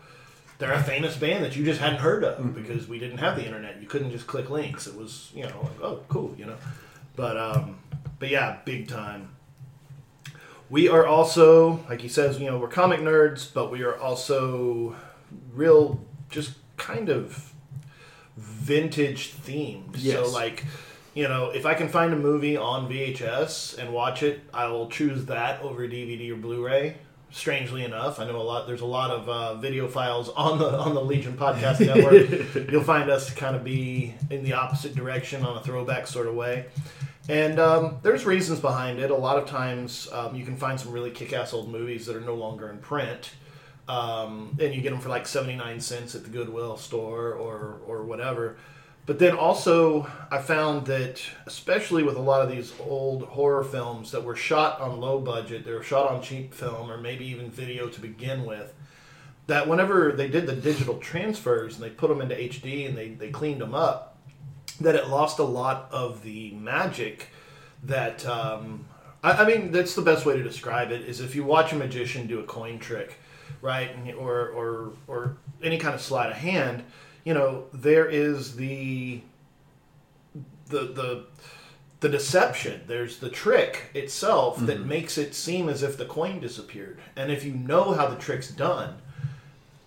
they're 0.59 0.73
a 0.73 0.83
famous 0.83 1.17
band 1.17 1.45
that 1.45 1.55
you 1.55 1.65
just 1.65 1.79
hadn't 1.81 1.99
heard 2.01 2.25
of 2.25 2.55
because 2.55 2.89
we 2.89 2.99
didn't 2.99 3.19
have 3.19 3.37
the 3.37 3.45
internet. 3.45 3.81
You 3.81 3.87
couldn't 3.87 4.11
just 4.11 4.27
click 4.27 4.49
links. 4.49 4.87
It 4.87 4.95
was 4.97 5.31
you 5.35 5.43
know 5.45 5.61
like 5.63 5.81
oh 5.83 6.01
cool 6.09 6.35
you 6.39 6.47
know, 6.47 6.57
but 7.15 7.37
um, 7.37 7.79
but 8.19 8.31
yeah, 8.31 8.59
big 8.65 8.89
time. 8.89 9.31
We 10.71 10.89
are 10.89 11.07
also, 11.07 11.83
like 11.89 12.03
he 12.03 12.09
says, 12.09 12.39
you 12.39 12.47
know, 12.47 12.59
we're 12.59 12.69
comic 12.69 13.01
nerds, 13.01 13.51
but 13.53 13.71
we 13.71 13.83
are 13.85 13.97
also 13.97 14.95
real, 15.55 15.99
just 16.29 16.53
kind 16.77 17.09
of 17.09 17.55
vintage 18.37 19.35
themed. 19.35 19.95
So, 19.95 20.01
Yes. 20.03 20.33
like, 20.35 20.65
you 21.15 21.29
know, 21.29 21.51
if 21.51 21.67
I 21.67 21.75
can 21.75 21.89
find 21.89 22.13
a 22.13 22.17
movie 22.17 22.57
on 22.57 22.89
VHS 22.89 23.79
and 23.79 23.93
watch 23.93 24.23
it, 24.23 24.41
I 24.53 24.67
will 24.69 24.89
choose 24.89 25.25
that 25.27 25.61
over 25.63 25.87
DVD 25.89 26.31
or 26.31 26.37
Blu-ray. 26.37 26.99
Strangely 27.31 27.85
enough, 27.85 28.19
I 28.19 28.25
know 28.25 28.37
a 28.37 28.43
lot. 28.43 28.67
There's 28.67 28.81
a 28.81 28.87
lot 28.87 29.11
of 29.11 29.29
uh, 29.29 29.55
video 29.57 29.87
files 29.87 30.31
on 30.31 30.59
the 30.59 30.71
on 30.71 30.95
the 30.95 31.03
Legion 31.03 31.37
Podcast 31.37 31.81
Network. 31.87 32.71
You'll 32.71 32.83
find 32.83 33.11
us 33.11 33.27
to 33.29 33.35
kind 33.35 33.55
of 33.55 33.63
be 33.63 34.15
in 34.31 34.45
the 34.45 34.55
opposite 34.55 34.95
direction 34.95 35.45
on 35.45 35.59
a 35.59 35.61
throwback 35.61 36.07
sort 36.07 36.27
of 36.27 36.35
way. 36.35 36.67
And 37.29 37.61
um, 37.61 37.99
there's 38.03 38.25
reasons 38.25 38.61
behind 38.61 38.99
it. 38.99 39.11
A 39.11 39.15
lot 39.15 39.37
of 39.37 39.47
times 39.47 40.09
um, 40.13 40.35
you 40.35 40.45
can 40.47 40.57
find 40.57 40.81
some 40.81 40.93
really 40.93 41.11
kick 41.11 41.35
ass 41.35 41.53
old 41.53 41.71
movies 41.71 42.07
that 42.07 42.17
are 42.17 42.23
no 42.23 42.35
longer 42.35 42.71
in 42.71 42.79
print. 42.79 43.33
Um, 43.87 44.57
and 44.61 44.75
you 44.75 44.81
get 44.81 44.91
them 44.91 45.01
for 45.01 45.11
like 45.11 45.27
79 45.27 45.81
cents 45.81 46.15
at 46.15 46.25
the 46.25 46.31
Goodwill 46.31 46.79
store 46.79 47.33
or, 47.33 47.81
or 47.87 48.05
whatever. 48.05 48.57
But 49.09 49.19
then 49.19 49.35
also, 49.35 50.07
I 50.31 50.37
found 50.37 50.87
that, 50.89 51.23
especially 51.47 52.03
with 52.03 52.17
a 52.17 52.21
lot 52.21 52.43
of 52.43 52.51
these 52.51 52.75
old 52.79 53.23
horror 53.23 53.65
films 53.65 54.11
that 54.11 54.23
were 54.23 54.37
shot 54.37 54.83
on 54.83 55.01
low 55.01 55.19
budget, 55.19 55.65
they 55.65 55.73
were 55.73 55.83
shot 55.83 56.11
on 56.11 56.21
cheap 56.21 56.53
film 56.53 56.91
or 56.91 56.99
maybe 56.99 57.25
even 57.25 57.51
video 57.51 57.89
to 57.89 58.01
begin 58.03 58.45
with, 58.45 58.75
that 59.47 59.67
whenever 59.67 60.13
they 60.13 60.29
did 60.29 60.47
the 60.47 60.55
digital 60.55 60.99
transfers 60.99 61.77
and 61.77 61.85
they 61.85 61.89
put 61.89 62.09
them 62.09 62.21
into 62.21 62.35
HD 62.35 62.87
and 62.87 62.99
they, 62.99 63.09
they 63.09 63.31
cleaned 63.31 63.63
them 63.63 63.75
up, 63.75 64.19
that 64.79 64.95
it 64.95 65.09
lost 65.09 65.39
a 65.39 65.43
lot 65.43 65.89
of 65.91 66.23
the 66.23 66.51
magic 66.51 67.29
that 67.85 68.27
um, 68.27 68.85
I, 69.25 69.33
I 69.33 69.47
mean 69.47 69.73
that's 69.73 69.95
the 69.95 70.03
best 70.03 70.27
way 70.27 70.37
to 70.37 70.43
describe 70.43 70.91
it 70.91 71.01
is 71.01 71.23
if 71.23 71.35
you 71.35 71.45
watch 71.45 71.73
a 71.73 71.77
magician 71.77 72.27
do 72.27 72.41
a 72.41 72.45
coin 72.45 72.79
trick 72.79 73.15
right 73.63 73.91
or, 74.19 74.49
or 74.51 74.93
or 75.07 75.39
any 75.63 75.79
kind 75.79 75.95
of 75.95 76.03
sleight 76.03 76.31
of 76.31 76.37
hand 76.37 76.85
you 77.25 77.35
know 77.35 77.65
there 77.73 78.07
is 78.07 78.57
the 78.57 79.21
the 80.69 80.81
the 80.81 81.25
the 82.01 82.09
deception 82.09 82.81
there's 82.87 83.19
the 83.19 83.31
trick 83.31 83.91
itself 83.95 84.59
that 84.61 84.81
makes 84.85 85.19
it 85.19 85.35
seem 85.35 85.69
as 85.69 85.83
if 85.83 85.97
the 85.97 86.05
coin 86.05 86.39
disappeared 86.41 87.01
and 87.17 87.33
if 87.33 87.45
you 87.45 87.53
know 87.53 87.93
how 87.93 88.07
the 88.07 88.17
trick's 88.17 88.51
done 88.51 88.95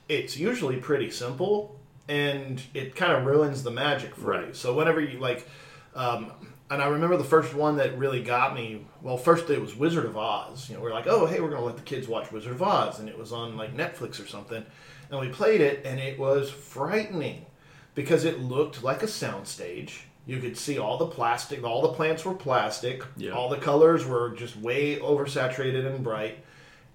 it's 0.09 0.35
usually 0.35 0.75
pretty 0.75 1.09
simple 1.09 1.79
and 2.11 2.61
it 2.73 2.95
kind 2.95 3.13
of 3.13 3.25
ruins 3.25 3.63
the 3.63 3.71
magic 3.71 4.13
for 4.15 4.45
you. 4.45 4.53
So 4.53 4.73
whenever 4.73 4.99
you 4.99 5.19
like, 5.19 5.47
um, 5.95 6.31
and 6.69 6.81
I 6.81 6.87
remember 6.87 7.15
the 7.15 7.23
first 7.23 7.53
one 7.53 7.77
that 7.77 7.97
really 7.97 8.21
got 8.21 8.53
me. 8.53 8.85
Well, 9.01 9.17
first 9.17 9.49
it 9.49 9.61
was 9.61 9.75
Wizard 9.75 10.05
of 10.05 10.17
Oz. 10.17 10.69
You 10.69 10.75
know, 10.75 10.81
we're 10.81 10.93
like, 10.93 11.07
oh 11.07 11.25
hey, 11.25 11.39
we're 11.39 11.49
gonna 11.49 11.63
let 11.63 11.77
the 11.77 11.83
kids 11.83 12.07
watch 12.09 12.31
Wizard 12.31 12.51
of 12.51 12.61
Oz, 12.61 12.99
and 12.99 13.07
it 13.07 13.17
was 13.17 13.31
on 13.31 13.55
like 13.55 13.75
Netflix 13.75 14.21
or 14.21 14.27
something, 14.27 14.65
and 15.11 15.19
we 15.19 15.27
played 15.29 15.61
it, 15.61 15.81
and 15.85 15.99
it 15.99 16.17
was 16.17 16.49
frightening 16.49 17.45
because 17.93 18.23
it 18.25 18.39
looked 18.39 18.81
like 18.83 19.03
a 19.03 19.07
soundstage. 19.07 19.99
You 20.25 20.39
could 20.39 20.57
see 20.57 20.79
all 20.79 20.97
the 20.97 21.07
plastic, 21.07 21.63
all 21.63 21.81
the 21.81 21.89
plants 21.93 22.23
were 22.23 22.33
plastic, 22.33 23.03
Yeah. 23.17 23.31
all 23.31 23.49
the 23.49 23.57
colors 23.57 24.05
were 24.05 24.29
just 24.31 24.55
way 24.57 24.97
oversaturated 24.97 25.85
and 25.85 26.03
bright, 26.03 26.39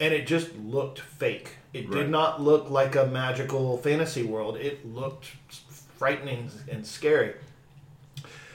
and 0.00 0.14
it 0.14 0.26
just 0.26 0.54
looked 0.56 1.00
fake. 1.00 1.56
It 1.74 1.88
Right. 1.88 1.98
did 1.98 2.10
not 2.10 2.40
look 2.40 2.70
like 2.70 2.96
a 2.96 3.06
magical 3.06 3.76
fantasy 3.78 4.22
world. 4.22 4.56
It 4.56 4.86
looked 4.86 5.26
frightening 5.98 6.50
and 6.70 6.86
scary. 6.86 7.34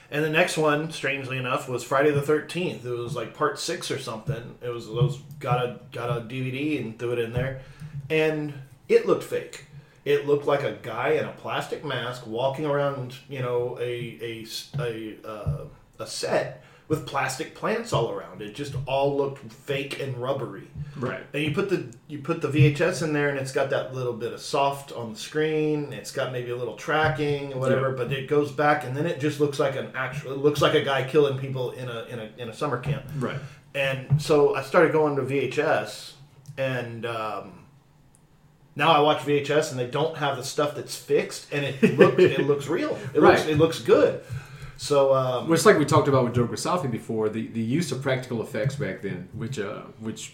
And 0.10 0.24
the 0.26 0.30
next 0.30 0.58
one, 0.58 0.92
strangely 0.92 1.38
enough, 1.38 1.70
was 1.70 1.84
Friday 1.84 2.12
the 2.12 2.22
Thirteenth. 2.22 2.86
It 2.86 2.90
was 2.90 3.16
like 3.16 3.34
part 3.34 3.60
six 3.60 3.90
or 3.90 3.98
something. 4.00 4.56
It 4.62 4.70
was 4.70 4.88
those 4.88 5.20
got 5.40 5.64
a 5.64 5.80
got 5.94 6.10
a 6.18 6.22
DVD 6.22 6.78
and 6.80 6.98
threw 7.00 7.14
it 7.14 7.20
in 7.20 7.32
there, 7.34 7.62
and 8.10 8.54
it 8.92 9.06
looked 9.08 9.24
fake. 9.24 9.66
It 10.04 10.26
looked 10.26 10.46
like 10.48 10.64
a 10.64 10.78
guy 10.82 11.10
in 11.12 11.26
a 11.26 11.32
plastic 11.32 11.86
mask 11.86 12.26
walking 12.26 12.66
around, 12.66 13.16
you 13.30 13.40
know, 13.40 13.78
a 13.80 14.18
a 14.22 14.46
a, 14.80 15.16
uh, 15.28 15.64
a 16.00 16.08
set 16.08 16.64
with 16.88 17.06
plastic 17.08 17.56
plants 17.56 17.94
all 17.94 18.10
around. 18.12 18.42
It 18.42 18.54
just 18.54 18.74
all 18.86 19.16
looked 19.16 19.40
fake 19.54 20.02
and 20.02 20.18
rubbery. 20.18 20.68
Right. 20.98 21.24
And 21.34 21.44
you 21.44 21.52
put 21.54 21.70
the 21.70 21.86
you 22.08 22.18
put 22.20 22.42
the 22.42 22.50
VHS 22.50 23.04
in 23.04 23.14
there, 23.14 23.30
and 23.30 23.38
it's 23.40 23.52
got 23.54 23.70
that 23.70 23.94
little 23.94 24.12
bit 24.14 24.34
of 24.34 24.42
soft 24.42 24.92
on 24.92 25.14
the 25.14 25.20
screen. 25.20 25.94
It's 25.94 26.12
got 26.12 26.32
maybe 26.34 26.50
a 26.50 26.56
little 26.58 26.76
tracking 26.76 27.54
or 27.54 27.60
whatever, 27.60 27.90
Yeah. 27.92 27.96
but 27.96 28.12
it 28.12 28.28
goes 28.28 28.52
back, 28.52 28.84
and 28.84 28.98
then 28.98 29.06
it 29.06 29.20
just 29.22 29.40
looks 29.40 29.60
like 29.60 29.76
an 29.78 29.92
actual. 29.96 30.32
It 30.34 30.40
looks 30.40 30.62
like 30.62 30.74
a 30.74 30.82
guy 30.84 31.04
killing 31.04 31.38
people 31.38 31.72
in 31.72 31.88
a 31.88 32.04
in 32.06 32.20
a 32.20 32.30
in 32.38 32.50
a 32.50 32.54
summer 32.54 32.80
camp. 32.80 33.04
Right. 33.18 33.40
And 33.74 34.22
so 34.22 34.56
I 34.56 34.64
started 34.64 34.92
going 34.92 35.16
to 35.16 35.22
VHS, 35.22 36.14
and 36.58 37.06
um, 37.06 37.54
now 38.76 38.92
I 38.92 39.00
watch 39.00 39.20
VHS, 39.20 39.72
and 39.72 39.80
they 39.80 39.88
don't 39.88 40.16
have 40.18 40.38
the 40.38 40.44
stuff 40.44 40.76
that's 40.76 40.96
fixed, 40.96 41.52
and 41.52 41.66
it 41.66 41.98
looks 41.98 42.20
it 42.22 42.42
looks 42.48 42.68
real. 42.68 42.98
It 43.14 43.22
looks 43.22 43.42
Right. 43.42 43.50
it 43.50 43.58
looks 43.58 43.80
good. 43.80 44.24
So 44.78 45.14
um, 45.14 45.46
Well, 45.46 45.54
it's 45.54 45.66
like 45.66 45.78
we 45.78 45.86
talked 45.86 46.08
about 46.08 46.24
with 46.24 46.34
Joe 46.36 46.48
Grisafi 46.48 46.90
before, 46.90 47.30
the, 47.30 47.48
the 47.48 47.62
use 47.62 47.92
of 47.92 48.02
practical 48.02 48.42
effects 48.42 48.76
back 48.76 49.02
then, 49.04 49.30
which 49.34 49.60
uh, 49.60 49.82
which 50.00 50.34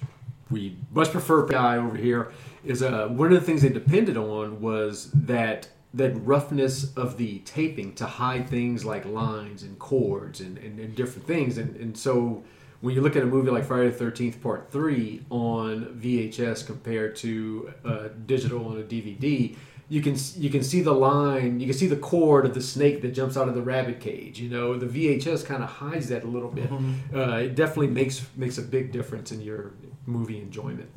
we 0.49 0.77
much 0.93 1.11
prefer 1.11 1.45
guy 1.45 1.75
over 1.77 1.97
here, 1.97 2.31
is 2.63 2.81
uh, 2.81 3.07
one 3.09 3.33
of 3.33 3.39
the 3.39 3.45
things 3.45 3.61
they 3.61 3.69
depended 3.69 4.15
on 4.17 4.61
was 4.61 5.11
that 5.11 5.67
that 5.93 6.11
roughness 6.25 6.93
of 6.95 7.17
the 7.17 7.39
taping 7.39 7.93
to 7.95 8.05
hide 8.05 8.47
things 8.47 8.85
like 8.85 9.03
lines 9.05 9.63
and 9.63 9.79
cords 9.79 10.39
and, 10.41 10.57
and, 10.59 10.79
and 10.79 10.95
different 10.95 11.25
things. 11.27 11.57
And, 11.57 11.75
and 11.77 11.97
so 11.97 12.43
when 12.81 12.93
you 12.93 13.01
look 13.01 13.15
at 13.15 13.23
a 13.23 13.25
movie 13.25 13.49
like 13.49 13.65
Friday 13.65 13.89
the 13.89 14.05
13th 14.05 14.41
Part 14.41 14.71
3 14.71 15.25
on 15.29 15.99
VHS 16.01 16.65
compared 16.65 17.15
to 17.17 17.73
uh, 17.83 18.07
digital 18.25 18.67
on 18.67 18.79
a 18.79 18.83
DVD, 18.83 19.55
you 19.89 20.01
can 20.01 20.17
you 20.35 20.49
can 20.49 20.63
see 20.63 20.81
the 20.81 20.93
line, 20.93 21.59
you 21.59 21.65
can 21.65 21.75
see 21.75 21.87
the 21.87 21.95
cord 21.95 22.45
of 22.45 22.53
the 22.53 22.61
snake 22.61 23.01
that 23.01 23.09
jumps 23.09 23.37
out 23.37 23.47
of 23.47 23.55
the 23.55 23.61
rabbit 23.61 23.99
cage. 23.99 24.39
You 24.39 24.49
know, 24.49 24.77
the 24.77 24.85
VHS 24.85 25.45
kind 25.45 25.63
of 25.63 25.69
hides 25.69 26.09
that 26.09 26.23
a 26.23 26.27
little 26.27 26.51
bit. 26.51 26.69
Uh, 27.15 27.37
it 27.37 27.55
definitely 27.55 27.87
makes 27.87 28.25
makes 28.35 28.57
a 28.57 28.61
big 28.61 28.91
difference 28.91 29.31
in 29.31 29.41
your 29.41 29.71
movie 30.05 30.39
enjoyment. 30.39 30.89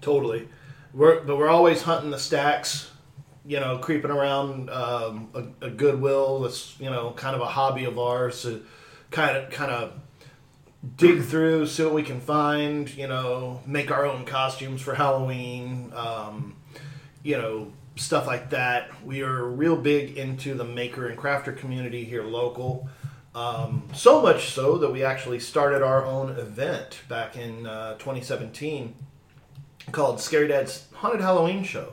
Totally. 0.00 0.48
We're, 0.92 1.20
but 1.20 1.36
we're 1.36 1.50
always 1.50 1.82
hunting 1.82 2.10
the 2.10 2.18
stacks, 2.18 2.90
you 3.46 3.60
know, 3.60 3.78
creeping 3.78 4.10
around 4.10 4.70
um, 4.70 5.28
a, 5.34 5.66
a 5.66 5.70
Goodwill. 5.70 6.40
That's 6.40 6.78
you 6.80 6.90
know 6.90 7.12
kind 7.12 7.36
of 7.36 7.42
a 7.42 7.46
hobby 7.46 7.84
of 7.84 7.98
ours 7.98 8.42
to 8.42 8.64
kind 9.10 9.36
of 9.36 9.50
kind 9.50 9.70
of 9.70 9.92
dig 10.96 11.22
through, 11.22 11.66
see 11.66 11.84
what 11.84 11.94
we 11.94 12.02
can 12.02 12.20
find. 12.20 12.94
You 12.94 13.08
know, 13.08 13.60
make 13.66 13.90
our 13.90 14.06
own 14.06 14.24
costumes 14.24 14.80
for 14.80 14.94
Halloween. 14.94 15.92
Um, 15.94 16.56
you 17.22 17.36
know, 17.36 17.72
stuff 17.96 18.26
like 18.26 18.50
that. 18.50 18.90
We 19.04 19.22
are 19.22 19.44
real 19.44 19.76
big 19.76 20.16
into 20.16 20.54
the 20.54 20.64
maker 20.64 21.08
and 21.08 21.18
crafter 21.18 21.56
community 21.56 22.04
here 22.04 22.24
local. 22.24 22.88
Um, 23.34 23.88
so 23.94 24.20
much 24.20 24.50
so 24.50 24.78
that 24.78 24.90
we 24.90 25.04
actually 25.04 25.38
started 25.38 25.82
our 25.82 26.04
own 26.04 26.30
event 26.30 27.02
back 27.08 27.36
in 27.36 27.66
uh, 27.66 27.94
2017 27.94 28.94
called 29.92 30.20
Scary 30.20 30.48
Dad's 30.48 30.86
Haunted 30.94 31.20
Halloween 31.20 31.62
Show. 31.62 31.92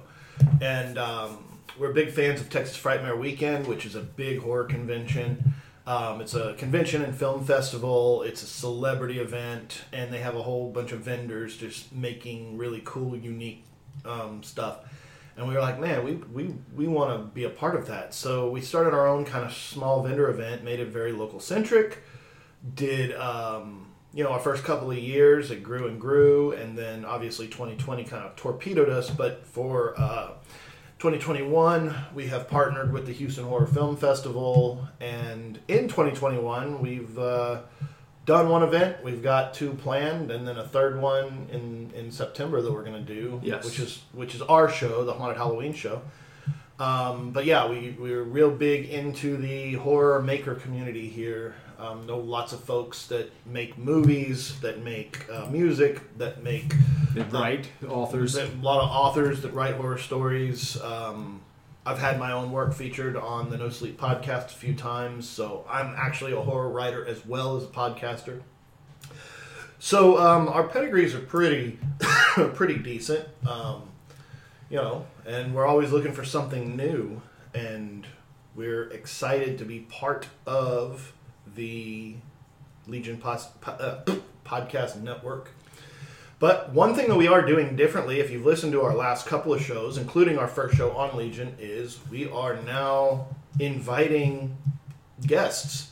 And 0.62 0.98
um, 0.98 1.60
we're 1.78 1.94
big 1.94 2.12
fans 2.12 2.42
of 2.42 2.50
Texas 2.50 2.78
Frightmare 2.78 3.18
Weekend, 3.18 3.68
which 3.68 3.86
is 3.86 3.96
a 3.96 4.02
big 4.02 4.40
horror 4.40 4.64
convention. 4.64 5.54
Um, 5.88 6.20
it's 6.20 6.34
a 6.34 6.54
convention 6.56 7.02
and 7.02 7.16
film 7.16 7.46
festival. 7.46 8.22
It's 8.24 8.44
a 8.44 8.46
celebrity 8.46 9.20
event, 9.20 9.84
and 9.94 10.12
they 10.14 10.20
have 10.20 10.36
a 10.36 10.44
whole 10.44 10.70
bunch 10.70 10.92
of 10.92 11.00
vendors 11.00 11.56
just 11.56 11.94
making 11.94 12.58
really 12.58 12.82
cool, 12.84 13.16
unique 13.16 13.64
um, 14.04 14.44
stuff. 14.44 14.80
And 15.38 15.48
we 15.48 15.54
were 15.54 15.62
like, 15.62 15.80
man, 15.80 16.04
we, 16.04 16.16
we, 16.16 16.54
we 16.76 16.88
want 16.88 17.18
to 17.18 17.26
be 17.28 17.46
a 17.46 17.50
part 17.50 17.76
of 17.76 17.88
that. 17.88 18.14
So 18.14 18.50
we 18.50 18.60
started 18.60 18.94
our 18.94 19.08
own 19.08 19.24
kind 19.24 19.46
of 19.46 19.54
small 19.54 20.04
vendor 20.04 20.30
event, 20.30 20.62
made 20.62 20.82
it 20.82 20.90
very 20.90 21.14
local 21.14 21.40
centric. 21.40 22.04
Did 22.76 23.16
um, 23.16 23.88
you 24.14 24.26
know 24.26 24.32
our 24.32 24.40
first 24.40 24.66
couple 24.66 24.92
of 24.92 24.98
years, 24.98 25.52
it 25.52 25.64
grew 25.64 25.88
and 25.88 26.02
grew, 26.02 26.52
and 26.52 26.78
then 26.78 27.06
obviously 27.06 27.48
2020 27.48 28.04
kind 28.04 28.26
of 28.26 28.36
torpedoed 28.36 28.90
us. 28.90 29.10
But 29.10 29.46
for 29.46 29.94
uh, 29.98 30.32
2021, 31.00 31.93
we 32.16 32.26
have 32.28 32.48
partnered 32.50 32.91
with 32.91 33.06
the 33.06 33.14
Houston 33.14 33.43
Horror 33.43 33.68
Film 33.68 33.95
Festival, 33.95 34.88
and 35.00 35.60
in 35.68 35.88
2021, 35.88 36.82
we've 36.82 37.20
uh, 37.20 37.62
done 38.26 38.50
one 38.50 38.64
event. 38.64 39.04
We've 39.04 39.22
got 39.22 39.54
two 39.54 39.74
planned, 39.74 40.32
and 40.32 40.48
then 40.48 40.58
a 40.58 40.68
third 40.68 41.00
one 41.00 41.48
in, 41.52 41.91
in 41.95 42.12
September 42.12 42.64
that 42.64 42.72
we're 42.74 42.84
going 42.84 43.06
to 43.06 43.14
do, 43.14 43.39
Yes. 43.43 43.64
which 43.64 43.80
is 43.80 44.02
which 44.12 44.34
is 44.34 44.41
our 44.41 44.70
show, 44.70 45.06
the 45.06 45.14
Haunted 45.14 45.38
Halloween 45.38 45.74
Show. 45.74 46.02
Um, 46.80 47.30
but 47.30 47.45
yeah, 47.45 47.68
we 47.68 47.95
we're 48.00 48.24
real 48.24 48.50
big 48.50 48.89
into 48.89 49.38
the 49.38 49.74
horror 49.74 50.20
maker 50.24 50.56
community 50.56 51.08
here. 51.10 51.54
Um, 51.80 52.08
know 52.08 52.18
lots 52.18 52.54
of 52.54 52.64
folks 52.64 53.06
that 53.08 53.32
make 53.46 53.78
movies, 53.78 54.60
that 54.62 54.84
make 54.84 55.30
uh, 55.32 55.46
music, 55.46 56.02
that 56.18 56.44
make 56.44 56.74
They 57.14 57.22
write 57.22 57.70
authors. 57.88 58.36
a 58.36 58.48
lot 58.62 58.84
of 58.84 58.90
authors 58.90 59.42
that 59.42 59.54
write 59.54 59.76
horror 59.76 60.00
stories. 60.00 60.82
Um, 60.82 61.42
I've 61.86 62.00
had 62.00 62.20
my 62.20 62.32
own 62.34 62.52
work 62.52 62.74
featured 62.74 63.16
on 63.16 63.50
the 63.50 63.58
No 63.58 63.70
Sleep 63.70 63.98
podcast 64.00 64.48
a 64.48 64.58
few 64.58 64.74
times, 64.74 65.30
so 65.30 65.66
I'm 65.70 65.94
actually 65.96 66.34
a 66.34 66.42
horror 66.42 66.70
writer 66.70 67.06
as 67.06 67.26
well 67.26 67.56
as 67.56 67.64
a 67.64 67.68
podcaster. 67.68 68.42
So 69.80 70.18
um, 70.18 70.48
our 70.50 70.68
pedigrees 70.68 71.14
are 71.14 71.20
pretty, 71.20 71.80
pretty 72.56 72.80
decent, 72.80 73.28
um, 73.48 73.84
you 74.70 74.78
know, 74.78 75.06
and 75.26 75.54
we're 75.54 75.68
always 75.68 75.92
looking 75.92 76.12
for 76.12 76.26
something 76.26 76.76
new, 76.76 77.22
and 77.54 78.06
we're 78.56 78.90
excited 78.90 79.58
to 79.60 79.66
be 79.66 79.82
part 79.82 80.28
of 80.48 81.14
the 81.56 82.16
Legion 82.88 83.18
pos- 83.18 83.48
po- 83.62 83.72
uh, 83.72 84.04
podcast 84.45 85.02
network. 85.02 85.52
But 86.39 86.72
one 86.72 86.93
thing 86.93 87.08
that 87.08 87.16
we 87.16 87.28
are 87.28 87.41
doing 87.41 87.76
differently, 87.76 88.20
if 88.20 88.30
you've 88.30 88.45
listened 88.45 88.72
to 88.74 88.82
our 88.82 88.95
last 88.95 89.26
couple 89.26 89.54
of 89.54 89.62
shows, 89.62 89.98
including 89.98 90.38
our 90.38 90.48
first 90.48 90.76
show 90.78 90.91
on 90.91 91.18
Legion, 91.18 91.56
is 91.60 92.00
we 92.12 92.30
are 92.30 92.56
now 92.62 93.28
inviting 93.60 94.56
guests. 95.26 95.91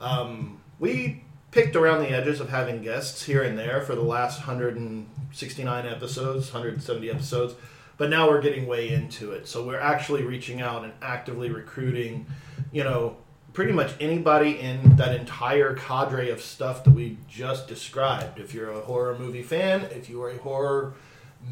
Um, 0.00 0.60
we 0.80 1.22
picked 1.52 1.76
around 1.76 2.02
the 2.02 2.10
edges 2.10 2.40
of 2.40 2.48
having 2.48 2.82
guests 2.82 3.22
here 3.22 3.44
and 3.44 3.56
there 3.56 3.80
for 3.82 3.94
the 3.94 4.02
last 4.02 4.40
169 4.40 5.86
episodes, 5.86 6.52
170 6.52 7.10
episodes, 7.10 7.54
but 7.96 8.10
now 8.10 8.28
we're 8.28 8.42
getting 8.42 8.66
way 8.66 8.88
into 8.88 9.30
it. 9.30 9.46
So 9.46 9.64
we're 9.64 9.78
actually 9.78 10.24
reaching 10.24 10.60
out 10.60 10.82
and 10.82 10.92
actively 11.00 11.50
recruiting, 11.50 12.26
you 12.72 12.82
know, 12.82 13.16
pretty 13.54 13.72
much 13.72 13.92
anybody 14.00 14.58
in 14.58 14.96
that 14.96 15.14
entire 15.14 15.74
cadre 15.74 16.28
of 16.28 16.42
stuff 16.42 16.82
that 16.82 16.90
we 16.90 17.16
just 17.28 17.68
described. 17.68 18.38
If 18.40 18.52
you're 18.52 18.72
a 18.72 18.80
horror 18.80 19.16
movie 19.16 19.44
fan, 19.44 19.82
if 19.92 20.10
you 20.10 20.20
are 20.24 20.30
a 20.30 20.38
horror 20.38 20.94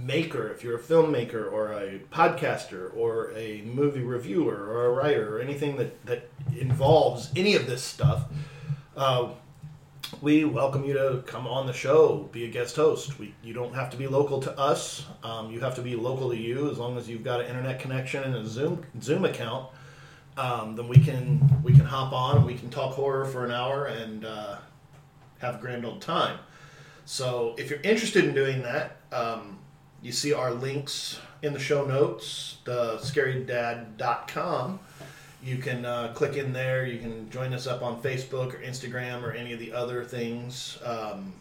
maker, 0.05 0.48
if 0.48 0.64
you're 0.64 0.76
a 0.76 0.82
filmmaker 0.82 1.50
or 1.50 1.72
a 1.72 2.00
podcaster 2.11 2.94
or 2.96 3.30
a 3.36 3.62
movie 3.62 4.03
reviewer 4.03 4.57
or 4.57 4.86
a 4.86 4.90
writer 4.90 5.36
or 5.36 5.40
anything 5.40 5.76
that, 5.76 6.05
that 6.05 6.28
involves 6.59 7.30
any 7.36 7.55
of 7.55 7.68
this 7.68 7.84
stuff, 7.84 8.24
uh, 8.96 9.28
we 10.20 10.44
welcome 10.44 10.84
you 10.84 10.94
to 10.94 11.22
come 11.24 11.46
on 11.46 11.68
the 11.68 11.72
show, 11.72 12.28
be 12.32 12.44
a 12.44 12.48
guest 12.48 12.74
host. 12.74 13.16
We, 13.20 13.32
you 13.44 13.55
don't 13.55 13.74
have 13.76 13.90
to 13.90 13.96
be 13.96 14.09
local 14.09 14.40
to 14.40 14.59
us. 14.59 15.07
Um, 15.22 15.53
you 15.53 15.61
have 15.61 15.76
to 15.76 15.82
be 15.82 15.94
local 15.94 16.30
to 16.30 16.36
you 16.36 16.68
as 16.68 16.78
long 16.78 16.98
as 16.98 17.09
you've 17.09 17.22
got 17.22 17.40
an 17.40 17.46
internet 17.46 17.78
connection 17.78 18.24
and 18.24 18.34
a 18.34 18.44
Zoom 18.44 18.84
Zoom 19.00 19.24
account 19.24 19.68
um, 20.37 20.76
then 20.76 20.89
we 20.89 20.97
can 20.97 21.62
we 21.62 21.72
can 21.72 21.85
hop 21.85 22.12
on 22.12 22.39
and 22.39 22.47
we 22.47 22.55
can 22.55 22.70
talk 22.70 22.95
horror 22.95 23.24
for 23.24 23.45
an 23.45 23.51
hour 23.51 23.87
and 23.87 24.24
uh, 24.24 24.57
have 25.39 25.57
a 25.57 25.59
grand 25.59 25.85
old 25.85 26.01
time. 26.01 26.39
So 27.05 27.55
if 27.59 27.68
you're 27.68 27.80
interested 27.80 28.24
in 28.24 28.35
doing 28.35 28.62
that, 28.62 28.97
um, 29.12 29.59
you 30.01 30.12
see 30.12 30.33
our 30.33 30.53
links 30.53 31.18
in 31.43 31.53
the 31.53 31.59
show 31.59 31.85
notes, 31.85 32.59
the 32.64 32.99
scarydad.com. 32.99 34.80
You 35.43 35.59
can 35.59 35.85
uh, 35.85 36.12
click 36.14 36.37
in 36.37 36.53
there. 36.53 36.87
You 36.87 37.01
can 37.01 37.28
join 37.30 37.53
us 37.53 37.66
up 37.66 37.83
on 37.83 38.01
Facebook 38.01 38.55
or 38.55 38.59
Instagram 38.59 39.22
or 39.22 39.33
any 39.33 39.53
of 39.53 39.59
the 39.59 39.72
other 39.72 40.05
things. 40.05 40.78
Um, 40.85 41.35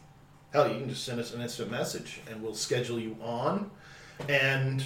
hell, 0.52 0.68
you 0.68 0.80
can 0.80 0.90
just 0.90 1.06
send 1.06 1.20
us 1.20 1.34
an 1.34 1.42
instant 1.42 1.70
message 1.70 2.20
and 2.30 2.42
we'll 2.42 2.56
schedule 2.56 3.00
you 3.00 3.16
on. 3.22 3.70
And 4.28 4.84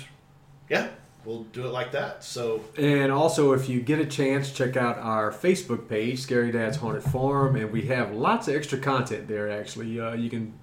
yeah, 0.69 0.89
we'll 1.25 1.43
do 1.43 1.65
it 1.65 1.71
like 1.71 1.91
that. 1.91 2.23
So 2.23 2.61
And 2.77 3.11
also, 3.11 3.53
if 3.53 3.67
you 3.67 3.81
get 3.81 3.99
a 3.99 4.05
chance, 4.05 4.51
check 4.51 4.77
out 4.77 4.97
our 4.97 5.31
Facebook 5.31 5.89
page, 5.89 6.19
Scary 6.19 6.51
Dad's 6.51 6.77
Haunted 6.77 7.03
Farm, 7.03 7.55
and 7.55 7.71
we 7.71 7.83
have 7.83 8.13
lots 8.13 8.47
of 8.47 8.55
extra 8.55 8.77
content 8.77 9.27
there. 9.27 9.49
Actually, 9.49 9.99
uh, 9.99 10.13
you 10.13 10.29
can 10.29 10.53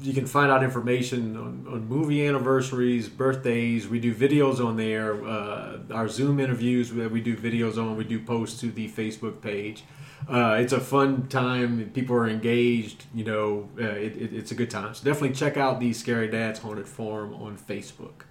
you 0.00 0.12
can 0.12 0.26
find 0.26 0.50
out 0.50 0.62
information 0.62 1.36
on, 1.36 1.66
on 1.66 1.88
movie 1.88 2.26
anniversaries, 2.26 3.08
birthdays. 3.08 3.88
We 3.88 4.00
do 4.00 4.14
videos 4.14 4.64
on 4.64 4.76
there. 4.76 5.24
Uh, 5.24 5.78
our 5.92 6.08
Zoom 6.08 6.40
interviews 6.40 6.90
that 6.90 7.10
we 7.10 7.20
do 7.20 7.36
videos 7.36 7.78
on, 7.78 7.96
we 7.96 8.04
do 8.04 8.20
post 8.20 8.60
to 8.60 8.70
the 8.70 8.88
Facebook 8.88 9.40
page. 9.40 9.84
Uh, 10.28 10.58
it's 10.60 10.72
a 10.72 10.80
fun 10.80 11.28
time. 11.28 11.90
People 11.90 12.16
are 12.16 12.28
engaged. 12.28 13.04
You 13.14 13.24
know, 13.24 13.68
uh, 13.78 13.84
it, 13.84 14.16
it, 14.16 14.32
it's 14.34 14.50
a 14.50 14.54
good 14.54 14.70
time. 14.70 14.94
So 14.94 15.04
definitely 15.04 15.34
check 15.34 15.56
out 15.56 15.80
the 15.80 15.92
Scary 15.92 16.28
Dad's 16.28 16.60
Haunted 16.60 16.88
Farm 16.88 17.34
on 17.34 17.56
Facebook. 17.56 18.24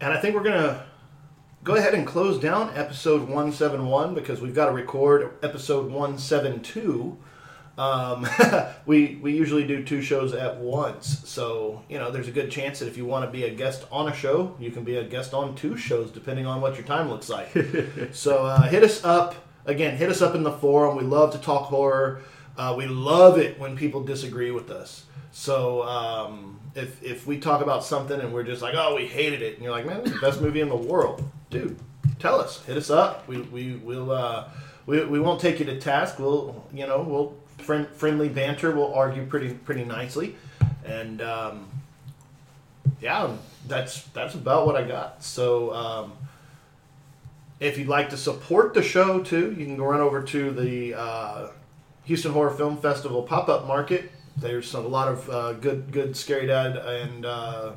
And 0.00 0.12
I 0.12 0.20
think 0.20 0.34
we're 0.34 0.42
going 0.42 0.62
to 0.62 0.82
go 1.64 1.74
ahead 1.74 1.94
and 1.94 2.06
close 2.06 2.38
down 2.38 2.70
episode 2.76 3.22
171 3.22 4.14
because 4.14 4.40
we've 4.40 4.54
got 4.54 4.66
to 4.66 4.72
record 4.72 5.34
episode 5.42 5.90
172. 5.90 7.16
Um, 7.78 8.26
we, 8.86 9.16
we 9.16 9.34
usually 9.34 9.66
do 9.66 9.82
two 9.84 10.02
shows 10.02 10.34
at 10.34 10.58
once. 10.58 11.22
So, 11.28 11.82
you 11.88 11.98
know, 11.98 12.10
there's 12.10 12.28
a 12.28 12.32
good 12.32 12.50
chance 12.50 12.78
that 12.78 12.88
if 12.88 12.96
you 12.96 13.04
want 13.04 13.24
to 13.24 13.30
be 13.30 13.44
a 13.44 13.50
guest 13.50 13.86
on 13.90 14.08
a 14.08 14.14
show, 14.14 14.54
you 14.60 14.70
can 14.70 14.84
be 14.84 14.96
a 14.96 15.04
guest 15.04 15.34
on 15.34 15.54
two 15.54 15.76
shows 15.76 16.10
depending 16.10 16.46
on 16.46 16.60
what 16.60 16.76
your 16.76 16.84
time 16.86 17.08
looks 17.08 17.28
like. 17.28 17.50
so 18.12 18.46
uh, 18.46 18.62
hit 18.62 18.82
us 18.82 19.04
up. 19.04 19.34
Again, 19.64 19.96
hit 19.96 20.10
us 20.10 20.22
up 20.22 20.34
in 20.34 20.42
the 20.42 20.52
forum. 20.52 20.96
We 20.96 21.04
love 21.04 21.32
to 21.32 21.38
talk 21.38 21.64
horror. 21.64 22.22
Uh, 22.56 22.74
we 22.76 22.86
love 22.86 23.38
it 23.38 23.58
when 23.58 23.76
people 23.76 24.02
disagree 24.02 24.50
with 24.50 24.70
us. 24.70 25.04
So 25.32 25.82
um, 25.82 26.55
if 26.76 27.02
if 27.02 27.26
we 27.26 27.38
talk 27.38 27.62
about 27.62 27.84
something 27.84 28.20
and 28.20 28.32
we're 28.32 28.44
just 28.44 28.62
like, 28.62 28.74
oh, 28.76 28.94
we 28.94 29.06
hated 29.06 29.42
it, 29.42 29.54
and 29.54 29.62
you're 29.64 29.72
like, 29.72 29.86
man, 29.86 30.02
this 30.02 30.12
is 30.12 30.20
the 30.20 30.26
best 30.26 30.40
movie 30.40 30.60
in 30.60 30.68
the 30.68 30.76
world, 30.76 31.28
dude. 31.50 31.76
tell 32.18 32.38
us. 32.38 32.62
Hit 32.64 32.76
us 32.76 32.90
up. 32.90 33.26
We 33.26 33.40
we 33.40 33.76
will 33.76 34.12
uh, 34.12 34.48
we, 34.84 35.04
we 35.04 35.18
won't 35.18 35.40
take 35.40 35.58
you 35.58 35.64
to 35.66 35.80
task. 35.80 36.18
We'll 36.18 36.64
you 36.72 36.86
know 36.86 37.00
we'll 37.00 37.34
friend, 37.64 37.88
friendly 37.88 38.28
banter. 38.28 38.70
We'll 38.72 38.94
argue 38.94 39.24
pretty 39.24 39.54
pretty 39.54 39.84
nicely, 39.84 40.36
and 40.84 41.22
um, 41.22 41.68
yeah, 43.00 43.34
that's 43.66 44.04
that's 44.08 44.34
about 44.34 44.66
what 44.66 44.76
I 44.76 44.86
got. 44.86 45.24
So. 45.24 45.74
Um, 45.74 46.12
if 47.58 47.78
you'd 47.78 47.88
like 47.88 48.10
to 48.10 48.18
support 48.18 48.74
the 48.74 48.82
show 48.82 49.22
too, 49.22 49.54
you 49.58 49.64
can 49.64 49.78
go 49.78 49.86
run 49.86 50.02
over 50.02 50.22
to 50.22 50.50
the 50.50 50.92
uh, 50.92 51.48
Houston 52.04 52.32
Horror 52.32 52.50
Film 52.50 52.76
Festival 52.76 53.22
pop 53.22 53.48
up 53.48 53.66
market. 53.66 54.12
There's 54.36 54.74
a 54.74 54.80
lot 54.80 55.08
of 55.08 55.30
uh, 55.30 55.52
good, 55.54 55.92
good 55.92 56.16
Scary 56.16 56.46
Dad 56.46 56.76
and 56.76 57.24
uh, 57.24 57.72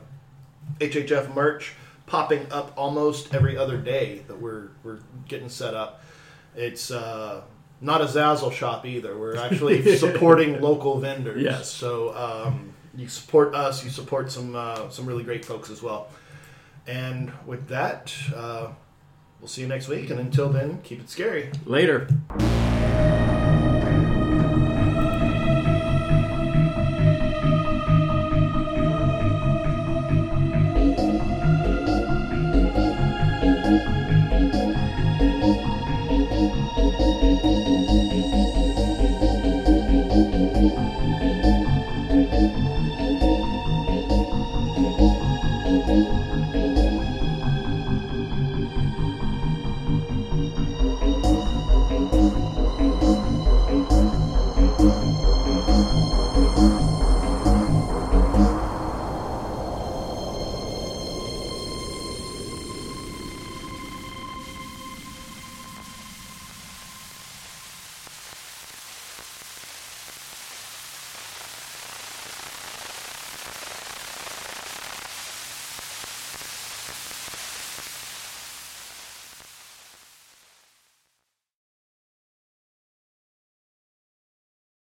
HHF 0.80 1.34
merch 1.34 1.74
popping 2.06 2.52
up 2.52 2.74
almost 2.76 3.34
every 3.34 3.56
other 3.56 3.78
day 3.78 4.24
that 4.28 4.40
we're 4.42 4.70
we're 4.84 5.00
getting 5.28 5.50
set 5.50 5.74
up. 5.74 6.04
It's 6.56 6.92
uh, 6.92 7.42
not 7.82 8.02
a 8.02 8.06
Zazzle 8.06 8.52
shop 8.52 8.86
either. 8.86 9.18
We're 9.18 9.38
actually 9.38 9.96
supporting 9.98 10.60
local 10.60 11.00
vendors. 11.00 11.42
Yes. 11.42 11.70
So 11.70 12.16
um, 12.16 12.74
you 12.96 13.08
support 13.08 13.56
us. 13.56 13.84
You 13.84 13.90
support 13.90 14.32
some 14.32 14.56
uh, 14.56 14.90
some 14.90 15.06
really 15.06 15.24
great 15.24 15.46
folks 15.46 15.70
as 15.70 15.82
well. 15.82 16.10
And 16.88 17.32
with 17.46 17.68
that, 17.68 18.14
uh, 18.36 18.70
we'll 19.40 19.48
see 19.48 19.62
you 19.62 19.68
next 19.68 19.88
week. 19.88 20.10
And 20.10 20.20
until 20.20 20.50
then, 20.50 20.82
keep 20.82 21.00
it 21.00 21.10
scary. 21.10 21.52
Later. 21.66 22.08